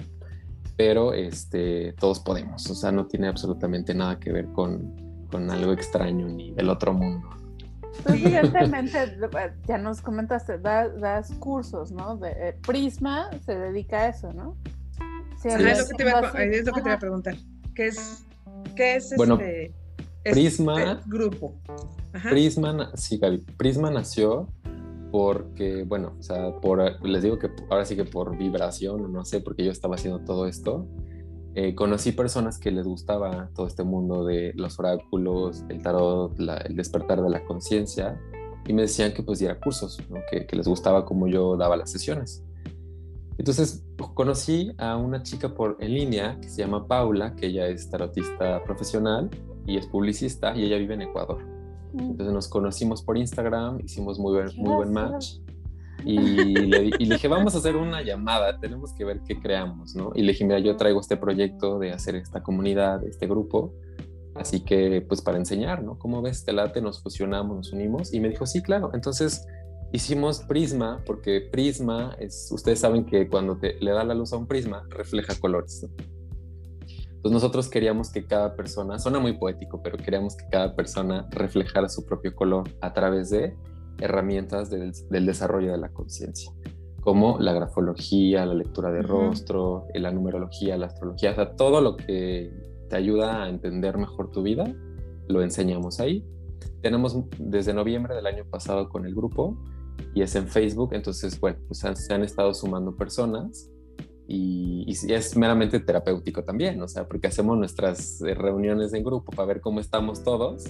pero 0.77 1.13
este, 1.13 1.93
todos 1.93 2.19
podemos, 2.19 2.69
o 2.69 2.75
sea, 2.75 2.91
no 2.91 3.07
tiene 3.07 3.27
absolutamente 3.27 3.93
nada 3.93 4.19
que 4.19 4.31
ver 4.31 4.45
con, 4.47 5.27
con 5.31 5.49
algo 5.49 5.73
extraño 5.73 6.27
ni 6.27 6.51
del 6.51 6.69
otro 6.69 6.93
mundo. 6.93 7.29
Pues 8.03 8.21
evidentemente, 8.21 9.17
ya 9.67 9.77
nos 9.77 10.01
comentaste, 10.01 10.59
das, 10.59 11.31
cursos, 11.39 11.91
¿no? 11.91 12.17
De, 12.17 12.29
eh, 12.29 12.57
Prisma 12.65 13.29
se 13.45 13.57
dedica 13.57 14.01
a 14.01 14.07
eso, 14.09 14.31
¿no? 14.33 14.57
Sí, 15.41 15.49
es, 15.49 15.79
lo 15.79 15.87
que 15.87 15.93
te 15.95 16.09
iba, 16.09 16.19
es 16.43 16.65
lo 16.65 16.73
que 16.73 16.81
te 16.81 16.89
iba 16.89 16.95
a 16.95 16.99
preguntar. 16.99 17.35
¿Qué 17.73 17.87
es, 17.87 18.25
qué 18.75 18.95
es 18.95 19.13
bueno, 19.15 19.39
este, 19.39 19.73
Prisma, 20.23 20.93
este 20.93 21.03
grupo? 21.07 21.55
Prisma, 22.29 22.91
sí, 22.95 23.17
Gaby, 23.17 23.37
Prisma 23.57 23.91
nació 23.91 24.47
porque, 25.15 25.85
bueno, 25.85 26.17
o 26.19 26.21
sea, 26.21 26.59
por, 26.59 27.01
les 27.07 27.23
digo 27.23 27.39
que 27.39 27.49
ahora 27.69 27.85
sí 27.85 27.95
que 27.95 28.03
por 28.03 28.37
vibración, 28.37 29.13
no 29.13 29.23
sé, 29.23 29.39
porque 29.39 29.63
yo 29.63 29.71
estaba 29.71 29.95
haciendo 29.95 30.19
todo 30.25 30.45
esto, 30.45 30.89
eh, 31.53 31.73
conocí 31.73 32.11
personas 32.11 32.59
que 32.59 32.69
les 32.69 32.85
gustaba 32.85 33.49
todo 33.55 33.65
este 33.65 33.85
mundo 33.85 34.25
de 34.25 34.51
los 34.55 34.77
oráculos, 34.77 35.63
el 35.69 35.81
tarot, 35.81 36.37
el 36.37 36.75
despertar 36.75 37.21
de 37.21 37.29
la 37.29 37.45
conciencia, 37.45 38.19
y 38.67 38.73
me 38.73 38.81
decían 38.81 39.13
que 39.13 39.23
pues 39.23 39.39
diera 39.39 39.57
cursos, 39.57 40.01
¿no? 40.09 40.19
que, 40.29 40.45
que 40.45 40.55
les 40.57 40.67
gustaba 40.67 41.05
como 41.05 41.29
yo 41.29 41.55
daba 41.55 41.77
las 41.77 41.89
sesiones. 41.89 42.43
Entonces 43.37 43.85
conocí 44.15 44.73
a 44.77 44.97
una 44.97 45.23
chica 45.23 45.55
por 45.55 45.77
en 45.79 45.93
línea 45.93 46.37
que 46.41 46.49
se 46.49 46.61
llama 46.61 46.89
Paula, 46.89 47.37
que 47.37 47.45
ella 47.45 47.67
es 47.67 47.89
tarotista 47.89 48.61
profesional 48.65 49.29
y 49.65 49.77
es 49.77 49.87
publicista 49.87 50.53
y 50.57 50.65
ella 50.65 50.75
vive 50.75 50.95
en 50.95 51.03
Ecuador. 51.03 51.54
Entonces 51.97 52.33
nos 52.33 52.47
conocimos 52.47 53.01
por 53.01 53.17
Instagram, 53.17 53.79
hicimos 53.83 54.19
muy 54.19 54.33
buen, 54.33 54.47
muy 54.57 54.75
buen 54.75 54.93
match. 54.93 55.37
Y 56.03 56.17
le, 56.17 56.91
dije, 56.99 57.27
vamos 57.27 57.55
a 57.55 57.57
hacer 57.57 57.75
una 57.75 58.03
llamada, 58.03 58.59
tenemos 58.59 58.93
que 58.93 59.05
ver 59.05 59.21
qué 59.27 59.39
creamos, 59.39 59.95
¿no? 59.95 60.11
Y 60.13 60.21
le 60.21 60.33
dije, 60.33 60.45
mira, 60.45 60.59
yo 60.59 60.75
traigo 60.77 60.99
este 60.99 61.17
proyecto 61.17 61.79
de 61.79 61.91
hacer 61.91 62.15
esta 62.15 62.43
comunidad, 62.43 63.03
este 63.03 63.25
grupo, 63.25 63.73
así 64.35 64.59
que 64.59 65.01
pues 65.01 65.21
para 65.21 65.37
enseñar, 65.37 65.83
¿no? 65.83 65.97
¿Cómo 65.97 66.21
ves? 66.21 66.45
Te 66.45 66.53
late, 66.53 66.81
nos 66.81 67.01
fusionamos, 67.01 67.57
nos 67.57 67.73
unimos. 67.73 68.13
Y 68.13 68.19
me 68.19 68.29
dijo, 68.29 68.45
sí, 68.45 68.61
claro. 68.61 68.91
Entonces 68.93 69.47
hicimos 69.91 70.41
Prisma, 70.41 71.01
porque 71.05 71.41
Prisma 71.41 72.15
es, 72.19 72.49
ustedes 72.51 72.79
saben 72.79 73.05
que 73.05 73.27
cuando 73.27 73.57
te, 73.57 73.79
le 73.79 73.91
da 73.91 74.03
la 74.03 74.13
luz 74.13 74.33
a 74.33 74.37
un 74.37 74.45
prisma, 74.45 74.85
refleja 74.89 75.33
colores. 75.39 75.87
Entonces 77.25 77.41
nosotros 77.41 77.69
queríamos 77.69 78.11
que 78.11 78.23
cada 78.23 78.55
persona, 78.55 78.99
suena 78.99 79.17
muy 79.17 79.33
poético, 79.33 79.81
pero 79.81 79.97
queríamos 79.97 80.35
que 80.35 80.45
cada 80.47 80.75
persona 80.75 81.27
reflejara 81.31 81.89
su 81.89 82.05
propio 82.05 82.35
color 82.35 82.69
a 82.81 82.93
través 82.93 83.31
de 83.31 83.57
herramientas 83.97 84.69
del, 84.69 84.93
desarrollo 85.09 85.71
de 85.71 85.79
la 85.79 85.89
conciencia, 85.89 86.51
como 87.01 87.39
la 87.39 87.51
grafología, 87.53 88.45
la 88.45 88.53
lectura 88.53 88.91
de 88.91 89.01
rostro, 89.01 89.87
la 89.95 90.11
numerología, 90.11 90.77
la 90.77 90.85
astrología, 90.85 91.31
o 91.31 91.33
sea, 91.33 91.55
todo 91.55 91.81
lo 91.81 91.97
que 91.97 92.53
te 92.91 92.95
ayuda 92.95 93.45
a 93.45 93.49
entender 93.49 93.97
mejor 93.97 94.29
tu 94.29 94.43
vida, 94.43 94.71
lo 95.27 95.41
enseñamos 95.41 95.99
ahí. 95.99 96.23
Tenemos 96.83 97.17
desde 97.39 97.73
noviembre 97.73 98.13
del 98.13 98.27
año 98.27 98.45
pasado 98.47 98.87
con 98.87 99.03
el 99.07 99.15
grupo 99.15 99.57
y 100.13 100.21
es 100.21 100.35
en 100.35 100.47
Facebook, 100.47 100.93
entonces, 100.93 101.39
bueno, 101.39 101.57
pues 101.67 101.79
se 101.79 102.13
han 102.13 102.23
estado 102.23 102.53
sumando 102.53 102.95
personas 102.95 103.71
y, 104.27 104.85
es 104.91 105.35
meramente 105.37 105.79
terapéutico 105.79 106.43
también, 106.43 106.81
o 106.81 106.87
sea, 106.87 107.07
porque 107.07 107.27
hacemos 107.27 107.57
nuestras 107.57 108.21
eh, 108.21 108.33
reuniones 108.33 108.93
en 108.93 109.03
grupo 109.03 109.31
para 109.31 109.47
ver 109.47 109.61
cómo 109.61 109.79
estamos 109.79 110.23
todos, 110.23 110.63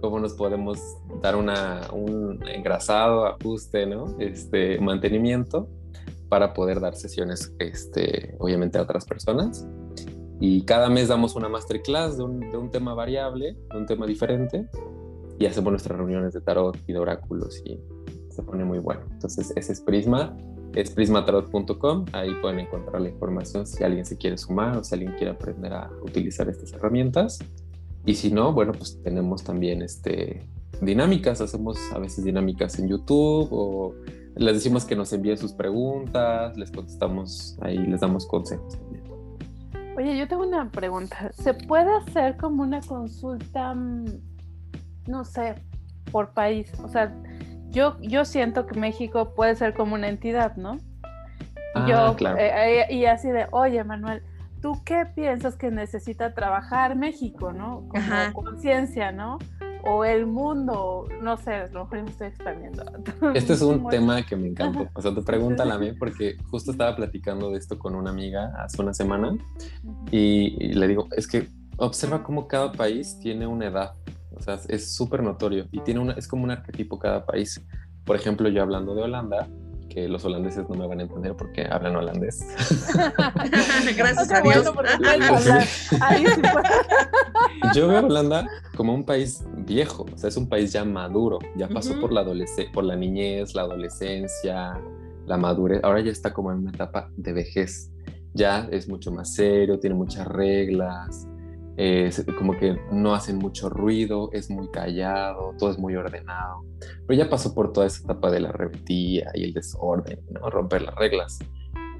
cómo 0.00 0.18
nos 0.18 0.34
podemos 0.34 0.78
dar 1.22 1.36
una, 1.36 1.88
un 1.92 2.40
engrasado, 2.48 3.26
ajuste, 3.26 3.86
¿no? 3.86 4.16
Este, 4.18 4.78
mantenimiento 4.80 5.68
para 6.28 6.52
poder 6.52 6.80
dar 6.80 6.94
sesiones, 6.94 7.54
este, 7.58 8.34
obviamente 8.38 8.78
a 8.78 8.82
otras 8.82 9.04
personas. 9.04 9.66
Y 10.38 10.64
cada 10.64 10.88
mes 10.88 11.08
damos 11.08 11.36
una 11.36 11.48
masterclass 11.48 12.16
de 12.16 12.24
un, 12.24 12.40
de 12.40 12.56
un 12.56 12.70
tema 12.70 12.94
variable, 12.94 13.56
de 13.70 13.76
un 13.76 13.86
tema 13.86 14.06
diferente, 14.06 14.66
y 15.38 15.46
hacemos 15.46 15.70
nuestras 15.72 15.98
reuniones 15.98 16.34
de 16.34 16.40
tarot 16.40 16.76
y 16.86 16.92
de 16.92 16.98
oráculos 16.98 17.62
y 17.64 17.80
se 18.30 18.42
pone 18.42 18.64
muy 18.64 18.78
bueno. 18.78 19.02
Entonces, 19.10 19.52
ese 19.56 19.72
es 19.72 19.80
Prisma, 19.80 20.36
es 20.74 20.90
prismatarot.com, 20.90 22.06
ahí 22.12 22.34
pueden 22.40 22.60
encontrar 22.60 23.00
la 23.00 23.08
información 23.08 23.66
si 23.66 23.82
alguien 23.82 24.04
se 24.04 24.16
quiere 24.16 24.38
sumar 24.38 24.76
o 24.76 24.84
si 24.84 24.94
alguien 24.94 25.12
quiere 25.12 25.32
aprender 25.32 25.72
a 25.72 25.90
utilizar 26.02 26.48
estas 26.48 26.72
herramientas. 26.72 27.38
Y 28.06 28.14
si 28.14 28.30
no, 28.30 28.52
bueno, 28.52 28.72
pues 28.72 29.00
tenemos 29.02 29.44
también 29.44 29.82
este, 29.82 30.46
dinámicas, 30.80 31.40
hacemos 31.40 31.78
a 31.92 31.98
veces 31.98 32.24
dinámicas 32.24 32.78
en 32.78 32.88
YouTube 32.88 33.48
o 33.50 33.94
les 34.36 34.54
decimos 34.54 34.84
que 34.84 34.96
nos 34.96 35.12
envíen 35.12 35.36
sus 35.36 35.52
preguntas, 35.52 36.56
les 36.56 36.70
contestamos 36.70 37.58
ahí, 37.60 37.78
les 37.78 38.00
damos 38.00 38.26
consejos 38.26 38.78
también. 38.78 39.04
Oye, 39.96 40.16
yo 40.16 40.26
tengo 40.28 40.46
una 40.46 40.70
pregunta. 40.70 41.30
¿Se 41.34 41.52
puede 41.52 41.94
hacer 41.94 42.36
como 42.36 42.62
una 42.62 42.80
consulta, 42.80 43.74
mm, 43.74 44.06
no 45.08 45.24
sé, 45.24 45.56
por 46.10 46.32
país? 46.32 46.72
O 46.82 46.88
sea, 46.88 47.14
yo, 47.70 47.96
yo 48.00 48.24
siento 48.24 48.66
que 48.66 48.78
México 48.78 49.32
puede 49.34 49.54
ser 49.56 49.74
como 49.74 49.94
una 49.94 50.08
entidad, 50.08 50.56
¿no? 50.56 50.78
Ah, 51.74 51.86
yo, 51.88 52.16
claro. 52.16 52.38
eh, 52.38 52.80
eh, 52.80 52.94
y 52.94 53.04
así 53.04 53.28
de, 53.28 53.46
oye, 53.52 53.82
Manuel, 53.84 54.22
¿tú 54.60 54.80
qué 54.84 55.06
piensas 55.14 55.56
que 55.56 55.70
necesita 55.70 56.34
trabajar 56.34 56.96
México, 56.96 57.52
¿no? 57.52 57.88
Como 57.88 58.32
conciencia, 58.32 59.12
¿no? 59.12 59.38
O 59.84 60.04
el 60.04 60.26
mundo, 60.26 61.08
no 61.22 61.36
sé, 61.38 61.54
a 61.54 61.66
lo 61.68 61.84
mejor 61.84 62.02
me 62.02 62.10
estoy 62.10 62.26
expandiendo. 62.28 62.84
Este 63.34 63.54
es 63.54 63.62
un 63.62 63.88
tema 63.88 64.22
que 64.22 64.36
me 64.36 64.48
encantó. 64.48 64.88
O 64.92 65.00
sea, 65.00 65.14
tu 65.14 65.24
pregunta 65.24 65.62
a 65.62 65.78
mí 65.78 65.92
porque 65.92 66.36
justo 66.50 66.72
estaba 66.72 66.94
platicando 66.96 67.50
de 67.50 67.58
esto 67.58 67.78
con 67.78 67.94
una 67.94 68.10
amiga 68.10 68.52
hace 68.58 68.82
una 68.82 68.92
semana 68.92 69.38
y, 70.10 70.56
y 70.58 70.72
le 70.74 70.88
digo, 70.88 71.08
es 71.16 71.26
que 71.26 71.48
observa 71.78 72.22
cómo 72.22 72.46
cada 72.46 72.72
país 72.72 73.18
tiene 73.20 73.46
una 73.46 73.66
edad. 73.68 73.92
O 74.36 74.40
sea, 74.40 74.58
es 74.68 74.94
súper 74.94 75.22
notorio 75.22 75.66
y 75.72 75.80
tiene 75.80 76.00
una, 76.00 76.12
es 76.14 76.26
como 76.28 76.44
un 76.44 76.50
arquetipo 76.50 76.98
cada 76.98 77.24
país. 77.26 77.60
Por 78.04 78.16
ejemplo, 78.16 78.48
yo 78.48 78.62
hablando 78.62 78.94
de 78.94 79.02
Holanda, 79.02 79.48
que 79.88 80.08
los 80.08 80.24
holandeses 80.24 80.68
no 80.68 80.76
me 80.76 80.86
van 80.86 81.00
a 81.00 81.02
entender 81.02 81.34
porque 81.36 81.66
hablan 81.68 81.96
holandés. 81.96 82.40
Gracias 83.96 84.30
a 84.30 84.40
Dios. 84.40 84.70
Yo 87.74 87.88
veo 87.88 87.98
a 87.98 88.02
Holanda 88.02 88.46
como 88.76 88.94
un 88.94 89.04
país 89.04 89.44
viejo, 89.66 90.06
o 90.12 90.16
sea, 90.16 90.28
es 90.28 90.36
un 90.36 90.48
país 90.48 90.72
ya 90.72 90.84
maduro, 90.84 91.38
ya 91.56 91.68
pasó 91.68 91.90
Ujú. 91.92 92.00
por 92.02 92.12
la 92.12 92.24
adolesc- 92.24 92.70
por 92.72 92.84
la 92.84 92.96
niñez, 92.96 93.54
la 93.54 93.62
adolescencia, 93.62 94.80
la 95.26 95.36
madurez, 95.36 95.80
ahora 95.82 96.00
ya 96.00 96.10
está 96.10 96.32
como 96.32 96.52
en 96.52 96.58
una 96.58 96.70
etapa 96.70 97.10
de 97.16 97.32
vejez, 97.32 97.90
ya 98.32 98.68
es 98.70 98.88
mucho 98.88 99.10
más 99.12 99.34
serio, 99.34 99.78
tiene 99.78 99.94
muchas 99.96 100.26
reglas, 100.26 101.26
eh, 101.82 102.10
como 102.38 102.58
que 102.58 102.76
no 102.92 103.14
hacen 103.14 103.38
mucho 103.38 103.70
ruido, 103.70 104.28
es 104.32 104.50
muy 104.50 104.68
callado, 104.70 105.54
todo 105.58 105.70
es 105.70 105.78
muy 105.78 105.96
ordenado, 105.96 106.62
pero 107.06 107.18
ya 107.22 107.30
pasó 107.30 107.54
por 107.54 107.72
toda 107.72 107.86
esa 107.86 108.02
etapa 108.04 108.30
de 108.30 108.40
la 108.40 108.52
rebeldía 108.52 109.30
y 109.34 109.44
el 109.44 109.54
desorden, 109.54 110.20
¿no? 110.30 110.50
romper 110.50 110.82
las 110.82 110.94
reglas. 110.96 111.38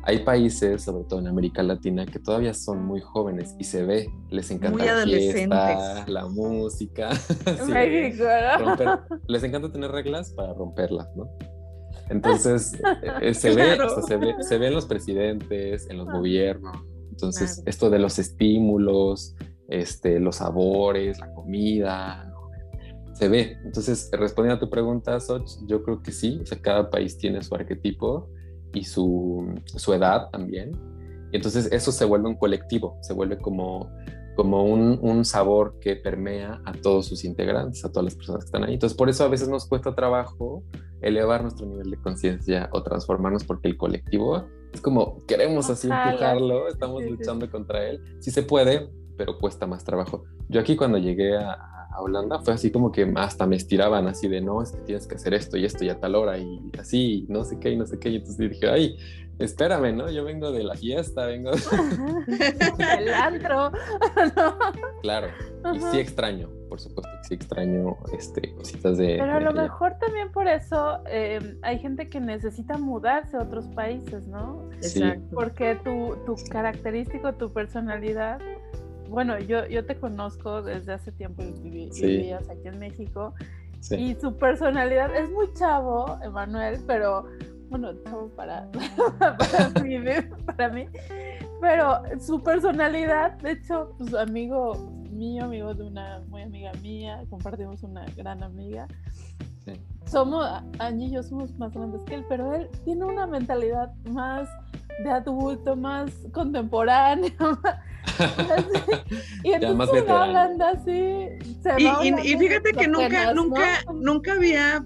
Hay 0.02 0.18
países, 0.24 0.82
sobre 0.82 1.04
todo 1.04 1.20
en 1.20 1.28
América 1.28 1.62
Latina, 1.62 2.04
que 2.06 2.18
todavía 2.18 2.52
son 2.54 2.84
muy 2.84 3.00
jóvenes 3.00 3.54
y 3.58 3.64
se 3.64 3.84
ve, 3.84 4.10
les 4.30 4.50
encanta 4.50 4.84
la 4.84 5.04
fiesta, 5.04 6.04
la 6.08 6.26
música. 6.26 7.14
sí, 7.16 7.70
México, 7.72 8.24
¿no? 8.58 8.64
romper- 8.76 9.00
les 9.28 9.42
encanta 9.44 9.72
tener 9.72 9.90
reglas 9.90 10.30
para 10.32 10.52
romperlas, 10.54 11.08
¿no? 11.16 11.28
Entonces, 12.08 12.72
eh, 13.22 13.34
se, 13.34 13.54
ve, 13.54 13.74
Claro. 13.76 13.86
o 13.86 13.94
sea, 13.94 14.02
se, 14.02 14.16
ve, 14.16 14.34
se 14.40 14.58
ve 14.58 14.66
en 14.68 14.74
los 14.74 14.86
presidentes, 14.86 15.88
en 15.90 15.98
los 15.98 16.08
Ah. 16.08 16.12
gobiernos. 16.18 16.76
Entonces, 17.10 17.56
Claro. 17.56 17.70
esto 17.70 17.90
de 17.90 17.98
los 17.98 18.18
estímulos, 18.18 19.34
este, 19.70 20.20
los 20.20 20.36
sabores, 20.36 21.18
la 21.18 21.32
comida, 21.32 22.24
¿no? 22.24 22.50
se 23.14 23.28
ve. 23.28 23.56
Entonces, 23.64 24.10
respondiendo 24.12 24.56
a 24.56 24.60
tu 24.60 24.68
pregunta, 24.68 25.18
Soch, 25.20 25.58
yo 25.66 25.82
creo 25.82 26.02
que 26.02 26.12
sí. 26.12 26.40
O 26.42 26.46
sea, 26.46 26.60
cada 26.60 26.90
país 26.90 27.16
tiene 27.16 27.42
su 27.42 27.54
arquetipo 27.54 28.28
y 28.74 28.84
su, 28.84 29.54
su 29.64 29.94
edad 29.94 30.28
también. 30.30 30.72
Y 31.32 31.36
entonces 31.36 31.70
eso 31.70 31.92
se 31.92 32.04
vuelve 32.04 32.28
un 32.28 32.36
colectivo, 32.36 32.98
se 33.02 33.12
vuelve 33.12 33.38
como, 33.38 33.88
como 34.36 34.64
un, 34.64 34.98
un 35.00 35.24
sabor 35.24 35.78
que 35.80 35.96
permea 35.96 36.60
a 36.64 36.72
todos 36.72 37.06
sus 37.06 37.24
integrantes, 37.24 37.84
a 37.84 37.92
todas 37.92 38.06
las 38.06 38.14
personas 38.16 38.44
que 38.44 38.46
están 38.46 38.64
ahí. 38.64 38.74
Entonces, 38.74 38.96
por 38.96 39.08
eso 39.08 39.24
a 39.24 39.28
veces 39.28 39.48
nos 39.48 39.66
cuesta 39.68 39.94
trabajo 39.94 40.64
elevar 41.02 41.42
nuestro 41.42 41.66
nivel 41.66 41.90
de 41.90 41.96
conciencia 41.98 42.68
o 42.72 42.82
transformarnos 42.82 43.44
porque 43.44 43.68
el 43.68 43.76
colectivo 43.76 44.44
es 44.72 44.80
como 44.80 45.24
queremos 45.26 45.70
así 45.70 45.88
Ojalá. 45.88 46.10
empujarlo, 46.10 46.68
estamos 46.68 47.04
luchando 47.04 47.50
contra 47.50 47.88
él. 47.88 48.02
Sí 48.20 48.30
se 48.30 48.42
puede, 48.42 48.88
pero 49.20 49.36
cuesta 49.36 49.66
más 49.66 49.84
trabajo. 49.84 50.24
Yo 50.48 50.62
aquí 50.62 50.76
cuando 50.76 50.96
llegué 50.96 51.36
a, 51.36 51.52
a 51.52 52.00
Holanda 52.00 52.38
fue 52.38 52.54
así 52.54 52.70
como 52.70 52.90
que 52.90 53.12
hasta 53.16 53.46
me 53.46 53.56
estiraban 53.56 54.06
así 54.08 54.28
de 54.28 54.40
no, 54.40 54.62
es 54.62 54.72
que 54.72 54.80
tienes 54.80 55.06
que 55.06 55.16
hacer 55.16 55.34
esto 55.34 55.58
y 55.58 55.66
esto 55.66 55.84
y 55.84 55.90
a 55.90 56.00
tal 56.00 56.14
hora 56.14 56.38
y 56.38 56.58
así, 56.78 57.26
y 57.28 57.30
no 57.30 57.44
sé 57.44 57.58
qué 57.58 57.72
y 57.72 57.76
no 57.76 57.84
sé 57.84 57.98
qué. 57.98 58.08
Y 58.08 58.16
entonces 58.16 58.50
dije, 58.50 58.70
ay, 58.70 58.96
espérame, 59.38 59.94
¿no? 59.94 60.10
Yo 60.10 60.24
vengo 60.24 60.52
de 60.52 60.64
la 60.64 60.74
fiesta, 60.74 61.26
vengo... 61.26 61.50
El 62.98 63.12
antro. 63.12 63.72
¿no? 64.36 64.54
claro, 65.02 65.28
y 65.74 65.78
Ajá. 65.78 65.90
sí 65.90 65.98
extraño, 65.98 66.48
por 66.70 66.80
supuesto 66.80 67.10
que 67.20 67.28
sí 67.28 67.34
extraño 67.34 67.98
este, 68.16 68.54
cositas 68.54 68.96
de... 68.96 69.16
Pero 69.18 69.32
a 69.32 69.34
de 69.34 69.40
lo 69.40 69.50
allá. 69.50 69.62
mejor 69.64 69.98
también 69.98 70.32
por 70.32 70.48
eso 70.48 71.00
eh, 71.08 71.58
hay 71.60 71.78
gente 71.78 72.08
que 72.08 72.20
necesita 72.20 72.78
mudarse 72.78 73.36
a 73.36 73.42
otros 73.42 73.66
países, 73.68 74.26
¿no? 74.28 74.68
Sí. 74.80 75.02
Exacto. 75.02 75.34
Porque 75.34 75.74
tu, 75.76 76.16
tu 76.24 76.36
característico, 76.50 77.34
tu 77.34 77.52
personalidad, 77.52 78.40
bueno, 79.10 79.38
yo, 79.38 79.66
yo 79.66 79.84
te 79.84 79.96
conozco 79.96 80.62
desde 80.62 80.92
hace 80.94 81.12
tiempo 81.12 81.42
y 81.42 81.52
viví- 81.52 81.92
Sí. 81.92 82.06
vivías 82.06 82.48
aquí 82.48 82.68
en 82.68 82.78
México 82.78 83.34
Sí. 83.80 83.96
y 83.96 84.14
su 84.14 84.36
personalidad 84.36 85.14
es 85.16 85.30
muy 85.30 85.52
chavo, 85.54 86.18
Emanuel, 86.22 86.80
pero 86.86 87.26
bueno, 87.68 87.92
chavo 88.04 88.28
para, 88.30 88.68
para, 89.38 89.68
mí, 89.82 89.96
para 90.46 90.68
mí, 90.70 90.86
pero 91.60 92.02
su 92.20 92.42
personalidad, 92.42 93.32
de 93.38 93.52
hecho, 93.52 93.94
pues 93.98 94.14
amigo 94.14 94.74
mío, 95.10 95.44
amigo 95.44 95.74
de 95.74 95.84
una 95.84 96.20
muy 96.28 96.42
amiga 96.42 96.72
mía, 96.82 97.22
compartimos 97.30 97.82
una 97.82 98.04
gran 98.16 98.42
amiga. 98.42 98.86
Sí. 99.64 99.72
Somos, 100.06 100.46
Añi 100.78 101.06
y 101.06 101.10
yo 101.12 101.22
somos 101.22 101.52
más 101.58 101.72
grandes 101.72 102.02
que 102.04 102.14
él, 102.14 102.24
pero 102.28 102.54
él 102.54 102.68
tiene 102.84 103.04
una 103.04 103.26
mentalidad 103.26 103.92
más 104.10 104.48
de 105.04 105.10
adulto, 105.10 105.76
más 105.76 106.10
contemporánea. 106.32 107.30
y 109.44 109.52
entonces 109.52 109.76
más 109.76 109.90
se 109.90 109.96
va 109.96 110.00
veterano. 110.00 110.22
hablando 110.24 110.64
así. 110.66 111.28
se 111.62 111.70
Y, 111.78 111.84
va 111.84 112.04
y- 112.04 112.08
hablando 112.08 112.22
y 112.24 112.36
fíjate 112.38 112.72
que 112.72 112.88
nunca, 112.88 113.34
nunca, 113.34 113.66
nunca 113.94 114.32
había 114.32 114.84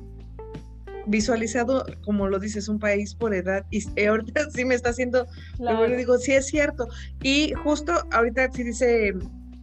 visualizado, 1.06 1.84
como 2.04 2.28
lo 2.28 2.38
dices, 2.38 2.68
un 2.68 2.78
país 2.78 3.14
por 3.14 3.34
edad. 3.34 3.64
Y 3.70 3.84
eh, 3.96 4.08
ahorita 4.08 4.50
sí 4.50 4.64
me 4.64 4.74
está 4.74 4.90
haciendo, 4.90 5.26
Claro. 5.56 5.86
yo 5.88 5.96
digo, 5.96 6.18
sí 6.18 6.32
es 6.32 6.46
cierto. 6.46 6.88
Y 7.22 7.52
justo 7.62 7.92
ahorita 8.12 8.50
sí 8.52 8.62
dice 8.62 9.14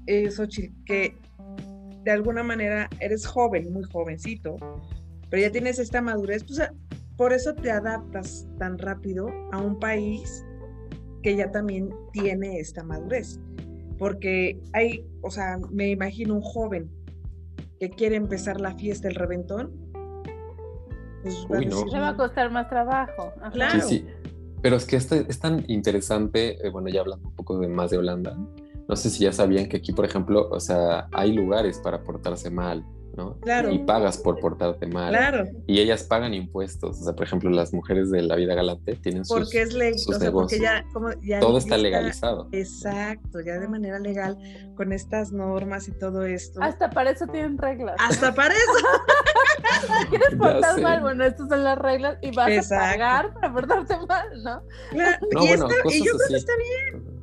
eh, 0.08 0.30
Xochitl 0.32 0.74
que 0.86 1.16
de 2.04 2.12
alguna 2.12 2.42
manera 2.44 2.90
eres 3.00 3.26
joven, 3.28 3.72
muy 3.72 3.84
jovencito, 3.84 4.58
pero 5.30 5.42
ya 5.44 5.52
tienes 5.52 5.78
esta 5.80 6.02
madurez, 6.02 6.44
pues 6.44 6.60
a- 6.60 6.74
por 7.18 7.32
eso 7.34 7.54
te 7.54 7.70
adaptas 7.70 8.48
tan 8.58 8.78
rápido 8.80 9.30
a 9.52 9.60
un 9.60 9.78
país 9.80 10.44
que 11.22 11.36
ya 11.36 11.52
también 11.52 11.90
tiene 12.12 12.60
esta 12.60 12.84
madurez. 12.84 13.40
Porque 13.98 14.60
hay, 14.74 15.06
o 15.22 15.30
sea, 15.30 15.60
me 15.70 15.90
imagino 15.90 16.34
un 16.34 16.42
joven 16.42 16.90
que 17.80 17.90
quiere 17.90 18.16
empezar 18.16 18.60
la 18.60 18.76
fiesta, 18.76 19.08
el 19.08 19.16
reventón, 19.16 19.72
pues 21.24 21.46
Uy, 21.50 21.66
no. 21.68 21.78
decir, 21.78 21.94
Le 21.94 22.00
va 22.00 22.10
a 22.10 22.18
costar 22.18 22.52
más 22.52 22.68
trabajo. 22.70 23.32
Ajá. 23.42 23.52
Claro. 23.52 23.82
Sí, 23.82 24.00
sí. 24.00 24.06
Pero 24.62 24.76
es 24.76 24.86
que 24.86 24.96
este 24.96 25.26
es 25.28 25.40
tan 25.40 25.64
interesante, 25.68 26.66
eh, 26.66 26.70
bueno, 26.70 26.90
ya 26.90 27.02
hablando 27.02 27.30
un 27.30 27.36
poco 27.36 27.58
de 27.60 27.68
más 27.68 27.90
de 27.92 27.98
Holanda, 27.98 28.38
no 28.88 28.96
sé 28.96 29.10
si 29.10 29.24
ya 29.24 29.34
sabían 29.34 29.68
que 29.68 29.78
aquí, 29.78 29.92
por 29.92 30.06
ejemplo, 30.06 30.50
o 30.50 30.60
sea, 30.60 31.08
hay 31.12 31.34
lugares 31.34 31.80
para 31.80 32.04
portarse 32.04 32.52
mal, 32.52 32.86
¿no? 33.16 33.40
Claro. 33.40 33.72
Y 33.72 33.80
pagas 33.80 34.18
por 34.18 34.40
portarte 34.40 34.88
mal. 34.88 35.10
Claro, 35.10 35.46
Y 35.68 35.80
ellas 35.80 36.04
pagan 36.04 36.34
impuestos. 36.34 37.00
O 37.00 37.04
sea, 37.04 37.14
por 37.14 37.26
ejemplo, 37.26 37.50
las 37.50 37.74
mujeres 37.74 38.10
de 38.12 38.22
la 38.22 38.36
vida 38.36 38.56
galante 38.56 38.96
tienen 38.96 39.26
sus... 39.26 39.38
porque 39.38 39.62
es 39.62 39.74
ley, 39.74 39.98
sus 39.98 40.16
o 40.16 40.20
sea, 40.20 40.32
porque 40.32 40.58
negocios. 40.58 40.62
ya, 40.62 40.94
como 40.94 41.10
ya 41.22 41.40
Todo 41.40 41.54
ya 41.54 41.60
está 41.60 41.78
legalizado. 41.78 42.48
Exacto, 42.52 43.40
ya 43.42 43.60
de 43.60 43.68
manera 43.68 44.00
legal, 44.00 44.38
con 44.76 44.94
estas 44.94 45.32
normas 45.32 45.88
y 45.88 45.92
todo 45.92 46.26
esto. 46.26 46.62
Hasta 46.62 46.90
para 46.90 47.12
eso 47.12 47.28
tienen 47.28 47.58
reglas. 47.58 47.96
Hasta 48.00 48.34
para 48.34 48.54
eso. 48.54 48.88
¿Quieres 50.10 50.36
portar 50.38 50.82
mal? 50.82 51.02
Bueno, 51.02 51.26
estas 51.26 51.48
son 51.50 51.64
las 51.64 51.78
reglas 51.78 52.18
y 52.22 52.36
vas 52.36 52.50
Exacto. 52.50 52.86
a 52.86 52.92
pagar 52.92 53.34
para 53.34 53.54
portarte 53.54 53.98
mal, 54.08 54.44
¿no? 54.44 54.64
Claro, 54.92 55.28
No, 55.32 55.44
y, 55.44 55.48
bueno, 55.48 55.68
y 55.86 56.00
yo 56.06 56.14
creo 56.14 56.28
que 56.30 56.36
está 56.38 56.54
bien. 56.58 57.21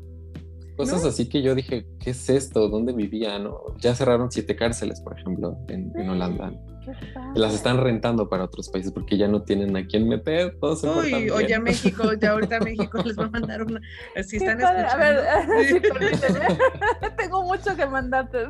Cosas 0.78 1.02
¿no? 1.02 1.08
así 1.08 1.28
que 1.28 1.42
yo 1.42 1.56
dije, 1.56 1.86
¿qué 1.98 2.10
es 2.10 2.30
esto? 2.30 2.68
¿Dónde 2.68 2.92
vivía? 2.92 3.38
¿no? 3.40 3.58
Ya 3.80 3.96
cerraron 3.96 4.30
siete 4.30 4.54
cárceles, 4.54 5.00
por 5.00 5.18
ejemplo, 5.18 5.58
en, 5.68 5.92
en 5.96 6.08
Holanda. 6.08 6.52
Qué 6.84 6.94
Las 7.34 7.52
están 7.52 7.78
rentando 7.78 8.28
para 8.28 8.44
otros 8.44 8.68
países 8.68 8.92
porque 8.92 9.18
ya 9.18 9.26
no 9.26 9.42
tienen 9.42 9.76
a 9.76 9.84
quién 9.84 10.08
meter. 10.08 10.56
Todos 10.60 10.82
se 10.82 10.88
Uy, 10.88 11.30
o 11.30 11.40
ya 11.40 11.58
México, 11.58 12.12
ya 12.12 12.30
ahorita 12.34 12.60
México 12.60 13.02
les 13.04 13.18
va 13.18 13.24
a 13.24 13.30
mandar 13.30 13.64
una. 13.64 13.80
Si 14.24 14.36
están 14.36 14.60
escuchando. 14.60 14.88
A 14.88 14.96
ver, 14.96 15.68
sí, 15.68 15.80
tengo 17.18 17.42
mucho 17.42 17.76
que 17.76 17.86
mandarte. 17.86 18.46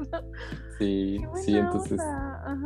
Sí, 0.79 1.19
sí, 1.43 1.57
entonces. 1.57 1.99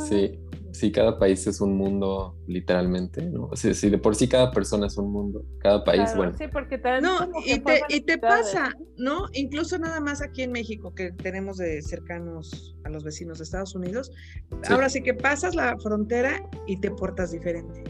Sí, 0.00 0.40
sí, 0.72 0.90
cada 0.90 1.18
país 1.18 1.46
es 1.46 1.60
un 1.60 1.76
mundo, 1.76 2.36
literalmente, 2.46 3.22
¿no? 3.22 3.50
Sí, 3.54 3.74
sí, 3.74 3.90
de 3.90 3.98
por 3.98 4.14
sí 4.16 4.28
cada 4.28 4.50
persona 4.50 4.86
es 4.86 4.96
un 4.96 5.12
mundo, 5.12 5.44
cada 5.58 5.84
país, 5.84 6.10
bueno. 6.16 6.36
Sí, 6.36 6.44
porque 6.52 6.80
No, 7.00 7.28
y 7.46 7.60
te, 7.60 7.82
y 7.88 8.00
te 8.00 8.18
pasa, 8.18 8.74
¿no? 8.96 9.26
Incluso 9.32 9.78
nada 9.78 10.00
más 10.00 10.22
aquí 10.22 10.42
en 10.42 10.52
México, 10.52 10.94
que 10.94 11.12
tenemos 11.12 11.58
de 11.58 11.82
cercanos 11.82 12.76
a 12.84 12.90
los 12.90 13.04
vecinos 13.04 13.38
de 13.38 13.44
Estados 13.44 13.74
Unidos, 13.74 14.10
ahora 14.68 14.88
sí 14.88 15.02
que 15.02 15.14
pasas 15.14 15.54
la 15.54 15.76
frontera 15.78 16.42
y 16.66 16.78
te 16.80 16.90
portas 16.90 17.32
diferente, 17.32 17.84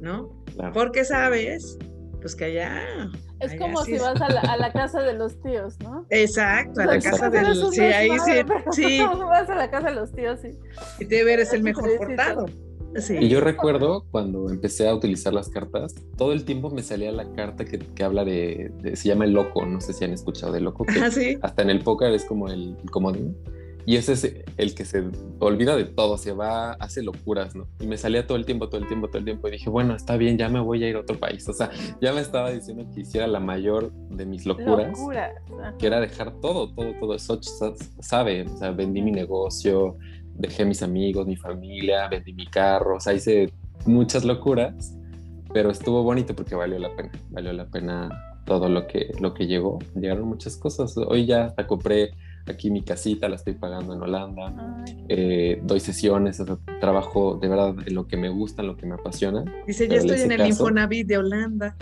¿no? 0.00 0.44
Porque 0.72 1.04
sabes, 1.04 1.78
pues 2.20 2.34
que 2.34 2.44
allá 2.46 3.10
es 3.40 3.58
como 3.58 3.84
si 3.84 3.98
vas 3.98 4.20
a 4.20 4.28
la, 4.28 4.40
a 4.40 4.56
la, 4.56 4.72
casa 4.72 5.02
de 5.02 5.14
los 5.14 5.40
tíos, 5.42 5.78
¿no? 5.80 6.06
Exacto, 6.10 6.80
a 6.80 6.86
la 6.86 7.00
casa 7.00 7.30
de 7.30 7.42
los 7.42 7.74
Sí, 7.74 7.80
ahí 7.80 8.10
sí. 8.24 8.32
sí. 8.72 9.00
Vas 9.18 9.48
a 9.48 9.54
la 9.54 9.70
casa 9.70 9.88
de 9.88 9.96
los 9.96 10.12
tíos, 10.12 10.40
sí. 10.40 10.50
Y 10.98 11.04
debe 11.04 11.32
eres 11.32 11.52
el 11.52 11.62
mejor 11.62 11.96
portado. 11.96 12.46
Sí. 12.96 13.16
Y 13.20 13.28
yo 13.28 13.40
recuerdo 13.40 14.04
cuando 14.10 14.50
empecé 14.50 14.88
a 14.88 14.94
utilizar 14.94 15.32
las 15.32 15.48
cartas, 15.48 15.94
todo 16.16 16.32
el 16.32 16.44
tiempo 16.44 16.70
me 16.70 16.82
salía 16.82 17.12
la 17.12 17.32
carta 17.34 17.64
que, 17.64 17.78
que 17.78 18.02
habla 18.02 18.24
de, 18.24 18.72
se 18.94 19.08
llama 19.08 19.26
el 19.26 19.32
loco, 19.32 19.64
no 19.64 19.80
sé 19.80 19.92
si 19.92 20.04
han 20.04 20.12
escuchado 20.12 20.52
de 20.52 20.60
loco, 20.60 20.84
que 20.84 20.98
ah, 20.98 21.10
¿sí? 21.10 21.38
hasta 21.40 21.62
en 21.62 21.70
el 21.70 21.84
póker 21.84 22.12
es 22.12 22.24
como 22.24 22.48
el, 22.48 22.76
el 22.82 22.90
comodín. 22.90 23.36
Y 23.86 23.96
ese 23.96 24.12
es 24.12 24.34
el 24.56 24.74
que 24.74 24.84
se 24.84 25.04
olvida 25.38 25.76
de 25.76 25.84
todo, 25.84 26.18
se 26.18 26.32
va, 26.32 26.72
hace 26.72 27.02
locuras, 27.02 27.54
¿no? 27.54 27.66
Y 27.80 27.86
me 27.86 27.96
salía 27.96 28.26
todo 28.26 28.36
el 28.36 28.44
tiempo, 28.44 28.68
todo 28.68 28.80
el 28.80 28.86
tiempo, 28.86 29.08
todo 29.08 29.18
el 29.18 29.24
tiempo. 29.24 29.48
Y 29.48 29.52
dije, 29.52 29.70
bueno, 29.70 29.94
está 29.94 30.16
bien, 30.16 30.38
ya 30.38 30.48
me 30.48 30.60
voy 30.60 30.84
a 30.84 30.88
ir 30.88 30.96
a 30.96 31.00
otro 31.00 31.18
país. 31.18 31.48
O 31.48 31.52
sea, 31.52 31.70
ya 32.00 32.12
me 32.12 32.20
estaba 32.20 32.50
diciendo 32.50 32.86
que 32.94 33.00
hiciera 33.00 33.26
la 33.26 33.40
mayor 33.40 33.92
de 33.92 34.26
mis 34.26 34.46
locuras. 34.46 34.98
Que 35.78 35.86
era 35.86 36.00
dejar 36.00 36.32
todo, 36.40 36.72
todo, 36.72 36.92
todo. 37.00 37.14
Eso 37.14 37.40
sabe, 38.00 38.42
o 38.42 38.56
sea, 38.56 38.70
vendí 38.70 39.02
mi 39.02 39.12
negocio, 39.12 39.96
dejé 40.34 40.64
mis 40.64 40.82
amigos, 40.82 41.26
mi 41.26 41.36
familia, 41.36 42.08
vendí 42.08 42.32
mi 42.32 42.46
carro. 42.46 42.96
O 42.96 43.00
sea, 43.00 43.14
hice 43.14 43.52
muchas 43.86 44.24
locuras, 44.24 44.96
pero 45.52 45.70
estuvo 45.70 46.02
bonito 46.02 46.34
porque 46.34 46.54
valió 46.54 46.78
la 46.78 46.94
pena. 46.94 47.12
Valió 47.30 47.52
la 47.52 47.66
pena 47.66 48.08
todo 48.44 48.68
lo 48.68 48.86
que, 48.86 49.12
lo 49.20 49.32
que 49.34 49.46
llegó. 49.46 49.78
Llegaron 49.94 50.28
muchas 50.28 50.56
cosas. 50.56 50.96
Hoy 50.96 51.26
ya 51.26 51.46
hasta 51.46 51.66
compré 51.66 52.10
aquí 52.46 52.70
mi 52.70 52.82
casita, 52.82 53.28
la 53.28 53.36
estoy 53.36 53.54
pagando 53.54 53.94
en 53.94 54.02
Holanda, 54.02 54.84
eh, 55.08 55.60
doy 55.62 55.80
sesiones, 55.80 56.42
trabajo 56.80 57.38
de 57.40 57.48
verdad 57.48 57.74
en 57.86 57.94
lo 57.94 58.06
que 58.06 58.16
me 58.16 58.28
gusta, 58.28 58.62
en 58.62 58.68
lo 58.68 58.76
que 58.76 58.86
me 58.86 58.94
apasiona. 58.94 59.44
Dice, 59.66 59.88
ya 59.88 59.96
estoy 59.96 60.20
en 60.20 60.32
el 60.32 60.46
Infonavit 60.46 61.06
de 61.06 61.18
Holanda. 61.18 61.76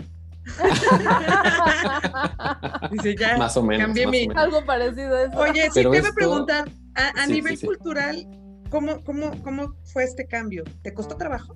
Dice, 2.91 3.15
ya. 3.15 3.37
Más 3.37 3.55
o 3.57 3.63
menos. 3.63 3.95
Algo 4.35 4.65
parecido 4.65 5.15
a 5.15 5.23
eso. 5.23 5.37
Oye, 5.37 5.69
sí, 5.71 5.81
te 5.81 5.87
voy 5.87 5.97
a 5.97 6.13
preguntar, 6.13 6.69
a, 6.95 7.27
nivel 7.27 7.59
cultural, 7.59 8.27
¿cómo, 8.69 9.03
cómo, 9.03 9.31
¿cómo 9.43 9.75
fue 9.83 10.03
este 10.03 10.27
cambio? 10.27 10.63
¿Te 10.81 10.93
costó 10.93 11.15
trabajo? 11.15 11.55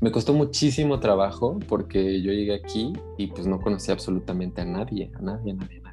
Me 0.00 0.10
costó 0.10 0.34
muchísimo 0.34 1.00
trabajo 1.00 1.58
porque 1.68 2.20
yo 2.20 2.32
llegué 2.32 2.54
aquí 2.54 2.92
y 3.16 3.28
pues 3.28 3.46
no 3.46 3.60
conocía 3.60 3.94
absolutamente 3.94 4.60
a 4.60 4.64
nadie, 4.64 5.10
a 5.14 5.22
nadie, 5.22 5.52
a 5.52 5.54
nadie, 5.54 5.78
a 5.78 5.80
nadie. 5.80 5.83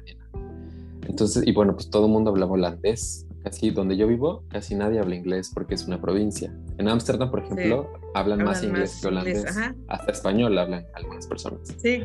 Entonces, 1.12 1.46
y 1.46 1.52
bueno, 1.52 1.74
pues 1.74 1.90
todo 1.90 2.06
el 2.06 2.12
mundo 2.12 2.30
hablaba 2.30 2.52
holandés. 2.52 3.26
Casi 3.44 3.70
donde 3.70 3.96
yo 3.98 4.06
vivo, 4.06 4.44
casi 4.48 4.74
nadie 4.74 4.98
habla 4.98 5.14
inglés 5.14 5.50
porque 5.52 5.74
es 5.74 5.86
una 5.86 6.00
provincia. 6.00 6.56
En 6.78 6.88
Ámsterdam, 6.88 7.30
por 7.30 7.40
ejemplo, 7.40 7.92
hablan, 8.14 8.42
más 8.44 8.62
inglés 8.62 8.98
que 9.02 9.08
holandés. 9.08 9.44
Hasta 9.88 10.12
español 10.12 10.56
hablan 10.56 10.86
algunas 10.94 11.26
personas. 11.26 11.60
Sí. 11.76 12.04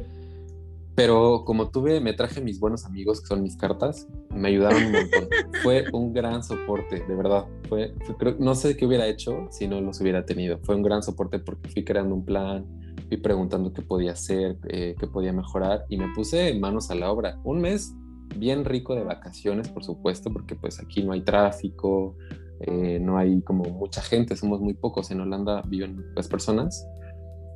Pero 0.96 1.44
como 1.46 1.70
tuve, 1.70 2.02
me 2.02 2.14
traje 2.14 2.42
mis 2.42 2.60
buenos 2.60 2.84
amigos, 2.86 3.22
que 3.22 3.28
son 3.28 3.44
mis 3.44 3.56
cartas, 3.56 4.08
me 4.32 4.50
ayudaron 4.50 4.84
un 4.84 4.92
montón. 4.92 5.28
fue 5.64 5.86
un 5.94 6.12
gran 6.12 6.44
soporte, 6.44 7.06
de 7.08 7.16
verdad. 7.16 7.46
Fue, 7.70 7.94
no 8.40 8.56
sé 8.56 8.76
qué 8.76 8.88
hubiera 8.88 9.08
hecho 9.08 9.48
si 9.52 9.70
no 9.70 9.80
los 9.80 10.02
hubiera 10.02 10.26
tenido. 10.26 10.60
Fue 10.64 10.76
un 10.76 10.82
gran 10.82 11.02
soporte 11.02 11.40
porque 11.40 11.70
fui 11.70 11.86
creando 11.86 12.14
un 12.14 12.26
plan, 12.26 12.66
fui 13.08 13.18
preguntando 13.18 13.72
qué 13.72 13.84
podía 13.84 14.14
hacer, 14.14 14.58
eh, 14.68 14.96
qué 15.00 15.08
podía 15.08 15.32
mejorar 15.32 15.86
y 15.88 15.98
me 15.98 16.14
puse 16.14 16.54
manos 16.60 16.92
a 16.92 16.96
la 16.96 17.10
obra. 17.10 17.40
Un 17.46 17.62
mes 17.62 17.94
bien 18.36 18.66
rico 18.66 18.96
de 18.96 19.04
vacaciones, 19.04 19.70
por 19.70 19.84
supuesto, 19.84 20.32
porque 20.32 20.56
pues 20.56 20.80
aquí 20.80 21.04
no 21.04 21.14
hay 21.14 21.22
tráfico, 21.22 22.16
eh, 22.62 23.00
no 23.00 23.18
hay 23.18 23.42
como 23.42 23.64
mucha 23.66 24.02
gente, 24.02 24.36
somos 24.36 24.60
muy 24.60 24.74
pocos, 24.74 25.12
en 25.12 25.22
Holanda 25.22 25.62
viven 25.68 26.04
las 26.16 26.28
personas. 26.28 26.88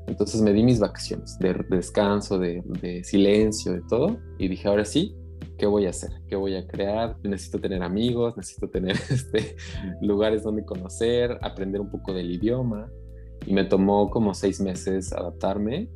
Entonces 0.08 0.42
me 0.42 0.52
di 0.54 0.64
mis 0.64 0.80
vacaciones 0.80 1.38
de, 1.40 1.54
descanso, 1.70 2.40
de, 2.40 3.02
silencio, 3.04 3.74
de 3.74 3.82
todo, 3.88 4.18
y 4.38 4.48
dije, 4.48 4.68
ahora 4.68 4.86
sí, 4.86 5.16
¿qué 5.58 5.66
voy 5.66 5.86
a 5.86 5.92
hacer? 5.92 6.12
¿Qué 6.28 6.36
voy 6.36 6.56
a 6.56 6.68
crear? 6.68 7.18
Necesito 7.24 7.60
tener 7.60 7.84
amigos, 7.84 8.36
necesito 8.36 8.70
tener 8.70 8.96
este, 9.10 9.56
lugares 10.02 10.44
donde 10.44 10.66
conocer, 10.66 11.38
aprender 11.42 11.82
un 11.82 11.90
poco 11.90 12.14
del 12.14 12.32
idioma. 12.32 12.90
Y 13.46 13.54
me 13.54 13.64
tomó 13.64 14.12
como 14.12 14.36
seis 14.36 14.62
meses 14.62 15.14
adaptarme 15.14 15.90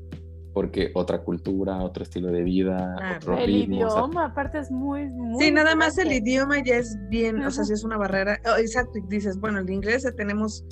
porque 0.56 0.90
otra 0.94 1.22
cultura, 1.22 1.84
otro 1.84 2.04
estilo 2.04 2.30
de 2.30 2.42
vida, 2.42 2.96
otro 3.18 3.38
el 3.38 3.54
idioma, 3.54 4.28
aparte 4.28 4.60
es 4.60 4.72
muy, 4.72 5.06
muy 5.10 5.44
Sí, 5.44 5.52
nada 5.52 5.76
más 5.76 5.98
el 5.98 6.14
idioma 6.14 6.64
ya 6.64 6.78
es 6.78 6.98
bien, 7.10 7.44
o 7.44 7.52
sea, 7.52 7.66
si 7.66 7.74
es 7.74 7.84
una 7.84 7.98
barrera. 7.98 8.40
Oh, 8.46 8.56
exacto, 8.58 8.94
dices, 9.10 9.38
bueno, 9.38 9.60
el 9.60 9.70
inglés 9.70 10.04
ya 10.04 10.14
tenemos 10.14 10.64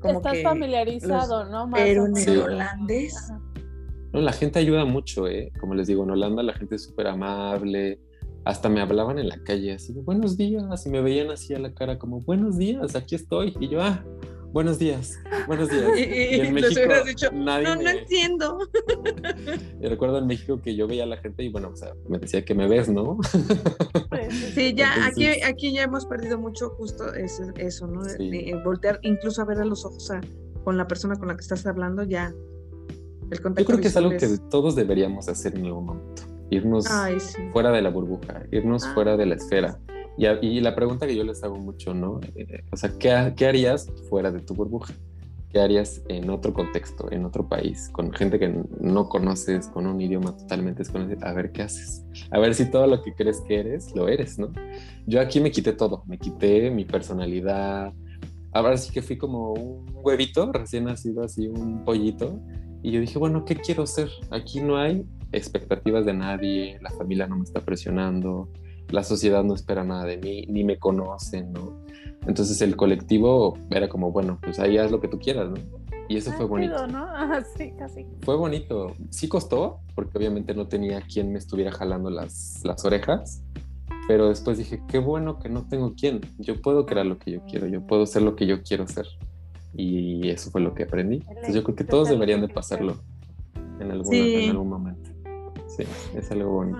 como 0.00 0.18
Estás 0.18 0.42
familiarizado, 0.42 1.48
¿no? 1.48 1.66
pero 1.72 2.04
en 2.04 2.16
el 2.18 2.40
holandés. 2.40 3.32
No, 4.12 4.20
la 4.20 4.34
gente 4.34 4.58
ayuda 4.58 4.84
mucho, 4.84 5.26
¿eh? 5.26 5.50
Como 5.58 5.74
les 5.74 5.86
digo, 5.86 6.04
en 6.04 6.10
Holanda 6.10 6.42
la 6.42 6.52
gente 6.52 6.74
es 6.74 6.82
súper 6.82 7.06
amable. 7.06 8.02
Hasta 8.44 8.68
me 8.68 8.82
hablaban 8.82 9.18
en 9.18 9.30
la 9.30 9.42
calle 9.44 9.72
así, 9.72 9.94
buenos 9.94 10.36
días, 10.36 10.84
y 10.84 10.90
me 10.90 11.00
veían 11.00 11.30
así 11.30 11.54
a 11.54 11.58
la 11.58 11.72
cara 11.72 11.98
como, 11.98 12.20
buenos 12.20 12.58
días, 12.58 12.94
aquí 12.96 13.14
estoy. 13.14 13.56
Y 13.60 13.70
yo, 13.70 13.80
ah, 13.80 14.04
buenos 14.52 14.78
días, 14.78 15.18
buenos 15.46 15.68
días. 15.70 15.98
Y, 15.98 16.40
en 16.40 16.54
México 16.54 16.80
dicho, 17.06 17.30
nadie 17.32 17.64
no, 17.64 17.76
no 17.76 17.88
entiendo. 17.88 18.58
Y 19.80 19.86
recuerdo 19.86 20.18
en 20.18 20.26
México 20.26 20.60
que 20.60 20.76
yo 20.76 20.86
veía 20.86 21.04
a 21.04 21.06
la 21.06 21.16
gente 21.16 21.42
y 21.42 21.48
bueno, 21.48 21.70
o 21.72 21.76
sea, 21.76 21.94
me 22.08 22.18
decía 22.18 22.44
que 22.44 22.54
me 22.54 22.68
ves, 22.68 22.88
¿no? 22.88 23.18
Sí, 24.54 24.74
ya 24.74 25.06
aquí, 25.06 25.26
aquí 25.26 25.72
ya 25.72 25.82
hemos 25.82 26.06
perdido 26.06 26.38
mucho 26.38 26.70
justo 26.70 27.12
eso, 27.14 27.44
eso 27.56 27.86
¿no? 27.86 28.02
voltear 28.64 28.98
incluso 29.02 29.42
a 29.42 29.44
ver 29.44 29.58
a 29.58 29.64
los 29.64 29.84
ojos 29.84 30.10
a, 30.10 30.20
con 30.64 30.76
la 30.76 30.86
persona 30.86 31.16
con 31.16 31.28
la 31.28 31.34
que 31.34 31.42
estás 31.42 31.66
hablando, 31.66 32.04
ya. 32.04 32.32
El 33.30 33.40
contacto 33.40 33.62
yo 33.62 33.66
creo 33.66 33.80
que 33.80 33.88
es 33.88 33.96
algo 33.96 34.10
que 34.10 34.28
todos 34.50 34.76
deberíamos 34.76 35.28
hacer 35.28 35.56
en 35.56 35.66
algún 35.66 35.86
momento. 35.86 36.22
Irnos 36.50 36.86
fuera 37.52 37.70
de 37.70 37.80
la 37.80 37.88
burbuja, 37.88 38.42
irnos 38.50 38.84
ah. 38.84 38.92
fuera 38.94 39.16
de 39.16 39.24
la 39.24 39.36
esfera 39.36 39.80
y, 40.16 40.60
la 40.60 40.74
pregunta 40.74 41.06
que 41.06 41.16
yo 41.16 41.24
les 41.24 41.42
hago 41.42 41.56
mucho, 41.56 41.94
¿no? 41.94 42.20
Eh, 42.34 42.64
o 42.70 42.76
sea, 42.76 42.92
¿qué, 42.98 43.32
¿qué, 43.36 43.46
harías 43.46 43.90
fuera 44.08 44.30
de 44.30 44.40
tu 44.40 44.54
burbuja? 44.54 44.92
¿Qué 45.50 45.60
harías 45.60 46.02
en 46.08 46.30
otro 46.30 46.54
contexto, 46.54 47.10
en 47.10 47.24
otro 47.24 47.48
país, 47.48 47.90
con 47.92 48.12
gente 48.12 48.38
que 48.38 48.48
no 48.80 49.08
conoces, 49.08 49.68
con 49.68 49.86
un 49.86 50.00
idioma 50.00 50.36
totalmente 50.36 50.78
desconocido? 50.78 51.26
A 51.26 51.32
ver 51.32 51.52
qué 51.52 51.62
haces. 51.62 52.04
A 52.30 52.38
ver 52.38 52.54
si 52.54 52.70
todo 52.70 52.86
lo 52.86 53.02
que 53.02 53.14
crees 53.14 53.40
que 53.42 53.60
eres, 53.60 53.94
lo 53.94 54.08
eres, 54.08 54.38
¿no? 54.38 54.50
Yo 55.06 55.20
aquí 55.20 55.40
me 55.40 55.50
quité 55.50 55.72
todo, 55.72 56.04
me 56.06 56.18
quité 56.18 56.70
mi 56.70 56.84
personalidad. 56.84 57.92
Ahora 58.52 58.76
sí 58.76 58.92
que 58.92 59.02
fui 59.02 59.18
como 59.18 59.52
un 59.52 59.86
huevito 59.94 60.52
recién 60.52 60.84
nacido, 60.84 61.22
así 61.22 61.48
un 61.48 61.84
pollito. 61.84 62.40
Y 62.82 62.90
yo 62.92 63.00
dije, 63.00 63.18
bueno, 63.18 63.44
¿qué 63.44 63.56
quiero 63.56 63.86
ser? 63.86 64.08
Aquí 64.30 64.60
no 64.60 64.76
hay 64.76 65.04
expectativas 65.32 66.04
de 66.04 66.14
nadie, 66.14 66.78
la 66.80 66.90
familia 66.90 67.26
no 67.26 67.36
me 67.36 67.44
está 67.44 67.60
presionando, 67.60 68.48
la 68.92 69.02
sociedad 69.02 69.42
no 69.42 69.54
espera 69.54 69.82
nada 69.84 70.04
de 70.04 70.18
mí, 70.18 70.46
ni 70.48 70.64
me 70.64 70.78
conocen, 70.78 71.52
¿no? 71.52 71.82
Entonces 72.26 72.62
el 72.62 72.76
colectivo 72.76 73.58
era 73.70 73.88
como, 73.88 74.12
bueno, 74.12 74.38
pues 74.40 74.60
ahí 74.60 74.78
haz 74.78 74.90
lo 74.92 75.00
que 75.00 75.08
tú 75.08 75.18
quieras, 75.18 75.50
¿no? 75.50 75.56
Y 76.08 76.18
eso 76.18 76.30
fue 76.32 76.44
bonito. 76.44 76.86
¿no? 76.86 77.06
sí, 77.56 77.72
casi. 77.78 78.06
Fue 78.20 78.36
bonito. 78.36 78.94
Sí 79.10 79.28
costó, 79.28 79.80
porque 79.94 80.18
obviamente 80.18 80.54
no 80.54 80.68
tenía 80.68 81.00
quien 81.00 81.32
me 81.32 81.38
estuviera 81.38 81.72
jalando 81.72 82.10
las, 82.10 82.60
las 82.64 82.84
orejas, 82.84 83.42
pero 84.06 84.28
después 84.28 84.58
dije, 84.58 84.82
qué 84.88 84.98
bueno 84.98 85.38
que 85.38 85.48
no 85.48 85.66
tengo 85.66 85.94
quien. 85.94 86.20
Yo 86.38 86.60
puedo 86.60 86.86
crear 86.86 87.06
lo 87.06 87.18
que 87.18 87.30
yo 87.32 87.40
quiero, 87.46 87.66
yo 87.66 87.86
puedo 87.86 88.04
ser 88.06 88.22
lo 88.22 88.36
que 88.36 88.46
yo 88.46 88.62
quiero 88.62 88.86
ser. 88.86 89.06
Y 89.74 90.28
eso 90.28 90.50
fue 90.50 90.60
lo 90.60 90.74
que 90.74 90.82
aprendí. 90.82 91.22
Entonces 91.28 91.54
yo 91.54 91.64
creo 91.64 91.76
que 91.76 91.84
todos 91.84 92.10
deberían 92.10 92.42
de 92.42 92.48
pasarlo 92.48 92.96
en 93.80 93.90
algún, 93.90 94.14
en 94.14 94.50
algún 94.50 94.68
momento. 94.68 95.10
Sí, 95.66 95.84
es 96.14 96.30
algo 96.30 96.50
bonito. 96.50 96.78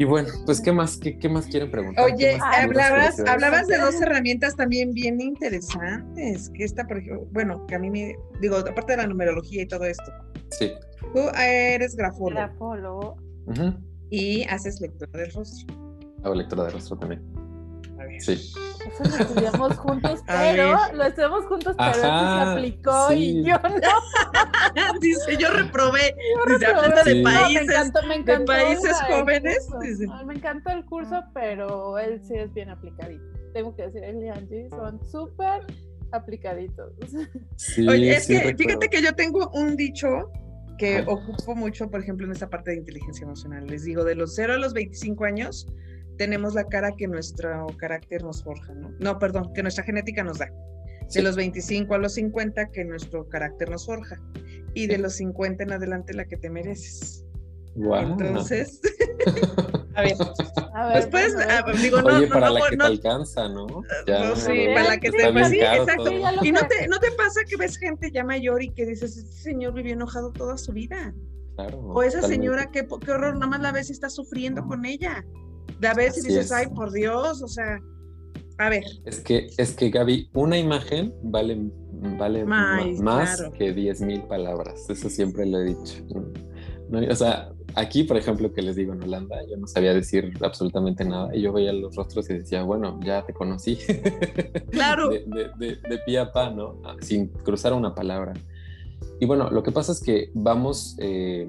Y 0.00 0.04
bueno, 0.04 0.28
pues 0.46 0.60
¿qué 0.60 0.70
más, 0.70 0.96
qué, 0.96 1.28
más 1.28 1.46
quieren 1.46 1.72
preguntar? 1.72 2.04
Oye, 2.04 2.38
hablabas, 2.40 3.18
hablabas 3.18 3.66
de 3.66 3.78
dos 3.78 4.00
herramientas 4.00 4.54
también 4.54 4.92
bien 4.92 5.20
interesantes, 5.20 6.50
que 6.54 6.62
esta, 6.62 6.86
por 6.86 6.98
ejemplo, 6.98 7.26
bueno, 7.32 7.66
que 7.66 7.74
a 7.74 7.80
mí 7.80 7.90
me, 7.90 8.16
digo, 8.40 8.58
aparte 8.58 8.92
de 8.92 8.98
la 8.98 9.08
numerología 9.08 9.62
y 9.62 9.66
todo 9.66 9.84
esto. 9.84 10.12
Sí. 10.52 10.70
Tú 11.12 11.20
eres 11.36 11.96
grafólogo. 11.96 12.30
Grafólogo. 12.30 13.16
Y 14.10 14.44
haces 14.44 14.80
lectura 14.80 15.10
del 15.20 15.32
rostro. 15.32 15.74
Hago 16.22 16.34
lectura 16.36 16.62
del 16.62 16.74
rostro 16.74 16.96
también. 16.96 17.37
Sí. 18.18 18.32
Eso 18.32 19.04
lo 19.04 19.16
estudiamos 19.16 19.76
juntos, 19.76 20.22
pero 20.26 20.78
lo 20.94 21.04
estudiamos 21.04 21.44
juntos, 21.46 21.76
pero 21.76 21.94
él 21.94 22.00
se 22.00 22.06
aplicó 22.06 23.12
y 23.12 23.44
yo 23.44 23.56
no. 23.62 24.98
Dice, 25.00 25.36
yo 25.36 25.50
reprobé. 25.50 26.14
Yo 26.46 26.58
Dice, 26.58 27.14
de 27.14 27.22
países, 27.22 27.66
me 27.66 27.72
encantó, 27.72 28.06
me 28.06 28.14
encantó, 28.16 28.52
de 28.52 28.58
países 28.58 28.96
jóvenes. 29.08 29.68
Me 30.26 30.34
encantó 30.34 30.70
el 30.70 30.84
curso, 30.84 31.22
pero 31.34 31.98
él 31.98 32.20
sí 32.26 32.34
es 32.34 32.52
bien 32.54 32.70
aplicadito. 32.70 33.24
Tengo 33.52 33.74
que 33.74 33.82
decir, 33.82 34.04
él 34.04 34.22
y 34.22 34.28
Angie 34.28 34.68
son 34.70 35.00
súper 35.10 35.62
aplicaditos. 36.12 36.92
Oye, 37.88 38.16
es 38.16 38.26
que 38.26 38.54
fíjate 38.56 38.88
que 38.88 39.02
yo 39.02 39.14
tengo 39.14 39.50
un 39.50 39.76
dicho 39.76 40.30
que 40.78 41.00
ocupo 41.06 41.54
mucho, 41.54 41.90
por 41.90 42.00
ejemplo, 42.00 42.24
en 42.24 42.32
esta 42.32 42.48
parte 42.48 42.70
de 42.70 42.78
inteligencia 42.78 43.24
emocional. 43.24 43.66
Les 43.66 43.84
digo, 43.84 44.04
de 44.04 44.14
los 44.14 44.34
0 44.36 44.54
a 44.54 44.58
los 44.58 44.72
25 44.72 45.24
años, 45.24 45.66
tenemos 46.18 46.54
la 46.54 46.64
cara 46.64 46.92
que 46.96 47.06
nuestro 47.06 47.66
carácter 47.78 48.22
nos 48.22 48.42
forja, 48.42 48.74
¿no? 48.74 48.92
No, 48.98 49.18
perdón, 49.18 49.52
que 49.54 49.62
nuestra 49.62 49.84
genética 49.84 50.22
nos 50.22 50.38
da. 50.38 50.50
De 51.14 51.22
los 51.22 51.36
25 51.36 51.94
a 51.94 51.98
los 51.98 52.14
50, 52.14 52.70
que 52.70 52.84
nuestro 52.84 53.26
carácter 53.28 53.70
nos 53.70 53.86
forja. 53.86 54.16
Y 54.74 54.86
de 54.88 54.98
los 54.98 55.14
50 55.14 55.62
en 55.62 55.72
adelante, 55.72 56.12
la 56.12 56.26
que 56.26 56.36
te 56.36 56.50
mereces. 56.50 57.24
Entonces, 57.74 58.80
a 59.94 60.02
ver, 60.02 60.16
después, 60.94 61.36
digo, 61.80 62.02
no, 62.02 62.16
Oye, 62.16 62.26
para 62.26 62.48
no, 62.48 62.54
la 62.54 62.68
que 62.68 62.76
te 62.76 62.82
alcanza, 62.82 63.48
¿no? 63.48 63.66
Ya, 64.06 64.34
sí, 64.34 64.66
para 64.74 64.88
la 64.88 64.98
que 64.98 65.10
te 65.12 65.32
pues, 65.32 65.48
sí, 65.48 65.60
exacto. 65.60 66.10
Y 66.42 66.50
no 66.50 66.60
te, 66.66 66.88
no 66.88 66.98
te 66.98 67.12
pasa 67.12 67.40
que 67.48 67.56
ves 67.56 67.76
gente 67.76 68.10
ya 68.10 68.24
mayor 68.24 68.62
y 68.62 68.70
que 68.70 68.84
dices, 68.84 69.16
este 69.16 69.32
señor 69.32 69.74
vivió 69.74 69.92
enojado 69.92 70.32
toda 70.32 70.58
su 70.58 70.72
vida. 70.72 71.14
Claro, 71.54 71.78
o 71.78 72.02
esa 72.02 72.22
señora, 72.22 72.70
qué, 72.72 72.86
qué 73.04 73.12
horror, 73.12 73.34
nada 73.34 73.46
más 73.46 73.60
la 73.60 73.72
ves 73.72 73.90
y 73.90 73.92
está 73.92 74.10
sufriendo 74.10 74.66
con 74.66 74.84
ella. 74.84 75.24
La 75.80 75.94
ves 75.94 76.18
y 76.18 76.28
dices, 76.28 76.52
ay, 76.52 76.66
por 76.68 76.92
Dios, 76.92 77.42
o 77.42 77.48
sea, 77.48 77.78
a 78.58 78.68
ver. 78.68 78.84
Es 79.04 79.20
que, 79.20 79.48
es 79.56 79.72
que 79.74 79.90
Gaby, 79.90 80.30
una 80.34 80.58
imagen 80.58 81.14
vale, 81.22 81.70
vale 82.18 82.44
más 82.44 83.42
que 83.56 83.72
diez 83.72 84.00
mil 84.00 84.22
palabras. 84.22 84.90
Eso 84.90 85.08
siempre 85.08 85.46
lo 85.46 85.60
he 85.60 85.64
dicho. 85.66 86.04
o 86.90 87.14
sea, 87.14 87.52
aquí, 87.76 88.02
por 88.02 88.16
ejemplo, 88.16 88.52
que 88.52 88.62
les 88.62 88.74
digo 88.74 88.92
en 88.92 89.02
Holanda, 89.02 89.36
yo 89.48 89.56
no 89.56 89.68
sabía 89.68 89.94
decir 89.94 90.32
absolutamente 90.42 91.04
nada 91.04 91.34
y 91.34 91.42
yo 91.42 91.52
veía 91.52 91.72
los 91.72 91.94
rostros 91.94 92.28
y 92.30 92.34
decía, 92.34 92.64
bueno, 92.64 92.98
ya 93.04 93.24
te 93.24 93.32
conocí. 93.32 93.78
Claro. 94.72 95.08
de, 95.08 95.24
de, 95.58 95.76
de, 95.76 95.98
pie 96.04 96.18
a 96.18 96.32
pa, 96.32 96.50
¿no? 96.50 96.80
Ah, 96.84 96.96
sin 97.00 97.28
cruzar 97.28 97.72
una 97.72 97.94
palabra. 97.94 98.34
Y 99.20 99.26
bueno, 99.26 99.50
lo 99.50 99.62
que 99.62 99.72
pasa 99.72 99.92
es 99.92 100.00
que 100.00 100.30
vamos, 100.34 100.96
eh, 100.98 101.48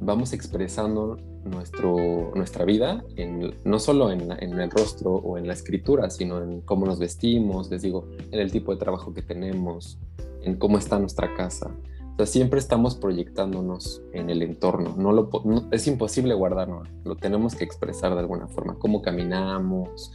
vamos 0.00 0.32
expresando 0.32 1.16
nuestro, 1.44 2.32
nuestra 2.34 2.64
vida, 2.64 3.04
en, 3.16 3.54
no 3.64 3.78
solo 3.78 4.10
en, 4.10 4.30
en, 4.32 4.58
el 4.60 4.70
rostro 4.70 5.12
o 5.12 5.38
en 5.38 5.46
la 5.46 5.52
escritura, 5.52 6.10
sino 6.10 6.42
en 6.42 6.60
cómo 6.60 6.86
nos 6.86 6.98
vestimos, 6.98 7.70
les 7.70 7.82
digo, 7.82 8.08
en 8.30 8.40
el 8.40 8.50
tipo 8.52 8.72
de 8.72 8.78
trabajo 8.78 9.12
que 9.12 9.22
tenemos, 9.22 9.98
en 10.42 10.56
cómo 10.56 10.78
está 10.78 10.98
nuestra 10.98 11.34
casa. 11.34 11.70
O 12.12 12.16
sea, 12.16 12.26
siempre 12.26 12.58
estamos 12.58 12.94
proyectándonos 12.96 14.02
en 14.12 14.28
el 14.28 14.42
entorno. 14.42 14.94
No 14.96 15.12
lo, 15.12 15.30
es 15.72 15.86
imposible 15.86 16.34
guardarnos, 16.34 16.88
lo 17.04 17.16
tenemos 17.16 17.54
que 17.54 17.64
expresar 17.64 18.12
de 18.12 18.20
alguna 18.20 18.48
forma. 18.48 18.78
Cómo 18.78 19.00
caminamos, 19.00 20.12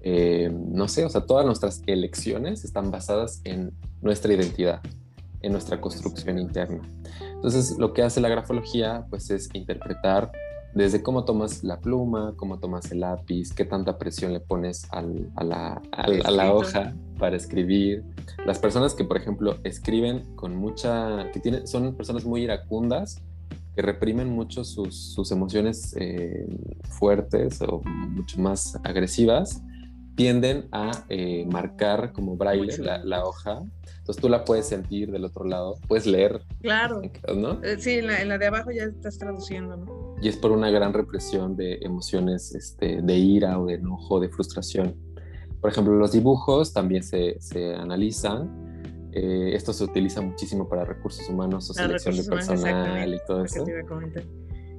eh, 0.00 0.50
no 0.52 0.88
sé, 0.88 1.04
o 1.04 1.10
sea, 1.10 1.26
todas 1.26 1.44
nuestras 1.44 1.82
elecciones 1.86 2.64
están 2.64 2.90
basadas 2.90 3.40
en 3.44 3.72
nuestra 4.00 4.32
identidad, 4.32 4.80
en 5.42 5.52
nuestra 5.52 5.80
construcción 5.80 6.38
interna. 6.38 6.80
Entonces, 7.34 7.76
lo 7.78 7.92
que 7.92 8.02
hace 8.02 8.22
la 8.22 8.30
grafología, 8.30 9.06
pues, 9.10 9.30
es 9.30 9.50
interpretar 9.52 10.32
desde 10.74 11.02
cómo 11.02 11.24
tomas 11.24 11.62
la 11.62 11.78
pluma, 11.80 12.34
cómo 12.36 12.58
tomas 12.58 12.90
el 12.90 13.00
lápiz, 13.00 13.52
qué 13.52 13.64
tanta 13.64 13.96
presión 13.96 14.32
le 14.32 14.40
pones 14.40 14.86
a, 14.90 15.02
la, 15.02 15.80
a, 15.92 16.30
la, 16.30 16.52
hoja 16.52 16.92
para 17.18 17.36
escribir. 17.36 18.02
Las 18.44 18.58
personas 18.58 18.94
que, 18.94 19.04
por 19.04 19.16
ejemplo, 19.16 19.58
escriben 19.62 20.34
con 20.34 20.56
mucha, 20.56 21.30
que 21.32 21.40
tienen, 21.40 21.66
son 21.66 21.94
personas 21.94 22.24
muy 22.24 22.42
iracundas, 22.42 23.22
que 23.76 23.82
reprimen 23.82 24.28
mucho 24.28 24.64
sus, 24.64 24.96
sus 24.96 25.30
emociones 25.30 25.94
eh, 25.98 26.46
fuertes 26.90 27.60
o 27.62 27.80
mucho 27.84 28.40
más 28.40 28.78
agresivas, 28.84 29.62
tienden 30.14 30.68
a 30.72 31.04
eh, 31.08 31.46
marcar 31.50 32.12
como 32.12 32.36
braille 32.36 32.76
la, 32.78 32.98
la, 33.04 33.24
hoja. 33.24 33.62
Entonces 33.98 34.20
tú 34.20 34.28
la 34.28 34.44
puedes 34.44 34.66
sentir 34.66 35.10
del 35.10 35.24
otro 35.24 35.44
lado, 35.44 35.78
puedes 35.88 36.06
leer. 36.06 36.42
Claro. 36.60 37.02
¿no? 37.34 37.62
Eh, 37.62 37.76
sí, 37.78 37.98
en 37.98 38.06
la, 38.06 38.20
en 38.20 38.28
la 38.28 38.38
de 38.38 38.46
abajo 38.46 38.70
ya 38.70 38.84
estás 38.84 39.18
traduciendo, 39.18 39.76
¿no? 39.76 40.04
y 40.20 40.28
es 40.28 40.36
por 40.36 40.52
una 40.52 40.70
gran 40.70 40.92
represión 40.92 41.56
de 41.56 41.78
emociones 41.82 42.54
este, 42.54 43.02
de 43.02 43.16
ira 43.16 43.58
o 43.58 43.66
de 43.66 43.74
enojo, 43.74 44.20
de 44.20 44.28
frustración. 44.28 44.96
Por 45.60 45.70
ejemplo, 45.70 45.94
los 45.94 46.12
dibujos 46.12 46.72
también 46.72 47.02
se, 47.02 47.36
se 47.40 47.74
analizan. 47.74 49.10
Eh, 49.12 49.54
esto 49.54 49.72
se 49.72 49.84
utiliza 49.84 50.20
muchísimo 50.20 50.68
para 50.68 50.84
recursos 50.84 51.28
humanos 51.28 51.70
o 51.70 51.74
selección 51.74 52.16
de 52.16 52.24
personal 52.24 53.14
y 53.14 53.18
todo 53.26 53.44
eso. 53.44 53.64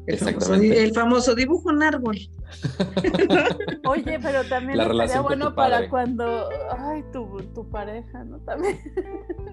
El 0.08 0.20
famoso, 0.20 0.54
el 0.54 0.94
famoso, 0.94 1.36
dibujo 1.36 1.70
un 1.70 1.82
árbol. 1.82 2.18
Oye, 3.88 4.20
pero 4.22 4.44
también 4.48 4.78
la 4.78 4.84
estaría 4.86 5.22
bueno 5.22 5.56
para 5.56 5.90
cuando, 5.90 6.48
ay, 6.78 7.04
tu, 7.12 7.38
tu, 7.56 7.68
pareja, 7.70 8.24
¿no? 8.24 8.38
También. 8.42 8.80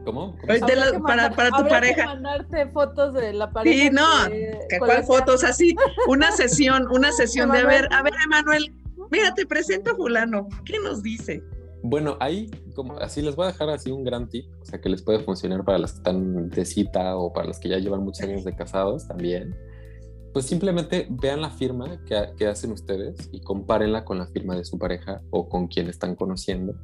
¿Cómo? 0.05 0.37
para, 1.07 1.31
para 1.31 1.51
tu 1.51 1.67
pareja. 1.69 2.03
Que 2.03 2.07
mandarte 2.07 2.67
fotos 2.69 3.15
de 3.15 3.33
la 3.33 3.51
pareja. 3.51 3.85
Sí, 3.85 3.91
no, 3.91 4.79
¿cuál 4.79 5.05
fotos? 5.05 5.43
Así, 5.43 5.75
una 6.07 6.31
sesión, 6.33 6.87
una 6.93 7.13
sesión 7.13 7.51
de, 7.51 7.61
a 7.61 7.67
ver, 7.67 7.89
a 7.91 8.03
ver, 8.03 8.13
Emanuel, 8.23 8.75
mira, 9.11 9.33
te 9.35 9.47
presento 9.47 9.93
a 9.93 9.97
fulano, 9.97 10.49
¿qué 10.67 10.79
nos 10.81 11.03
dice? 11.03 11.43
Bueno, 11.83 12.17
ahí, 12.21 12.51
como 12.75 12.99
así 12.99 13.23
les 13.23 13.35
voy 13.35 13.47
a 13.47 13.49
dejar 13.49 13.71
así 13.71 13.91
un 13.91 14.05
gran 14.05 14.29
tip, 14.29 14.45
o 14.61 14.65
sea, 14.67 14.81
que 14.81 14.89
les 14.89 15.03
puede 15.03 15.19
funcionar 15.21 15.65
para 15.65 15.79
las 15.79 15.93
que 15.93 15.99
están 15.99 16.51
de 16.51 16.65
cita 16.65 17.17
o 17.17 17.33
para 17.33 17.49
los 17.49 17.59
que 17.59 17.71
ya 17.71 17.79
llevan 17.79 18.05
muchos 18.05 18.23
años 18.23 18.45
de 18.45 18.55
casados 18.55 19.09
también 19.09 19.57
pues 20.33 20.47
simplemente 20.47 21.07
vean 21.11 21.41
la 21.41 21.51
firma 21.51 22.01
que, 22.07 22.47
hacen 22.47 22.73
ustedes 22.73 23.29
y 23.33 23.41
compárenla 23.41 24.05
con 24.05 24.19
la 24.19 24.27
firma 24.27 24.57
de 24.57 24.65
su 24.65 24.79
pareja 24.79 25.21
o 25.31 25.49
con 25.49 25.69
quien 25.69 25.89
están 25.89 26.15
conociendo. 26.15 26.75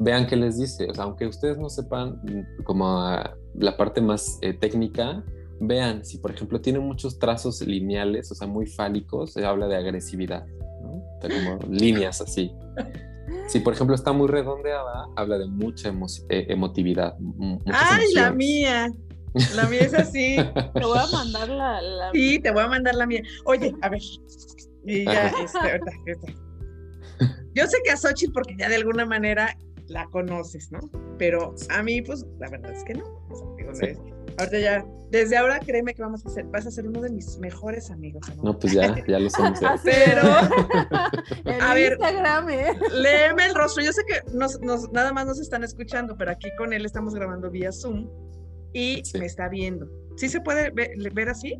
Vean 0.00 0.26
qué 0.26 0.36
les 0.36 0.58
dice, 0.58 0.88
o 0.90 0.94
sea, 0.94 1.04
aunque 1.04 1.26
ustedes 1.26 1.56
no 1.56 1.68
sepan 1.68 2.20
como 2.64 3.16
la 3.54 3.76
parte 3.76 4.00
más 4.00 4.38
eh, 4.42 4.52
técnica, 4.52 5.24
vean 5.60 6.04
si 6.04 6.18
por 6.18 6.32
ejemplo 6.32 6.60
tiene 6.60 6.80
muchos 6.80 7.18
trazos 7.18 7.60
lineales, 7.60 8.30
o 8.32 8.34
sea, 8.34 8.48
muy 8.48 8.66
fálicos, 8.66 9.32
se 9.32 9.44
habla 9.44 9.68
de 9.68 9.76
agresividad, 9.76 10.44
¿no? 10.82 11.02
como 11.20 11.58
líneas 11.70 12.20
así. 12.20 12.52
Si 13.46 13.60
por 13.60 13.74
ejemplo 13.74 13.94
está 13.94 14.12
muy 14.12 14.26
redondeada, 14.26 15.06
habla 15.16 15.38
de 15.38 15.46
mucha 15.46 15.90
eh, 16.28 16.46
emotividad. 16.48 17.16
¡Ay, 17.66 18.12
la 18.14 18.32
mía! 18.32 18.92
La 19.54 19.66
mía 19.66 19.80
es 19.80 19.94
así. 19.94 20.36
Te 20.74 20.84
voy 20.84 20.98
a 20.98 21.06
mandar 21.12 21.48
la, 21.48 21.80
la, 21.82 22.10
Sí, 22.12 22.38
te 22.38 22.50
voy 22.50 22.62
a 22.62 22.68
mandar 22.68 22.94
la 22.94 23.06
mía. 23.06 23.22
Oye, 23.44 23.74
a 23.82 23.88
ver. 23.88 24.00
Y 24.86 25.04
ya, 25.04 25.28
este, 25.28 25.58
ahorita, 25.58 25.92
Yo 27.54 27.66
sé 27.66 27.78
que 27.84 27.90
a 27.90 27.96
Xochitl, 27.96 28.32
porque 28.32 28.54
ya 28.56 28.68
de 28.68 28.76
alguna 28.76 29.06
manera 29.06 29.56
la 29.88 30.06
conoces, 30.06 30.70
¿no? 30.70 30.80
Pero 31.18 31.54
a 31.70 31.82
mí, 31.82 32.02
pues, 32.02 32.24
la 32.38 32.48
verdad 32.48 32.72
es 32.72 32.84
que 32.84 32.94
no. 32.94 33.04
Ahorita 34.36 34.58
ya, 34.58 34.84
desde 35.10 35.36
ahora 35.36 35.60
créeme 35.60 35.94
que 35.94 36.02
vamos 36.02 36.26
a 36.26 36.28
ser, 36.28 36.44
vas 36.46 36.66
a 36.66 36.70
ser 36.70 36.88
uno 36.88 37.00
de 37.00 37.10
mis 37.10 37.38
mejores 37.38 37.90
amigos. 37.90 38.26
No, 38.42 38.58
pues 38.58 38.72
ya, 38.72 38.94
ya 39.06 39.18
lo 39.18 39.30
somos. 39.30 39.60
Pero, 39.84 40.22
a 41.60 41.74
ver, 41.74 41.92
Instagram, 41.92 42.50
¿eh? 42.50 42.72
léeme 42.92 43.46
el 43.46 43.54
rostro. 43.54 43.82
Yo 43.82 43.92
sé 43.92 44.02
que 44.06 44.20
nos, 44.32 44.60
nos, 44.60 44.90
nada 44.92 45.12
más 45.12 45.26
nos 45.26 45.40
están 45.40 45.62
escuchando, 45.62 46.16
pero 46.16 46.32
aquí 46.32 46.48
con 46.58 46.72
él 46.72 46.84
estamos 46.84 47.14
grabando 47.14 47.50
vía 47.50 47.70
Zoom 47.70 48.08
y 48.74 49.02
me 49.18 49.24
está 49.24 49.48
viendo. 49.48 49.88
¿Sí 50.16 50.28
se 50.28 50.40
puede 50.40 50.70
ver, 50.70 51.28
así? 51.28 51.54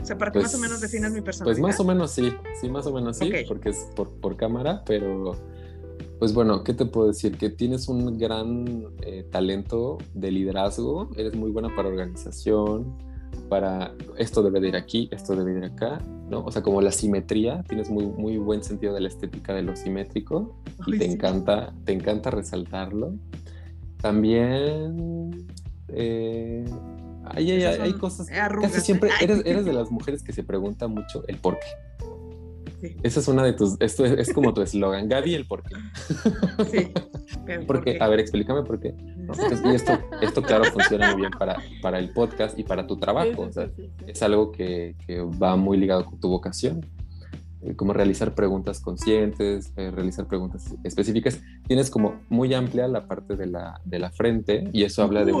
O 0.00 0.04
sea, 0.04 0.16
para 0.16 0.30
que 0.30 0.40
más 0.40 0.54
o 0.54 0.58
menos 0.58 0.78
pues, 0.78 0.92
definas 0.92 1.12
mi 1.12 1.20
personalidad. 1.20 1.60
Pues 1.60 1.74
más 1.74 1.80
o 1.80 1.84
menos 1.84 2.10
sí, 2.12 2.32
sí, 2.60 2.70
más 2.70 2.86
o 2.86 2.92
menos 2.94 3.18
sí, 3.18 3.30
porque 3.48 3.70
es 3.70 3.88
por, 3.94 4.10
por, 4.20 4.36
cámara, 4.36 4.82
pero 4.86 5.32
pues 6.18 6.32
bueno, 6.32 6.62
¿qué 6.62 6.72
te 6.72 6.86
puedo 6.86 7.08
decir? 7.08 7.36
Que 7.36 7.50
tienes 7.50 7.88
un 7.88 8.16
gran 8.16 8.86
eh, 9.02 9.26
talento 9.30 9.98
de 10.14 10.30
liderazgo, 10.30 11.10
eres 11.16 11.34
muy 11.34 11.50
buena 11.50 11.74
para 11.74 11.88
organización, 11.88 12.96
para 13.48 13.94
esto 14.16 14.42
debe 14.42 14.60
de 14.60 14.68
ir 14.68 14.76
aquí, 14.76 15.08
esto 15.12 15.34
debe 15.34 15.52
de 15.52 15.58
ir 15.58 15.64
acá, 15.64 16.00
¿no? 16.30 16.44
O 16.44 16.50
sea, 16.50 16.62
como 16.62 16.80
la 16.80 16.92
simetría, 16.92 17.62
tienes 17.68 17.90
muy, 17.90 18.06
muy 18.06 18.38
buen 18.38 18.62
sentido 18.62 18.94
de 18.94 19.00
la 19.00 19.08
estética 19.08 19.54
de 19.54 19.62
lo 19.62 19.76
simétrico 19.76 20.56
y 20.86 20.98
te 20.98 21.04
encanta, 21.04 21.74
te 21.84 21.92
encanta 21.92 22.30
resaltarlo. 22.30 23.14
También 24.00 25.46
eh, 25.88 26.64
hay, 27.24 27.50
hay, 27.50 27.92
cosas. 27.94 28.28
Casi 28.28 28.80
siempre 28.80 29.10
eres, 29.20 29.42
eres, 29.44 29.64
de 29.64 29.72
las 29.74 29.90
mujeres 29.90 30.22
que 30.22 30.32
se 30.32 30.44
pregunta 30.44 30.86
mucho 30.88 31.24
el 31.26 31.38
por 31.38 31.58
qué. 31.58 31.66
Esa 33.02 33.20
es 33.20 33.28
una 33.28 33.42
de 33.42 33.52
tus. 33.52 33.76
Esto 33.80 34.04
es, 34.04 34.32
como 34.32 34.52
tu 34.52 34.62
eslogan, 34.62 35.08
Gaby, 35.08 35.34
el 35.34 35.46
por 35.46 35.62
qué. 35.62 35.76
Sí. 36.70 36.92
Porque, 37.66 37.98
a 38.00 38.08
ver, 38.08 38.20
explícame 38.20 38.62
por 38.62 38.80
qué. 38.80 38.94
y 39.64 39.74
esto, 39.74 39.98
esto, 40.20 40.42
claro, 40.42 40.64
funciona 40.72 41.12
muy 41.12 41.22
bien 41.22 41.32
para, 41.32 41.56
para 41.80 41.98
el 41.98 42.10
podcast 42.10 42.58
y 42.58 42.64
para 42.64 42.86
tu 42.86 42.96
trabajo. 42.96 43.48
es 44.06 44.22
algo 44.22 44.52
que, 44.52 44.94
que, 45.06 45.20
va 45.20 45.56
muy 45.56 45.78
ligado 45.78 46.04
con 46.04 46.20
tu 46.20 46.28
vocación. 46.28 46.86
Eh, 47.66 47.76
como 47.76 47.92
realizar 47.92 48.34
preguntas 48.34 48.80
conscientes, 48.80 49.72
eh, 49.76 49.90
realizar 49.90 50.26
preguntas 50.26 50.74
específicas. 50.84 51.40
Tienes 51.66 51.90
como 51.90 52.20
muy 52.28 52.54
amplia 52.54 52.88
la 52.88 53.06
parte 53.06 53.36
de 53.36 53.46
la, 53.46 53.80
de 53.84 53.98
la 53.98 54.10
frente 54.10 54.68
y 54.72 54.84
eso 54.84 55.02
habla 55.02 55.24
de, 55.24 55.32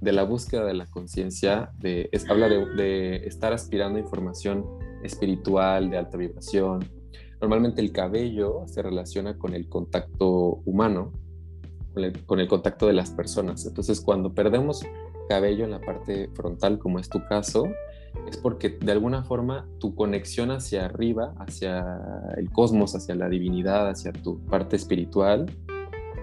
de, 0.00 0.12
la 0.12 0.24
búsqueda 0.24 0.64
de 0.64 0.74
la 0.74 0.86
conciencia, 0.86 1.70
de, 1.78 2.10
habla 2.28 2.48
de, 2.48 2.66
de 2.74 3.16
estar 3.26 3.52
aspirando 3.52 3.98
a 3.98 4.02
información 4.02 4.64
espiritual, 5.02 5.90
de 5.90 5.98
alta 5.98 6.18
vibración. 6.18 6.80
Normalmente 7.40 7.80
el 7.80 7.92
cabello 7.92 8.62
se 8.66 8.82
relaciona 8.82 9.38
con 9.38 9.54
el 9.54 9.68
contacto 9.68 10.62
humano, 10.64 11.12
con 12.26 12.40
el, 12.40 12.48
contacto 12.48 12.86
de 12.86 12.92
las 12.92 13.10
personas. 13.10 13.66
Entonces, 13.66 14.00
cuando 14.00 14.34
perdemos 14.34 14.82
cabello 15.28 15.64
en 15.64 15.70
la 15.70 15.80
parte 15.80 16.28
frontal, 16.34 16.78
como 16.78 16.98
es 16.98 17.08
tu 17.08 17.24
caso, 17.26 17.64
es 18.28 18.36
porque 18.36 18.70
de 18.70 18.92
alguna 18.92 19.22
forma 19.24 19.68
tu 19.78 19.94
conexión 19.94 20.50
hacia 20.50 20.86
arriba, 20.86 21.34
hacia 21.38 21.84
el 22.36 22.50
cosmos, 22.50 22.94
hacia 22.94 23.14
la 23.14 23.28
divinidad, 23.28 23.88
hacia 23.88 24.12
tu 24.12 24.38
parte 24.46 24.76
espiritual, 24.76 25.46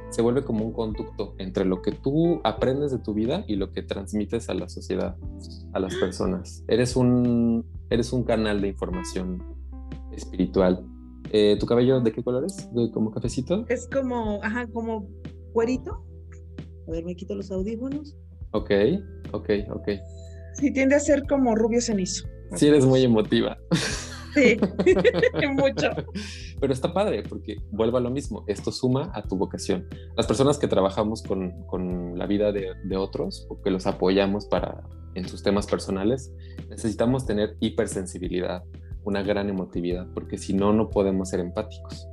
se 0.09 0.21
vuelve 0.21 0.43
como 0.43 0.65
un 0.65 0.73
conducto 0.73 1.35
entre 1.37 1.63
lo 1.63 1.81
que 1.81 1.93
tú 1.93 2.41
aprendes 2.43 2.91
de 2.91 2.99
tu 2.99 3.13
vida 3.13 3.45
y 3.47 3.55
lo 3.55 3.71
que 3.71 3.81
transmites 3.81 4.49
a 4.49 4.53
la 4.53 4.67
sociedad, 4.67 5.15
a 5.73 5.79
las 5.79 5.95
personas. 5.95 6.63
Eres 6.67 6.95
un, 6.95 7.65
eres 7.89 8.11
un 8.11 8.23
canal 8.23 8.61
de 8.61 8.67
información 8.67 9.41
espiritual. 10.11 10.85
Eh, 11.31 11.55
¿Tu 11.59 11.65
cabello 11.65 12.01
de 12.01 12.11
qué 12.11 12.21
color 12.23 12.43
es? 12.43 12.69
¿Como 12.93 13.11
cafecito? 13.11 13.65
Es 13.69 13.87
como, 13.87 14.43
ajá, 14.43 14.67
como 14.67 15.07
cuerito. 15.53 16.03
A 16.87 16.91
ver, 16.91 17.05
me 17.05 17.15
quito 17.15 17.33
los 17.35 17.49
audífonos. 17.51 18.17
Ok, 18.51 18.71
ok, 19.31 19.49
ok. 19.73 19.89
Sí, 20.53 20.71
tiende 20.71 20.95
a 20.95 20.99
ser 20.99 21.23
como 21.27 21.55
rubio 21.55 21.81
cenizo. 21.81 22.27
Sí, 22.55 22.67
eres 22.67 22.85
muy 22.85 23.03
emotiva. 23.03 23.57
Sí, 24.33 24.57
mucho. 25.55 25.89
Pero 26.59 26.73
está 26.73 26.93
padre 26.93 27.23
porque 27.23 27.57
vuelvo 27.71 27.97
a 27.97 28.01
lo 28.01 28.09
mismo, 28.09 28.43
esto 28.47 28.71
suma 28.71 29.11
a 29.13 29.23
tu 29.23 29.37
vocación. 29.37 29.87
Las 30.15 30.27
personas 30.27 30.57
que 30.57 30.67
trabajamos 30.67 31.21
con, 31.23 31.65
con 31.67 32.17
la 32.17 32.27
vida 32.27 32.51
de, 32.51 32.73
de, 32.83 32.97
otros 32.97 33.47
o 33.49 33.61
que 33.61 33.71
los 33.71 33.87
apoyamos 33.87 34.45
para, 34.45 34.83
en 35.15 35.27
sus 35.27 35.43
temas 35.43 35.67
personales, 35.67 36.31
necesitamos 36.69 37.25
tener 37.25 37.55
hipersensibilidad, 37.59 38.63
una 39.03 39.23
gran 39.23 39.49
emotividad, 39.49 40.07
porque 40.13 40.37
si 40.37 40.53
no, 40.53 40.73
no 40.73 40.89
podemos 40.89 41.29
ser 41.29 41.39
empáticos. 41.39 42.07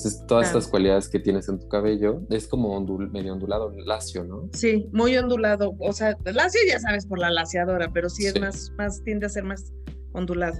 Entonces, 0.00 0.26
todas 0.26 0.46
estas 0.46 0.66
cualidades 0.66 1.08
que 1.08 1.18
tienes 1.18 1.48
en 1.50 1.58
tu 1.58 1.68
cabello 1.68 2.22
es 2.30 2.48
como 2.48 2.80
medio 3.12 3.34
ondulado, 3.34 3.70
lacio, 3.84 4.24
¿no? 4.24 4.48
Sí, 4.52 4.88
muy 4.92 5.14
ondulado. 5.18 5.74
O 5.78 5.92
sea, 5.92 6.16
lacio 6.24 6.60
ya 6.66 6.80
sabes 6.80 7.04
por 7.04 7.18
la 7.18 7.30
laciadora, 7.30 7.92
pero 7.92 8.08
sí 8.08 8.26
es 8.26 8.40
más, 8.40 8.72
más, 8.78 9.02
tiende 9.04 9.26
a 9.26 9.28
ser 9.28 9.44
más 9.44 9.72
ondulado. 10.12 10.58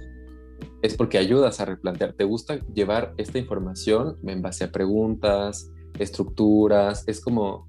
Es 0.83 0.95
porque 0.95 1.17
ayudas 1.17 1.59
a 1.59 1.65
replantear. 1.65 2.13
¿Te 2.13 2.23
gusta 2.23 2.59
llevar 2.73 3.15
esta 3.17 3.39
información 3.39 4.17
en 4.27 4.43
base 4.43 4.65
a 4.65 4.71
preguntas, 4.71 5.71
estructuras? 5.97 7.03
Es 7.07 7.19
como, 7.19 7.67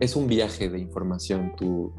es 0.00 0.14
un 0.14 0.26
viaje 0.26 0.68
de 0.68 0.78
información. 0.78 1.52
Tu, 1.56 1.90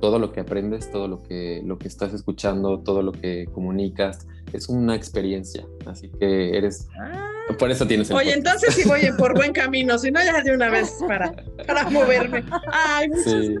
todo 0.00 0.18
lo 0.18 0.32
que 0.32 0.40
aprendes, 0.40 0.90
todo 0.90 1.08
lo 1.08 1.22
que, 1.22 1.62
lo 1.64 1.78
que 1.78 1.88
estás 1.88 2.12
escuchando, 2.12 2.80
todo 2.80 3.02
lo 3.02 3.12
que 3.12 3.46
comunicas, 3.52 4.26
es 4.52 4.68
una 4.68 4.96
experiencia. 4.96 5.66
Así 5.86 6.10
que 6.18 6.56
eres... 6.56 6.88
Ah. 7.00 7.26
Por 7.58 7.70
eso 7.70 7.84
tienes 7.84 8.08
el 8.10 8.16
Oye, 8.16 8.32
entonces 8.32 8.74
sí 8.74 8.86
voy 8.86 9.00
por 9.18 9.34
buen 9.34 9.52
camino, 9.54 9.98
si 9.98 10.12
no 10.12 10.22
ya 10.22 10.40
de 10.40 10.54
una 10.54 10.70
vez 10.70 10.98
para, 11.06 11.32
para 11.66 11.90
moverme. 11.90 12.44
Ay, 12.72 13.08
muchas 13.08 13.34
gracias. 13.34 13.58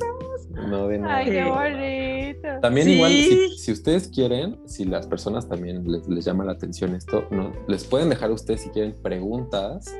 No 0.68 0.88
de 0.88 0.98
nada. 0.98 1.16
Ay, 1.16 1.30
qué 1.30 1.44
bonito. 1.44 2.60
También 2.60 2.88
igual, 2.88 3.10
si, 3.10 3.58
si, 3.58 3.72
ustedes 3.72 4.08
quieren, 4.08 4.58
si 4.66 4.84
las 4.84 5.06
personas 5.06 5.48
también 5.48 5.90
les, 5.90 6.08
les 6.08 6.24
llama 6.24 6.44
la 6.44 6.52
atención 6.52 6.94
esto, 6.94 7.26
¿no? 7.30 7.52
les 7.66 7.84
pueden 7.84 8.10
dejar 8.10 8.30
a 8.30 8.34
ustedes 8.34 8.62
si 8.62 8.70
quieren 8.70 8.94
preguntas 9.02 9.92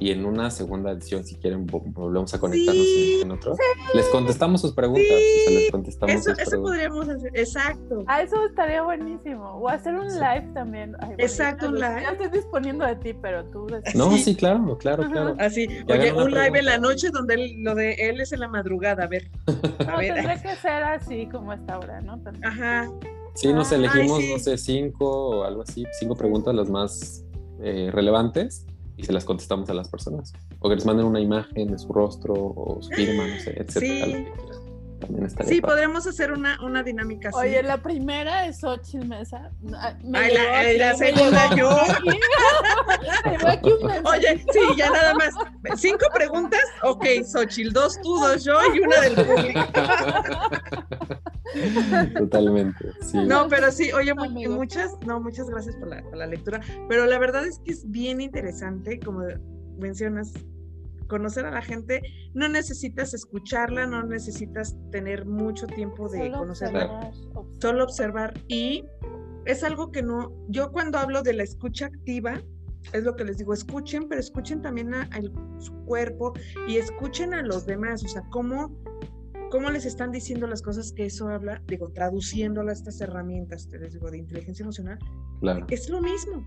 y 0.00 0.12
en 0.12 0.24
una 0.24 0.50
segunda 0.50 0.92
edición, 0.92 1.24
si 1.24 1.34
quieren, 1.36 1.66
volvemos 1.66 2.32
a 2.32 2.38
conectarnos 2.38 2.86
en, 3.20 3.30
otro. 3.32 3.56
Les 3.94 4.06
contestamos 4.06 4.60
sus 4.60 4.72
preguntas. 4.72 5.04
les 5.50 5.70
contestamos 5.72 6.14
eso, 6.14 6.32
eso 6.40 6.62
podríamos 6.62 7.08
hacer, 7.08 7.32
exacto. 7.34 8.04
Ah, 8.06 8.22
eso 8.22 8.46
estaría 8.46 8.82
buenísimo. 8.82 9.56
O 9.56 9.68
hacer 9.68 9.94
un 9.94 10.06
live 10.06 10.48
también. 10.54 10.96
exacto, 11.18 11.68
un 11.68 11.74
live. 11.74 12.02
Ya 12.02 12.10
estoy 12.12 12.28
disponiendo 12.28 12.86
de 12.86 12.94
ti, 12.96 13.12
pero 13.12 13.44
tú. 13.46 13.66
No, 13.94 14.16
sí, 14.16 14.36
claro, 14.36 14.78
claro, 14.78 15.10
claro. 15.10 15.34
Así, 15.38 15.66
oye, 15.88 16.12
un 16.12 16.30
live 16.30 16.58
en 16.60 16.64
la 16.64 16.78
noche 16.78 17.10
donde 17.10 17.56
lo 17.58 17.74
de 17.74 17.94
él 17.94 18.20
es 18.20 18.32
en 18.32 18.40
la 18.40 18.48
madrugada, 18.48 19.04
a 19.04 19.08
ver. 19.08 19.28
A 19.88 19.96
ver. 19.96 20.14
Tendría 20.14 20.42
que 20.42 20.54
ser 20.56 20.82
así 20.82 21.26
como 21.26 21.52
esta 21.52 21.78
hora, 21.78 22.00
¿no? 22.00 22.20
Ajá. 22.44 22.90
Sí, 23.34 23.52
nos 23.52 23.72
elegimos, 23.72 24.20
no 24.30 24.38
sé, 24.38 24.58
cinco 24.58 25.28
o 25.28 25.44
algo 25.44 25.62
así, 25.62 25.84
cinco 25.98 26.14
preguntas 26.14 26.54
las 26.54 26.68
más 26.68 27.24
eh, 27.62 27.90
relevantes 27.92 28.66
y 28.98 29.04
se 29.04 29.12
las 29.12 29.24
contestamos 29.24 29.70
a 29.70 29.74
las 29.74 29.88
personas. 29.88 30.34
O 30.58 30.68
que 30.68 30.74
les 30.74 30.84
manden 30.84 31.06
una 31.06 31.20
imagen 31.20 31.70
de 31.70 31.78
su 31.78 31.90
rostro 31.92 32.34
o 32.34 32.78
su 32.82 32.90
firma, 32.90 33.26
no 33.26 33.40
sé, 33.40 33.54
etcétera. 33.56 34.06
Sí, 34.06 34.26
También 35.00 35.30
sí 35.46 35.60
podremos 35.60 36.06
hacer 36.06 36.32
una, 36.32 36.58
una 36.62 36.82
dinámica 36.82 37.28
así. 37.28 37.38
Oye, 37.38 37.62
la 37.62 37.78
primera 37.78 38.46
es 38.46 38.60
Xochitl 38.60 39.06
Mesa. 39.06 39.50
Ay, 39.80 40.34
la, 40.34 40.72
la 40.72 40.94
segunda 40.94 41.54
yo. 41.54 41.70
Oye, 44.04 44.44
sí, 44.52 44.60
ya 44.76 44.90
nada 44.90 45.14
más. 45.14 45.34
Cinco 45.76 46.06
preguntas. 46.12 46.60
Ok, 46.82 47.04
Xochitl, 47.24 47.72
dos 47.72 48.00
tú, 48.02 48.18
dos 48.18 48.44
yo 48.44 48.58
y 48.74 48.80
una 48.80 49.00
del 49.00 49.14
público. 49.14 49.60
Totalmente. 52.18 52.92
Sí. 53.02 53.18
No, 53.18 53.48
pero 53.48 53.70
sí, 53.70 53.92
oye, 53.92 54.14
muchas, 54.14 54.96
no, 55.06 55.20
muchas 55.20 55.48
gracias 55.48 55.76
por 55.76 55.88
la, 55.88 56.02
por 56.02 56.16
la 56.16 56.26
lectura. 56.26 56.60
Pero 56.88 57.06
la 57.06 57.18
verdad 57.18 57.46
es 57.46 57.60
que 57.60 57.72
es 57.72 57.88
bien 57.90 58.20
interesante, 58.20 58.98
como 59.00 59.22
mencionas, 59.78 60.32
conocer 61.08 61.46
a 61.46 61.50
la 61.50 61.62
gente, 61.62 62.02
no 62.34 62.48
necesitas 62.48 63.14
escucharla, 63.14 63.86
no 63.86 64.04
necesitas 64.04 64.76
tener 64.92 65.26
mucho 65.26 65.66
tiempo 65.66 66.08
de 66.08 66.30
conocerla, 66.30 67.10
solo 67.60 67.84
observar. 67.84 68.34
Y 68.46 68.84
es 69.44 69.64
algo 69.64 69.90
que 69.90 70.02
no, 70.02 70.32
yo 70.48 70.70
cuando 70.70 70.98
hablo 70.98 71.22
de 71.22 71.32
la 71.32 71.42
escucha 71.42 71.86
activa, 71.86 72.40
es 72.92 73.02
lo 73.02 73.16
que 73.16 73.24
les 73.24 73.38
digo, 73.38 73.52
escuchen, 73.52 74.08
pero 74.08 74.20
escuchen 74.20 74.62
también 74.62 74.94
a, 74.94 75.08
su 75.58 75.72
cuerpo 75.84 76.32
y 76.66 76.76
escuchen 76.76 77.34
a 77.34 77.42
los 77.42 77.66
demás, 77.66 78.04
o 78.04 78.08
sea, 78.08 78.22
cómo 78.30 78.76
cómo 79.50 79.70
les 79.70 79.86
están 79.86 80.12
diciendo 80.12 80.46
las 80.46 80.60
cosas 80.60 80.92
que 80.92 81.06
eso 81.06 81.28
habla, 81.28 81.62
digo, 81.66 81.90
traduciéndolo 81.90 82.68
a 82.68 82.72
estas 82.74 83.00
herramientas, 83.00 83.66
te 83.68 83.78
les 83.78 83.94
digo, 83.94 84.10
de 84.10 84.18
inteligencia 84.18 84.62
emocional, 84.62 84.98
claro. 85.40 85.66
es 85.70 85.88
lo 85.88 86.02
mismo. 86.02 86.46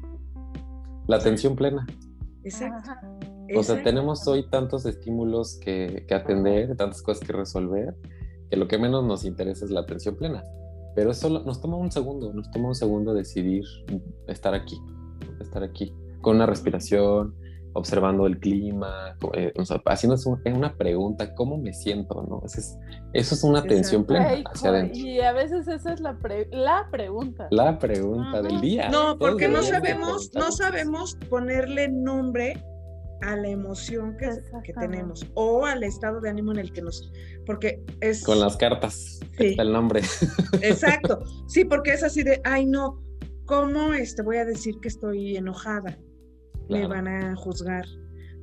La 1.07 1.15
atención 1.15 1.55
plena. 1.55 1.85
Exacto. 2.43 2.91
O 3.55 3.63
sea, 3.63 3.83
tenemos 3.83 4.27
hoy 4.27 4.47
tantos 4.49 4.85
estímulos 4.85 5.57
que, 5.59 6.05
que, 6.07 6.13
atender, 6.13 6.75
tantas 6.75 7.01
cosas 7.01 7.25
que 7.25 7.33
resolver, 7.33 7.95
que 8.49 8.57
lo 8.57 8.67
que 8.67 8.77
menos 8.77 9.03
nos 9.05 9.25
interesa 9.25 9.65
es 9.65 9.71
la 9.71 9.81
atención 9.81 10.15
plena. 10.15 10.43
Pero 10.95 11.11
eso 11.11 11.29
nos 11.29 11.61
toma 11.61 11.77
un 11.77 11.91
segundo, 11.91 12.33
nos 12.33 12.51
toma 12.51 12.69
un 12.69 12.75
segundo 12.75 13.13
decidir 13.13 13.63
estar 14.27 14.53
aquí, 14.53 14.77
estar 15.39 15.63
aquí, 15.63 15.93
con 16.21 16.35
una 16.35 16.45
respiración, 16.45 17.33
observando 17.73 18.25
el 18.25 18.39
clima, 18.39 19.17
eh, 19.33 19.53
haciendo 19.85 20.17
una 20.45 20.75
pregunta, 20.75 21.33
¿cómo 21.35 21.57
me 21.57 21.73
siento? 21.73 22.25
¿no? 22.27 22.41
Eso, 22.45 22.59
es, 22.59 22.77
eso 23.13 23.35
es 23.35 23.43
una 23.43 23.59
atención 23.59 24.05
plena 24.05 24.43
hacia 24.45 24.69
adentro. 24.69 24.99
Y 24.99 25.21
a 25.21 25.31
veces 25.31 25.67
esa 25.67 25.93
es 25.93 25.99
la, 26.01 26.17
la 26.51 26.87
pregunta. 26.91 27.47
La 27.51 27.79
pregunta 27.79 28.41
del 28.41 28.59
día. 28.59 28.89
No, 28.89 29.17
porque 29.17 29.47
no 29.47 29.63
sabemos, 29.63 30.31
no 30.33 30.51
sabemos 30.51 31.15
ponerle 31.29 31.87
nombre 31.87 32.61
a 33.21 33.35
la 33.35 33.49
emoción 33.49 34.17
que, 34.17 34.29
que, 34.63 34.73
tenemos 34.73 35.25
o 35.35 35.65
al 35.65 35.83
estado 35.83 36.21
de 36.21 36.29
ánimo 36.29 36.51
en 36.51 36.59
el 36.59 36.71
que 36.71 36.81
nos 36.81 37.11
porque 37.45 37.83
es 37.99 38.23
con 38.23 38.39
las 38.39 38.57
cartas 38.57 39.19
está 39.37 39.61
el 39.61 39.71
nombre 39.71 40.01
exacto 40.61 41.23
sí 41.47 41.65
porque 41.65 41.93
es 41.93 42.03
así 42.03 42.23
de 42.23 42.41
ay 42.43 42.65
no 42.65 43.01
cómo 43.45 43.93
este 43.93 44.21
voy 44.21 44.37
a 44.37 44.45
decir 44.45 44.75
que 44.81 44.87
estoy 44.87 45.37
enojada 45.37 45.97
me 46.71 46.87
van 46.87 47.07
a 47.07 47.35
juzgar. 47.35 47.85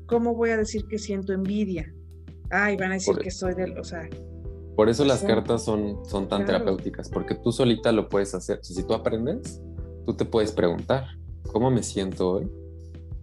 ¿Cómo 0.07 0.35
voy 0.35 0.51
a 0.51 0.57
decir 0.57 0.87
que 0.87 0.99
siento 0.99 1.33
envidia? 1.33 1.93
Ay, 2.51 2.76
van 2.76 2.93
a 2.93 2.95
decir 2.95 3.16
que 3.16 3.31
soy 3.31 3.55
del, 3.55 3.79
o 3.79 3.85
sea. 3.85 4.09
Por 4.76 4.89
eso 4.89 5.05
las 5.05 5.22
cartas 5.22 5.64
son, 5.64 6.05
son 6.07 6.29
tan 6.29 6.47
terapéuticas, 6.47 7.11
porque 7.11 7.35
tú 7.35 7.51
solita 7.51 7.91
lo 7.91 8.09
puedes 8.09 8.35
hacer. 8.35 8.61
Si 8.62 8.83
tú 8.85 8.95
aprendes, 8.95 9.61
tú 10.07 10.14
te 10.14 10.24
puedes 10.24 10.53
preguntar, 10.53 11.05
¿cómo 11.53 11.70
me 11.70 11.83
siento 11.83 12.31
hoy? 12.31 12.51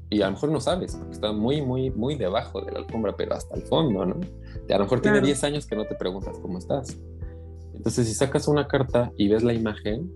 Y 0.10 0.22
a 0.22 0.28
lo 0.28 0.34
mejor 0.34 0.52
no 0.52 0.62
sabes, 0.62 0.96
porque 0.96 1.14
está 1.14 1.32
muy, 1.32 1.62
muy, 1.62 1.90
muy 1.90 2.16
debajo 2.16 2.62
de 2.62 2.72
la 2.72 2.80
alfombra, 2.80 3.16
pero 3.16 3.34
hasta 3.36 3.56
el 3.56 3.64
fondo, 3.64 4.06
¿no? 4.06 4.20
Y 4.68 4.72
a 4.72 4.78
lo 4.78 4.84
mejor 4.84 5.02
tiene 5.02 5.20
10 5.20 5.44
años 5.44 5.66
que 5.66 5.76
no 5.76 5.86
te 5.86 5.96
preguntas 5.96 6.38
cómo 6.40 6.60
estás. 6.60 6.98
Entonces, 7.74 8.08
si 8.08 8.14
sacas 8.14 8.48
una 8.48 8.68
carta 8.68 9.12
y 9.18 9.28
ves 9.28 9.44
la 9.44 9.54
imagen, 9.54 10.12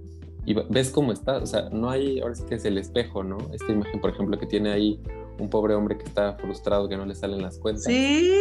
y 0.46 0.56
ves 0.70 0.90
cómo 0.90 1.12
está, 1.12 1.38
o 1.38 1.46
sea, 1.46 1.70
no 1.70 1.90
hay, 1.90 2.20
ahora 2.22 2.34
sí 2.34 2.44
que 2.48 2.56
es 2.56 2.66
el 2.66 2.78
espejo, 2.78 3.24
¿no? 3.24 3.38
Esta 3.54 3.72
imagen, 3.72 4.00
por 4.00 4.12
ejemplo, 4.12 4.38
que 4.40 4.46
tiene 4.46 4.72
ahí 4.72 5.00
un 5.40 5.50
pobre 5.50 5.76
hombre 5.76 5.98
que 5.98 6.06
está 6.06 6.34
frustrado, 6.38 6.88
que 6.88 6.98
no 6.98 7.06
le 7.06 7.16
salen 7.16 7.42
las 7.42 7.60
cuentas. 7.60 7.84
Sí. 7.84 8.34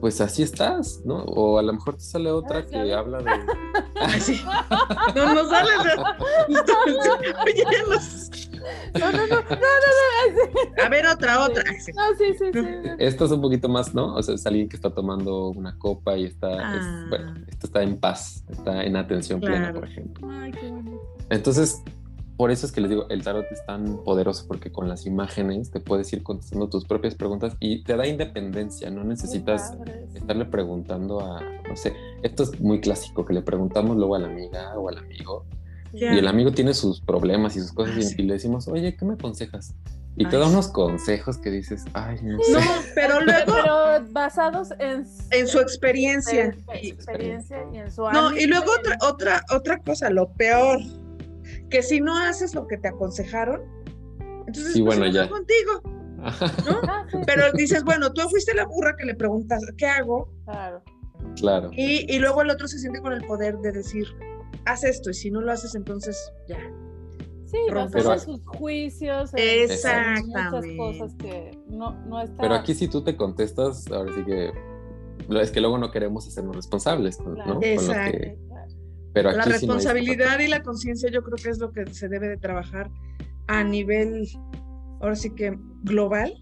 Pues 0.00 0.20
así 0.20 0.42
estás, 0.42 1.00
¿no? 1.04 1.24
O 1.24 1.58
a 1.58 1.62
lo 1.62 1.72
mejor 1.72 1.96
te 1.96 2.02
sale 2.02 2.30
otra 2.30 2.66
que 2.66 2.92
habla 2.92 3.18
de... 3.18 3.30
No, 5.14 5.34
no 5.34 5.48
sale. 5.48 5.70
Oye, 7.44 7.64
No, 8.98 9.12
no, 9.12 9.26
no, 9.26 9.40
no, 9.40 9.40
no, 9.40 10.84
A 10.84 10.88
ver, 10.88 11.06
otra, 11.06 11.44
otra. 11.44 11.64
No, 11.64 12.16
sí, 12.18 12.34
sí, 12.38 12.50
sí. 12.52 12.66
Esto 12.98 13.24
es 13.24 13.30
un 13.30 13.40
poquito 13.40 13.68
más, 13.68 13.94
¿no? 13.94 14.14
O 14.14 14.22
sea, 14.22 14.34
es 14.34 14.46
alguien 14.46 14.68
que 14.68 14.76
está 14.76 14.90
tomando 14.90 15.48
una 15.48 15.78
copa 15.78 16.16
y 16.16 16.24
está, 16.24 16.48
ah. 16.48 17.06
bueno, 17.08 17.34
esto 17.48 17.66
está 17.66 17.82
en 17.82 17.98
paz, 17.98 18.44
está 18.50 18.84
en 18.84 18.96
atención 18.96 19.40
plena, 19.40 19.72
por 19.72 19.84
ejemplo. 19.84 20.28
Ay, 20.30 20.52
qué 20.52 20.70
bonito. 20.70 21.00
Entonces, 21.30 21.82
por 22.36 22.50
eso 22.50 22.66
es 22.66 22.72
que 22.72 22.80
les 22.80 22.90
digo, 22.90 23.08
el 23.08 23.22
tarot 23.22 23.46
es 23.50 23.64
tan 23.64 24.02
poderoso 24.04 24.46
porque 24.46 24.70
con 24.70 24.88
las 24.88 25.06
imágenes 25.06 25.70
te 25.70 25.80
puedes 25.80 26.12
ir 26.12 26.22
contestando 26.22 26.68
tus 26.68 26.84
propias 26.84 27.14
preguntas 27.14 27.56
y 27.60 27.82
te 27.82 27.96
da 27.96 28.06
independencia, 28.06 28.90
no 28.90 29.04
necesitas 29.04 29.74
estarle 30.14 30.44
preguntando 30.44 31.20
a, 31.20 31.40
no 31.68 31.76
sé, 31.76 31.94
esto 32.22 32.42
es 32.42 32.60
muy 32.60 32.80
clásico, 32.80 33.24
que 33.24 33.32
le 33.32 33.42
preguntamos 33.42 33.96
luego 33.96 34.16
a 34.16 34.18
la 34.18 34.28
amiga 34.28 34.76
o 34.78 34.88
al 34.88 34.98
amigo 34.98 35.44
y 35.92 36.04
el 36.04 36.28
amigo 36.28 36.52
tiene 36.52 36.74
sus 36.74 37.00
problemas 37.00 37.56
y 37.56 37.60
sus 37.60 37.72
cosas 37.72 38.18
y, 38.18 38.22
le 38.22 38.34
decimos, 38.34 38.68
oye, 38.68 38.94
¿qué 38.96 39.04
me 39.04 39.14
aconsejas? 39.14 39.74
Y 40.18 40.26
te 40.26 40.38
da 40.38 40.48
unos 40.48 40.68
consejos 40.68 41.36
que 41.36 41.50
dices, 41.50 41.84
ay, 41.92 42.18
no 42.22 42.42
sé. 42.42 42.52
No, 42.52 42.60
pero 42.94 43.20
luego. 43.20 43.54
Pero 43.54 44.12
basados 44.12 44.70
en, 44.78 45.06
en 45.30 45.48
su 45.48 45.58
experiencia. 45.60 46.46
En 46.46 46.64
su 46.64 46.70
experiencia 46.72 47.58
y 47.72 47.78
en 47.78 47.90
su 47.90 48.02
No, 48.10 48.34
y 48.36 48.46
luego 48.46 48.72
otra, 48.78 48.98
otra, 49.02 49.44
otra 49.50 49.78
cosa, 49.78 50.08
lo 50.10 50.28
peor 50.32 50.80
que 51.70 51.82
si 51.82 52.00
no 52.00 52.16
haces 52.16 52.54
lo 52.54 52.66
que 52.66 52.76
te 52.76 52.88
aconsejaron, 52.88 53.62
entonces 54.46 54.72
sí, 54.72 54.82
pues, 54.82 54.98
bueno, 54.98 55.12
ya. 55.12 55.28
contigo. 55.28 55.82
¿no? 55.84 55.92
Ah, 56.88 57.06
Pero 57.26 57.52
dices, 57.52 57.84
bueno, 57.84 58.12
tú 58.12 58.22
fuiste 58.28 58.54
la 58.54 58.64
burra 58.64 58.96
que 58.96 59.04
le 59.04 59.14
preguntas, 59.14 59.62
¿qué 59.76 59.86
hago? 59.86 60.28
Claro. 60.44 60.82
Claro. 61.36 61.70
Y, 61.72 62.12
y 62.12 62.18
luego 62.18 62.42
el 62.42 62.50
otro 62.50 62.66
se 62.66 62.78
siente 62.78 63.00
con 63.00 63.12
el 63.12 63.24
poder 63.26 63.58
de 63.58 63.72
decir, 63.72 64.06
haz 64.64 64.84
esto, 64.84 65.10
y 65.10 65.14
si 65.14 65.30
no 65.30 65.40
lo 65.40 65.52
haces, 65.52 65.74
entonces 65.74 66.32
ya. 66.48 66.58
Sí, 67.46 67.58
basado 67.72 68.18
sus 68.18 68.44
juicios. 68.46 69.30
Exactamente. 69.34 70.74
Muchas 70.74 70.98
cosas 70.98 71.14
que 71.16 71.58
no, 71.68 71.92
no 72.06 72.20
está... 72.22 72.42
Pero 72.42 72.54
aquí 72.54 72.74
si 72.74 72.88
tú 72.88 73.04
te 73.04 73.16
contestas, 73.16 73.86
ahora 73.90 74.12
sí 74.14 74.24
que 74.24 74.52
es 75.40 75.50
que 75.50 75.60
luego 75.60 75.78
no 75.78 75.90
queremos 75.90 76.26
hacernos 76.26 76.56
responsables, 76.56 77.20
¿no? 77.20 77.60
La 79.22 79.44
responsabilidad 79.44 80.38
y 80.40 80.48
la 80.48 80.62
conciencia 80.62 81.10
yo 81.10 81.22
creo 81.22 81.36
que 81.36 81.50
es 81.50 81.58
lo 81.58 81.72
que 81.72 81.86
se 81.92 82.08
debe 82.08 82.28
de 82.28 82.36
trabajar 82.36 82.90
a 83.48 83.64
nivel, 83.64 84.28
ahora 85.00 85.16
sí 85.16 85.30
que 85.34 85.56
global, 85.84 86.34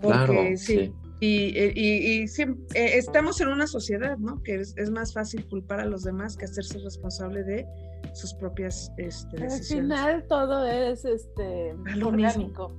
porque 0.00 0.56
sí, 0.56 0.92
Y, 1.20 1.52
y, 1.58 2.22
eh, 2.22 2.26
estamos 2.74 3.40
en 3.42 3.48
una 3.48 3.66
sociedad, 3.66 4.16
¿no? 4.16 4.42
Que 4.42 4.54
es, 4.54 4.90
más 4.90 5.12
fácil 5.12 5.46
culpar 5.46 5.80
a 5.80 5.84
los 5.84 6.02
demás 6.02 6.36
que 6.36 6.46
hacerse 6.46 6.78
responsable 6.78 7.42
de 7.42 7.66
sus 8.14 8.32
propias 8.34 8.90
este, 8.96 9.36
decisiones. 9.36 9.52
Al 9.52 9.64
final 9.64 10.26
todo 10.28 10.66
es 10.66 11.04
este, 11.04 11.74
orgánico. 12.02 12.72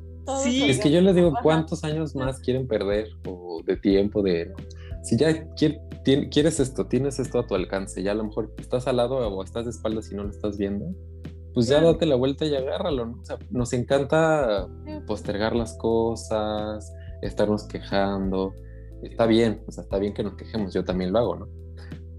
sí, 0.44 0.70
es 0.70 0.80
que 0.80 0.92
yo 0.92 1.02
les 1.02 1.14
digo, 1.14 1.34
¿cuántos 1.44 1.84
años 1.84 2.16
más 2.16 2.40
quieren 2.40 2.68
perder 2.68 3.10
o 3.28 3.62
de 3.64 3.78
tiempo 3.78 4.24
de 4.24 4.52
si 5.04 5.18
ya 5.18 5.48
quieres 6.04 6.60
esto, 6.60 6.86
tienes 6.88 7.20
esto 7.20 7.40
a 7.40 7.48
tu 7.48 7.56
alcance, 7.56 8.02
ya 8.04 8.12
a 8.12 8.16
lo 8.16 8.24
mejor 8.26 8.54
estás 8.58 8.88
al 8.88 8.98
lado 8.98 9.18
o 9.18 9.44
estás 9.44 9.66
de 9.66 9.72
espaldas 9.72 10.12
y 10.12 10.16
no 10.16 10.24
lo 10.24 10.30
estás 10.30 10.58
viendo, 10.58 10.86
pues 11.54 11.68
ya 11.68 11.82
date 11.82 12.06
la 12.06 12.16
vuelta 12.16 12.46
y 12.46 12.56
agárralo, 12.56 13.06
¿no? 13.06 13.20
O 13.20 13.26
sea, 13.26 13.38
nos 13.50 13.74
encanta 13.74 14.68
postergar 15.06 15.56
las 15.56 15.78
cosas, 15.78 16.92
estarnos 17.22 17.66
quejando. 17.66 18.54
Está 19.04 19.26
bien, 19.26 19.64
o 19.68 19.72
sea, 19.72 19.84
está 19.84 19.98
bien 19.98 20.14
que 20.14 20.24
nos 20.24 20.36
quejemos, 20.36 20.74
yo 20.74 20.84
también 20.84 21.12
lo 21.12 21.20
hago, 21.20 21.36
¿no? 21.36 21.48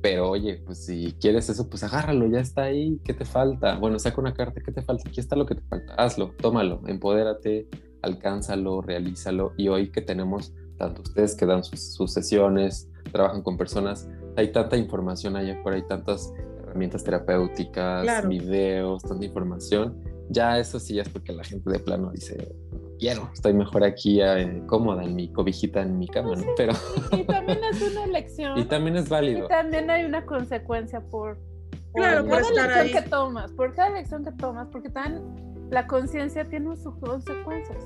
Pero 0.02 0.30
oye, 0.30 0.60
pues 0.66 0.84
si 0.84 1.14
quieres 1.20 1.48
eso, 1.48 1.68
pues 1.70 1.84
agárralo, 1.84 2.26
ya 2.26 2.40
está 2.40 2.64
ahí, 2.64 3.00
¿qué 3.04 3.14
te 3.14 3.24
falta? 3.24 3.78
Bueno, 3.78 4.00
saca 4.00 4.20
una 4.20 4.34
carta, 4.34 4.60
¿qué 4.64 4.72
te 4.72 4.82
falta? 4.82 5.08
Aquí 5.08 5.20
está 5.20 5.36
lo 5.36 5.46
que 5.46 5.54
te 5.54 5.62
falta, 5.62 5.94
hazlo, 5.94 6.34
tómalo, 6.38 6.82
empodérate, 6.88 7.68
alcánzalo, 8.02 8.82
realízalo. 8.82 9.52
Y 9.56 9.68
hoy 9.68 9.92
que 9.92 10.02
tenemos 10.02 10.52
tanto 10.82 11.02
ustedes 11.02 11.36
que 11.36 11.46
dan 11.46 11.62
sus, 11.62 12.12
sesiones, 12.12 12.90
trabajan 13.12 13.42
con 13.42 13.56
personas, 13.56 14.08
hay 14.36 14.50
tanta 14.50 14.76
información 14.76 15.36
allá 15.36 15.54
afuera, 15.60 15.76
hay 15.76 15.86
tantas 15.86 16.32
herramientas 16.60 17.04
terapéuticas, 17.04 18.26
videos, 18.26 19.02
tanta 19.02 19.24
información. 19.24 19.96
Ya 20.28 20.58
eso 20.58 20.80
sí 20.80 20.98
es 20.98 21.08
porque 21.08 21.32
la 21.32 21.44
gente 21.44 21.70
de 21.70 21.78
plano 21.78 22.10
dice, 22.10 22.52
quiero, 22.98 23.30
estoy 23.32 23.52
mejor 23.52 23.84
aquí 23.84 24.20
eh, 24.20 24.62
cómoda 24.66 25.04
en 25.04 25.14
mi 25.14 25.32
cobijita 25.32 25.82
en 25.82 25.98
mi 25.98 26.08
cama, 26.08 26.34
¿no? 26.34 26.46
Pero... 26.56 26.72
Y, 27.12 27.24
también 27.24 27.60
es 27.62 27.80
una 27.80 28.04
elección. 28.10 28.58
Y 28.58 28.64
también 28.64 28.96
es 28.96 29.08
válido. 29.08 29.44
Y 29.44 29.48
también 29.48 29.88
hay 29.88 30.04
una 30.04 30.26
consecuencia 30.26 31.00
por, 31.00 31.38
claro, 31.94 32.26
cada 32.26 32.40
elección 32.48 33.02
que 33.02 33.08
tomas, 33.08 33.52
por 33.52 33.72
cada 33.74 33.88
elección 33.88 34.24
que 34.24 34.32
tomas, 34.32 34.66
porque 34.72 34.88
también 34.88 35.22
la 35.70 35.86
conciencia 35.86 36.48
tiene 36.48 36.74
sus 36.76 36.96
consecuencias. 36.96 37.84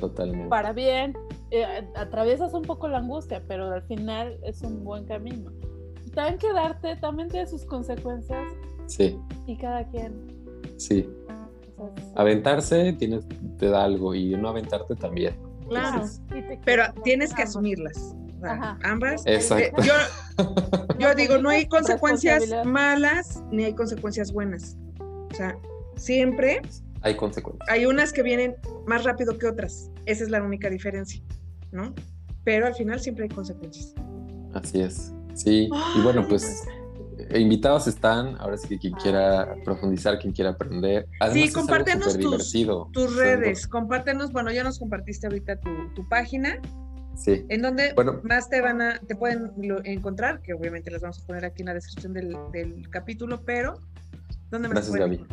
Totalmente. 0.00 0.48
Para 0.48 0.72
bien, 0.72 1.16
eh, 1.50 1.86
atraviesas 1.94 2.54
un 2.54 2.62
poco 2.62 2.88
la 2.88 2.98
angustia, 2.98 3.42
pero 3.46 3.70
al 3.72 3.82
final 3.82 4.38
es 4.42 4.62
un 4.62 4.82
buen 4.82 5.04
camino. 5.04 5.50
También 6.14 6.38
quedarte 6.38 6.96
también 6.96 7.28
tiene 7.28 7.46
sus 7.46 7.64
consecuencias. 7.64 8.44
Sí. 8.86 9.18
Y 9.46 9.56
cada 9.56 9.86
quien. 9.88 10.26
Sí. 10.76 11.08
Aventarse 12.16 12.92
tienes, 12.94 13.24
te 13.58 13.68
da 13.68 13.84
algo 13.84 14.14
y 14.14 14.30
no 14.30 14.48
aventarte 14.48 14.96
también. 14.96 15.34
Claro. 15.68 16.04
pero 16.64 16.84
tienes 17.04 17.32
que 17.32 17.42
asumirlas. 17.42 18.16
ambas. 18.82 19.22
Exacto. 19.26 19.82
yo, 19.82 19.92
yo 20.98 21.14
digo, 21.14 21.38
no 21.38 21.50
hay 21.50 21.66
consecuencias 21.66 22.44
malas 22.64 23.42
ni 23.50 23.64
hay 23.64 23.74
consecuencias 23.74 24.32
buenas. 24.32 24.76
O 24.98 25.34
sea, 25.34 25.56
siempre 25.96 26.62
hay 27.02 27.16
consecuencias. 27.16 27.68
Hay 27.68 27.86
unas 27.86 28.12
que 28.12 28.22
vienen 28.22 28.56
más 28.86 29.04
rápido 29.04 29.38
que 29.38 29.46
otras. 29.46 29.90
Esa 30.06 30.24
es 30.24 30.30
la 30.30 30.42
única 30.42 30.68
diferencia, 30.68 31.22
¿no? 31.72 31.94
Pero 32.44 32.66
al 32.66 32.74
final 32.74 33.00
siempre 33.00 33.24
hay 33.24 33.30
consecuencias. 33.30 33.94
Así 34.54 34.80
es. 34.80 35.12
Sí. 35.34 35.70
y 35.96 36.00
bueno, 36.02 36.26
pues 36.28 36.64
eh, 37.30 37.38
invitados 37.38 37.86
están. 37.86 38.36
Ahora 38.40 38.56
sí 38.56 38.68
que 38.68 38.78
quien 38.78 38.94
quiera 38.94 39.54
profundizar, 39.64 40.18
quien 40.18 40.32
quiera 40.32 40.50
aprender. 40.50 41.06
sí, 41.32 41.50
compártenos 41.52 42.18
tus, 42.18 42.52
tus, 42.92 43.16
redes. 43.16 43.66
Compártenos. 43.66 44.32
Bueno, 44.32 44.50
ya 44.50 44.64
nos 44.64 44.78
compartiste 44.78 45.26
ahorita 45.26 45.58
tu, 45.60 46.08
página. 46.08 46.60
Sí. 47.14 47.44
En 47.48 47.62
donde 47.62 47.94
más 48.22 48.48
te 48.48 48.60
van 48.60 48.80
a, 48.80 48.98
te 49.00 49.14
pueden 49.14 49.52
encontrar, 49.84 50.40
que 50.40 50.54
obviamente 50.54 50.90
las 50.90 51.02
vamos 51.02 51.22
a 51.22 51.26
poner 51.26 51.44
aquí 51.44 51.62
en 51.62 51.66
la 51.66 51.74
descripción 51.74 52.14
del, 52.14 52.88
capítulo, 52.90 53.42
pero 53.44 53.74
¿dónde 54.50 54.68
más 54.68 54.88
Gracias, 54.88 54.96
Gaby. 54.96 55.26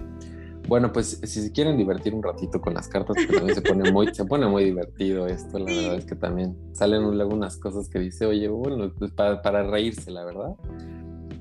Bueno, 0.67 0.91
pues 0.91 1.21
si 1.23 1.41
se 1.41 1.51
quieren 1.51 1.77
divertir 1.77 2.13
un 2.13 2.21
ratito 2.21 2.59
con 2.59 2.73
las 2.73 2.89
cartas, 2.89 3.15
pues 3.15 3.27
también 3.27 3.55
se 3.55 3.61
pone 3.61 3.91
muy, 3.91 4.13
se 4.13 4.25
pone 4.25 4.47
muy 4.47 4.65
divertido 4.65 5.25
esto, 5.25 5.59
la 5.59 5.65
verdad 5.65 5.95
es 5.95 6.05
que 6.05 6.15
también 6.15 6.57
salen 6.73 7.03
luego 7.03 7.33
unas 7.33 7.57
cosas 7.57 7.87
que 7.87 7.99
dice, 7.99 8.25
oye, 8.25 8.49
bueno, 8.49 8.91
pues 8.97 9.11
para, 9.11 9.63
reírse, 9.63 10.11
la 10.11 10.25
verdad. 10.25 10.55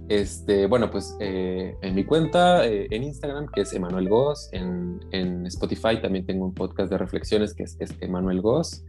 Este, 0.08 0.66
bueno, 0.66 0.88
pues 0.88 1.16
eh, 1.18 1.74
en 1.82 1.94
mi 1.96 2.04
cuenta, 2.04 2.64
eh, 2.64 2.86
en 2.90 3.02
Instagram, 3.02 3.48
que 3.52 3.62
es 3.62 3.72
Emanuel 3.72 4.08
Goss, 4.08 4.48
en, 4.52 5.44
Spotify 5.46 6.00
también 6.00 6.24
tengo 6.26 6.44
un 6.44 6.54
podcast 6.54 6.90
de 6.90 6.98
reflexiones 6.98 7.54
que 7.54 7.64
es, 7.64 7.76
Emanuel 8.00 8.40
Goss, 8.40 8.84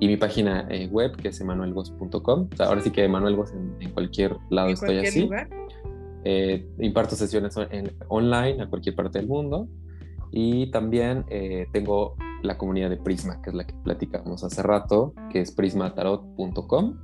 y 0.00 0.06
mi 0.06 0.16
página 0.18 0.66
eh, 0.68 0.88
web, 0.88 1.16
que 1.16 1.28
es. 1.28 1.40
O 1.40 2.56
sea, 2.56 2.66
ahora 2.66 2.80
sí 2.82 2.90
que 2.90 3.04
Emanuel 3.04 3.36
Goss 3.36 3.52
en, 3.52 3.90
cualquier 3.90 4.36
lado 4.50 4.68
estoy 4.68 4.98
así. 4.98 5.30
Eh, 6.24 6.66
imparto 6.80 7.14
sesiones 7.14 7.54
online 8.08 8.62
a 8.62 8.68
cualquier 8.68 8.96
parte 8.96 9.18
del 9.18 9.28
mundo 9.28 9.68
y 10.30 10.70
también 10.70 11.24
eh, 11.28 11.66
tengo 11.72 12.16
la 12.42 12.58
comunidad 12.58 12.90
de 12.90 12.96
Prisma, 12.96 13.40
que 13.42 13.50
es 13.50 13.56
la 13.56 13.66
que 13.66 13.74
platicamos 13.84 14.44
hace 14.44 14.62
rato, 14.62 15.14
que 15.30 15.40
es 15.40 15.52
prismatarot.com, 15.52 16.98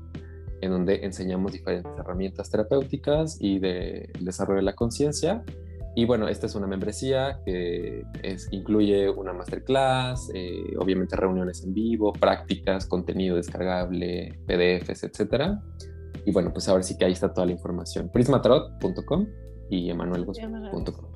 en 0.61 0.71
donde 0.71 1.05
enseñamos 1.05 1.53
diferentes 1.53 1.91
herramientas 1.99 2.51
terapéuticas 2.51 3.39
y 3.41 3.59
de 3.59 4.11
desarrollo 4.21 4.59
de 4.59 4.65
la 4.65 4.75
conciencia. 4.75 5.43
Y 5.97 6.07
bueno, 6.07 6.29
esta 6.29 6.47
es 6.47 6.55
una 6.57 6.67
membresía 6.67 7.39
que 7.45 8.03
es, 8.23 8.49
incluye 8.51 9.09
una 9.09 9.33
masterclass, 9.33 10.31
eh, 10.35 10.75
obviamente 10.79 11.15
reuniones 11.17 11.63
en 11.65 11.73
vivo, 11.73 12.13
prácticas, 12.13 12.87
contenido 12.87 13.37
descargable, 13.37 14.39
PDFs, 14.47 15.05
etcétera 15.05 15.63
y 16.25 16.33
bueno, 16.33 16.53
pues 16.53 16.69
ahora 16.69 16.83
sí 16.83 16.97
que 16.97 17.05
ahí 17.05 17.13
está 17.13 17.33
toda 17.33 17.47
la 17.47 17.53
información. 17.53 18.11
prismatarot.com 18.11 19.27
y 19.71 19.91
emanuelgos.com. 19.91 21.13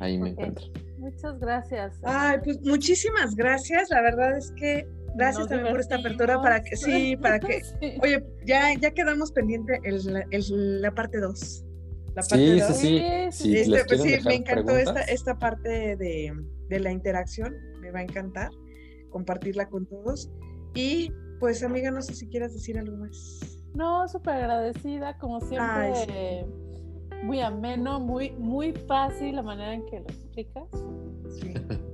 Ahí 0.00 0.18
me 0.18 0.30
encuentro. 0.30 0.64
Muchas 0.98 1.38
gracias. 1.38 1.94
Ay, 2.02 2.38
pues 2.42 2.60
muchísimas 2.62 3.34
gracias. 3.34 3.90
La 3.90 4.02
verdad 4.02 4.36
es 4.36 4.52
que 4.52 4.86
gracias 5.16 5.48
también 5.48 5.70
por 5.70 5.80
esta 5.80 5.96
apertura 5.96 6.40
para 6.40 6.62
que 6.62 6.76
sí, 6.76 7.16
para 7.16 7.38
que 7.38 7.62
oye, 8.02 8.24
ya 8.44 8.74
ya 8.74 8.90
quedamos 8.92 9.32
pendiente 9.32 9.80
el, 9.84 10.80
la 10.82 10.90
parte 10.92 11.18
2. 11.18 11.64
La 12.14 12.22
parte 12.22 12.60
sí, 12.60 12.60
sí, 12.60 12.74
sí, 12.74 13.30
sí. 13.30 13.56
Este, 13.58 13.84
pues 13.84 14.02
sí 14.02 14.16
me 14.24 14.34
encantó 14.36 14.76
esta, 14.76 15.02
esta 15.02 15.38
parte 15.38 15.96
de, 15.96 16.32
de 16.68 16.80
la 16.80 16.90
interacción. 16.90 17.54
Me 17.80 17.90
va 17.90 18.00
a 18.00 18.02
encantar 18.02 18.50
compartirla 19.10 19.68
con 19.68 19.86
todos. 19.86 20.30
Y 20.74 21.12
pues 21.40 21.62
amiga, 21.62 21.90
no 21.90 22.02
sé 22.02 22.14
si 22.14 22.28
quieras 22.28 22.52
decir 22.52 22.78
algo 22.78 22.96
más. 22.96 23.57
No, 23.78 24.08
súper 24.08 24.34
agradecida, 24.34 25.16
como 25.18 25.40
siempre. 25.40 26.44
Muy 27.22 27.40
ameno, 27.40 28.00
muy, 28.00 28.32
muy 28.32 28.72
fácil 28.72 29.36
la 29.36 29.42
manera 29.42 29.72
en 29.72 29.86
que 29.86 30.00
lo 30.00 30.06
explicas. 30.06 30.64
Sí. 31.40 31.54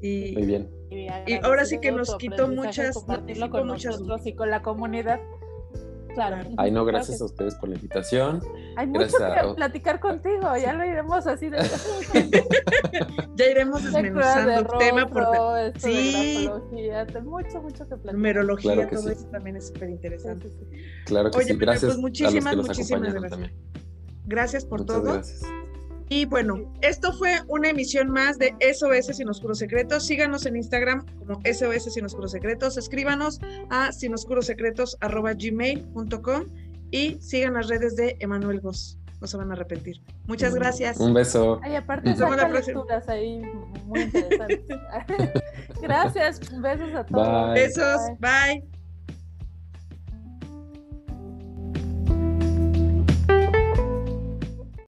Y, 0.00 0.32
Muy 0.34 0.46
bien. 0.46 0.70
Y, 0.92 1.08
ahora 1.42 1.64
sí 1.64 1.80
que 1.80 1.90
nos 1.90 2.16
quitó 2.18 2.46
muchas, 2.46 2.94
compartirlo 2.94 3.50
con 3.50 3.66
muchas... 3.66 3.94
nosotros 3.98 4.24
y 4.28 4.32
con 4.32 4.48
la 4.48 4.62
comunidad. 4.62 5.18
Claro. 6.14 6.48
Ay, 6.56 6.70
no, 6.70 6.84
gracias 6.84 7.20
a 7.20 7.24
ustedes 7.24 7.54
por 7.56 7.68
la 7.68 7.76
invitación. 7.76 8.42
Hay 8.76 8.86
mucho 8.86 9.16
que 9.16 9.54
platicar 9.54 10.00
contigo, 10.00 10.56
ya 10.56 10.72
lo 10.72 10.84
iremos 10.84 11.26
así 11.26 11.48
de... 11.48 11.58
ya 13.36 13.46
iremos 13.46 13.84
desmenuzando 13.84 14.52
el 14.52 14.66
tema 14.78 15.06
por 15.06 15.26
sí. 15.78 16.48
mucho, 17.22 17.62
mucho 17.62 17.88
que 17.88 17.96
platicar. 17.96 18.14
Numerología, 18.14 18.88
todo 18.88 19.10
eso 19.10 19.26
también 19.26 19.56
es 19.56 19.68
súper 19.68 19.90
interesante. 19.90 20.50
Claro 21.06 21.30
que 21.30 21.38
Oye, 21.38 21.52
sí, 21.52 21.56
gracias. 21.56 21.92
Pues 21.92 21.98
muchísimas, 21.98 22.56
muchísimas 22.56 23.14
gracias. 23.14 23.50
Gracias 24.26 24.64
por 24.64 24.84
todo. 24.84 25.14
Gracias. 25.14 25.42
Y 26.08 26.24
bueno, 26.24 26.72
esto 26.80 27.12
fue 27.12 27.40
una 27.48 27.68
emisión 27.70 28.08
más 28.10 28.38
de 28.38 28.54
SOS 28.60 29.16
Sin 29.16 29.28
Oscuros 29.28 29.58
Secretos. 29.58 30.06
Síganos 30.06 30.46
en 30.46 30.56
Instagram 30.56 31.04
como 31.18 31.40
SOS 31.44 31.92
Sin 31.92 32.06
Oscuros 32.06 32.30
Secretos. 32.32 32.78
Escríbanos 32.78 33.40
a 33.70 33.92
sinoscurosecretos.gmail.com 33.92 36.44
y 36.90 37.18
sigan 37.20 37.54
las 37.54 37.68
redes 37.68 37.96
de 37.96 38.16
Emanuel 38.20 38.60
Goss. 38.60 38.98
No 39.20 39.26
se 39.26 39.36
van 39.36 39.50
a 39.50 39.54
arrepentir. 39.54 40.00
Muchas 40.26 40.54
gracias. 40.54 40.98
Un 40.98 41.12
beso. 41.12 41.58
Ay, 41.62 41.74
aparte 41.74 42.14
saca 42.14 42.48
lecturas 42.48 43.08
ahí 43.08 43.42
muy 43.84 44.02
interesantes. 44.02 44.60
gracias. 45.82 46.40
Besos 46.60 46.94
a 46.94 47.04
todos. 47.04 47.54
Besos. 47.54 48.00
Bye. 48.20 48.77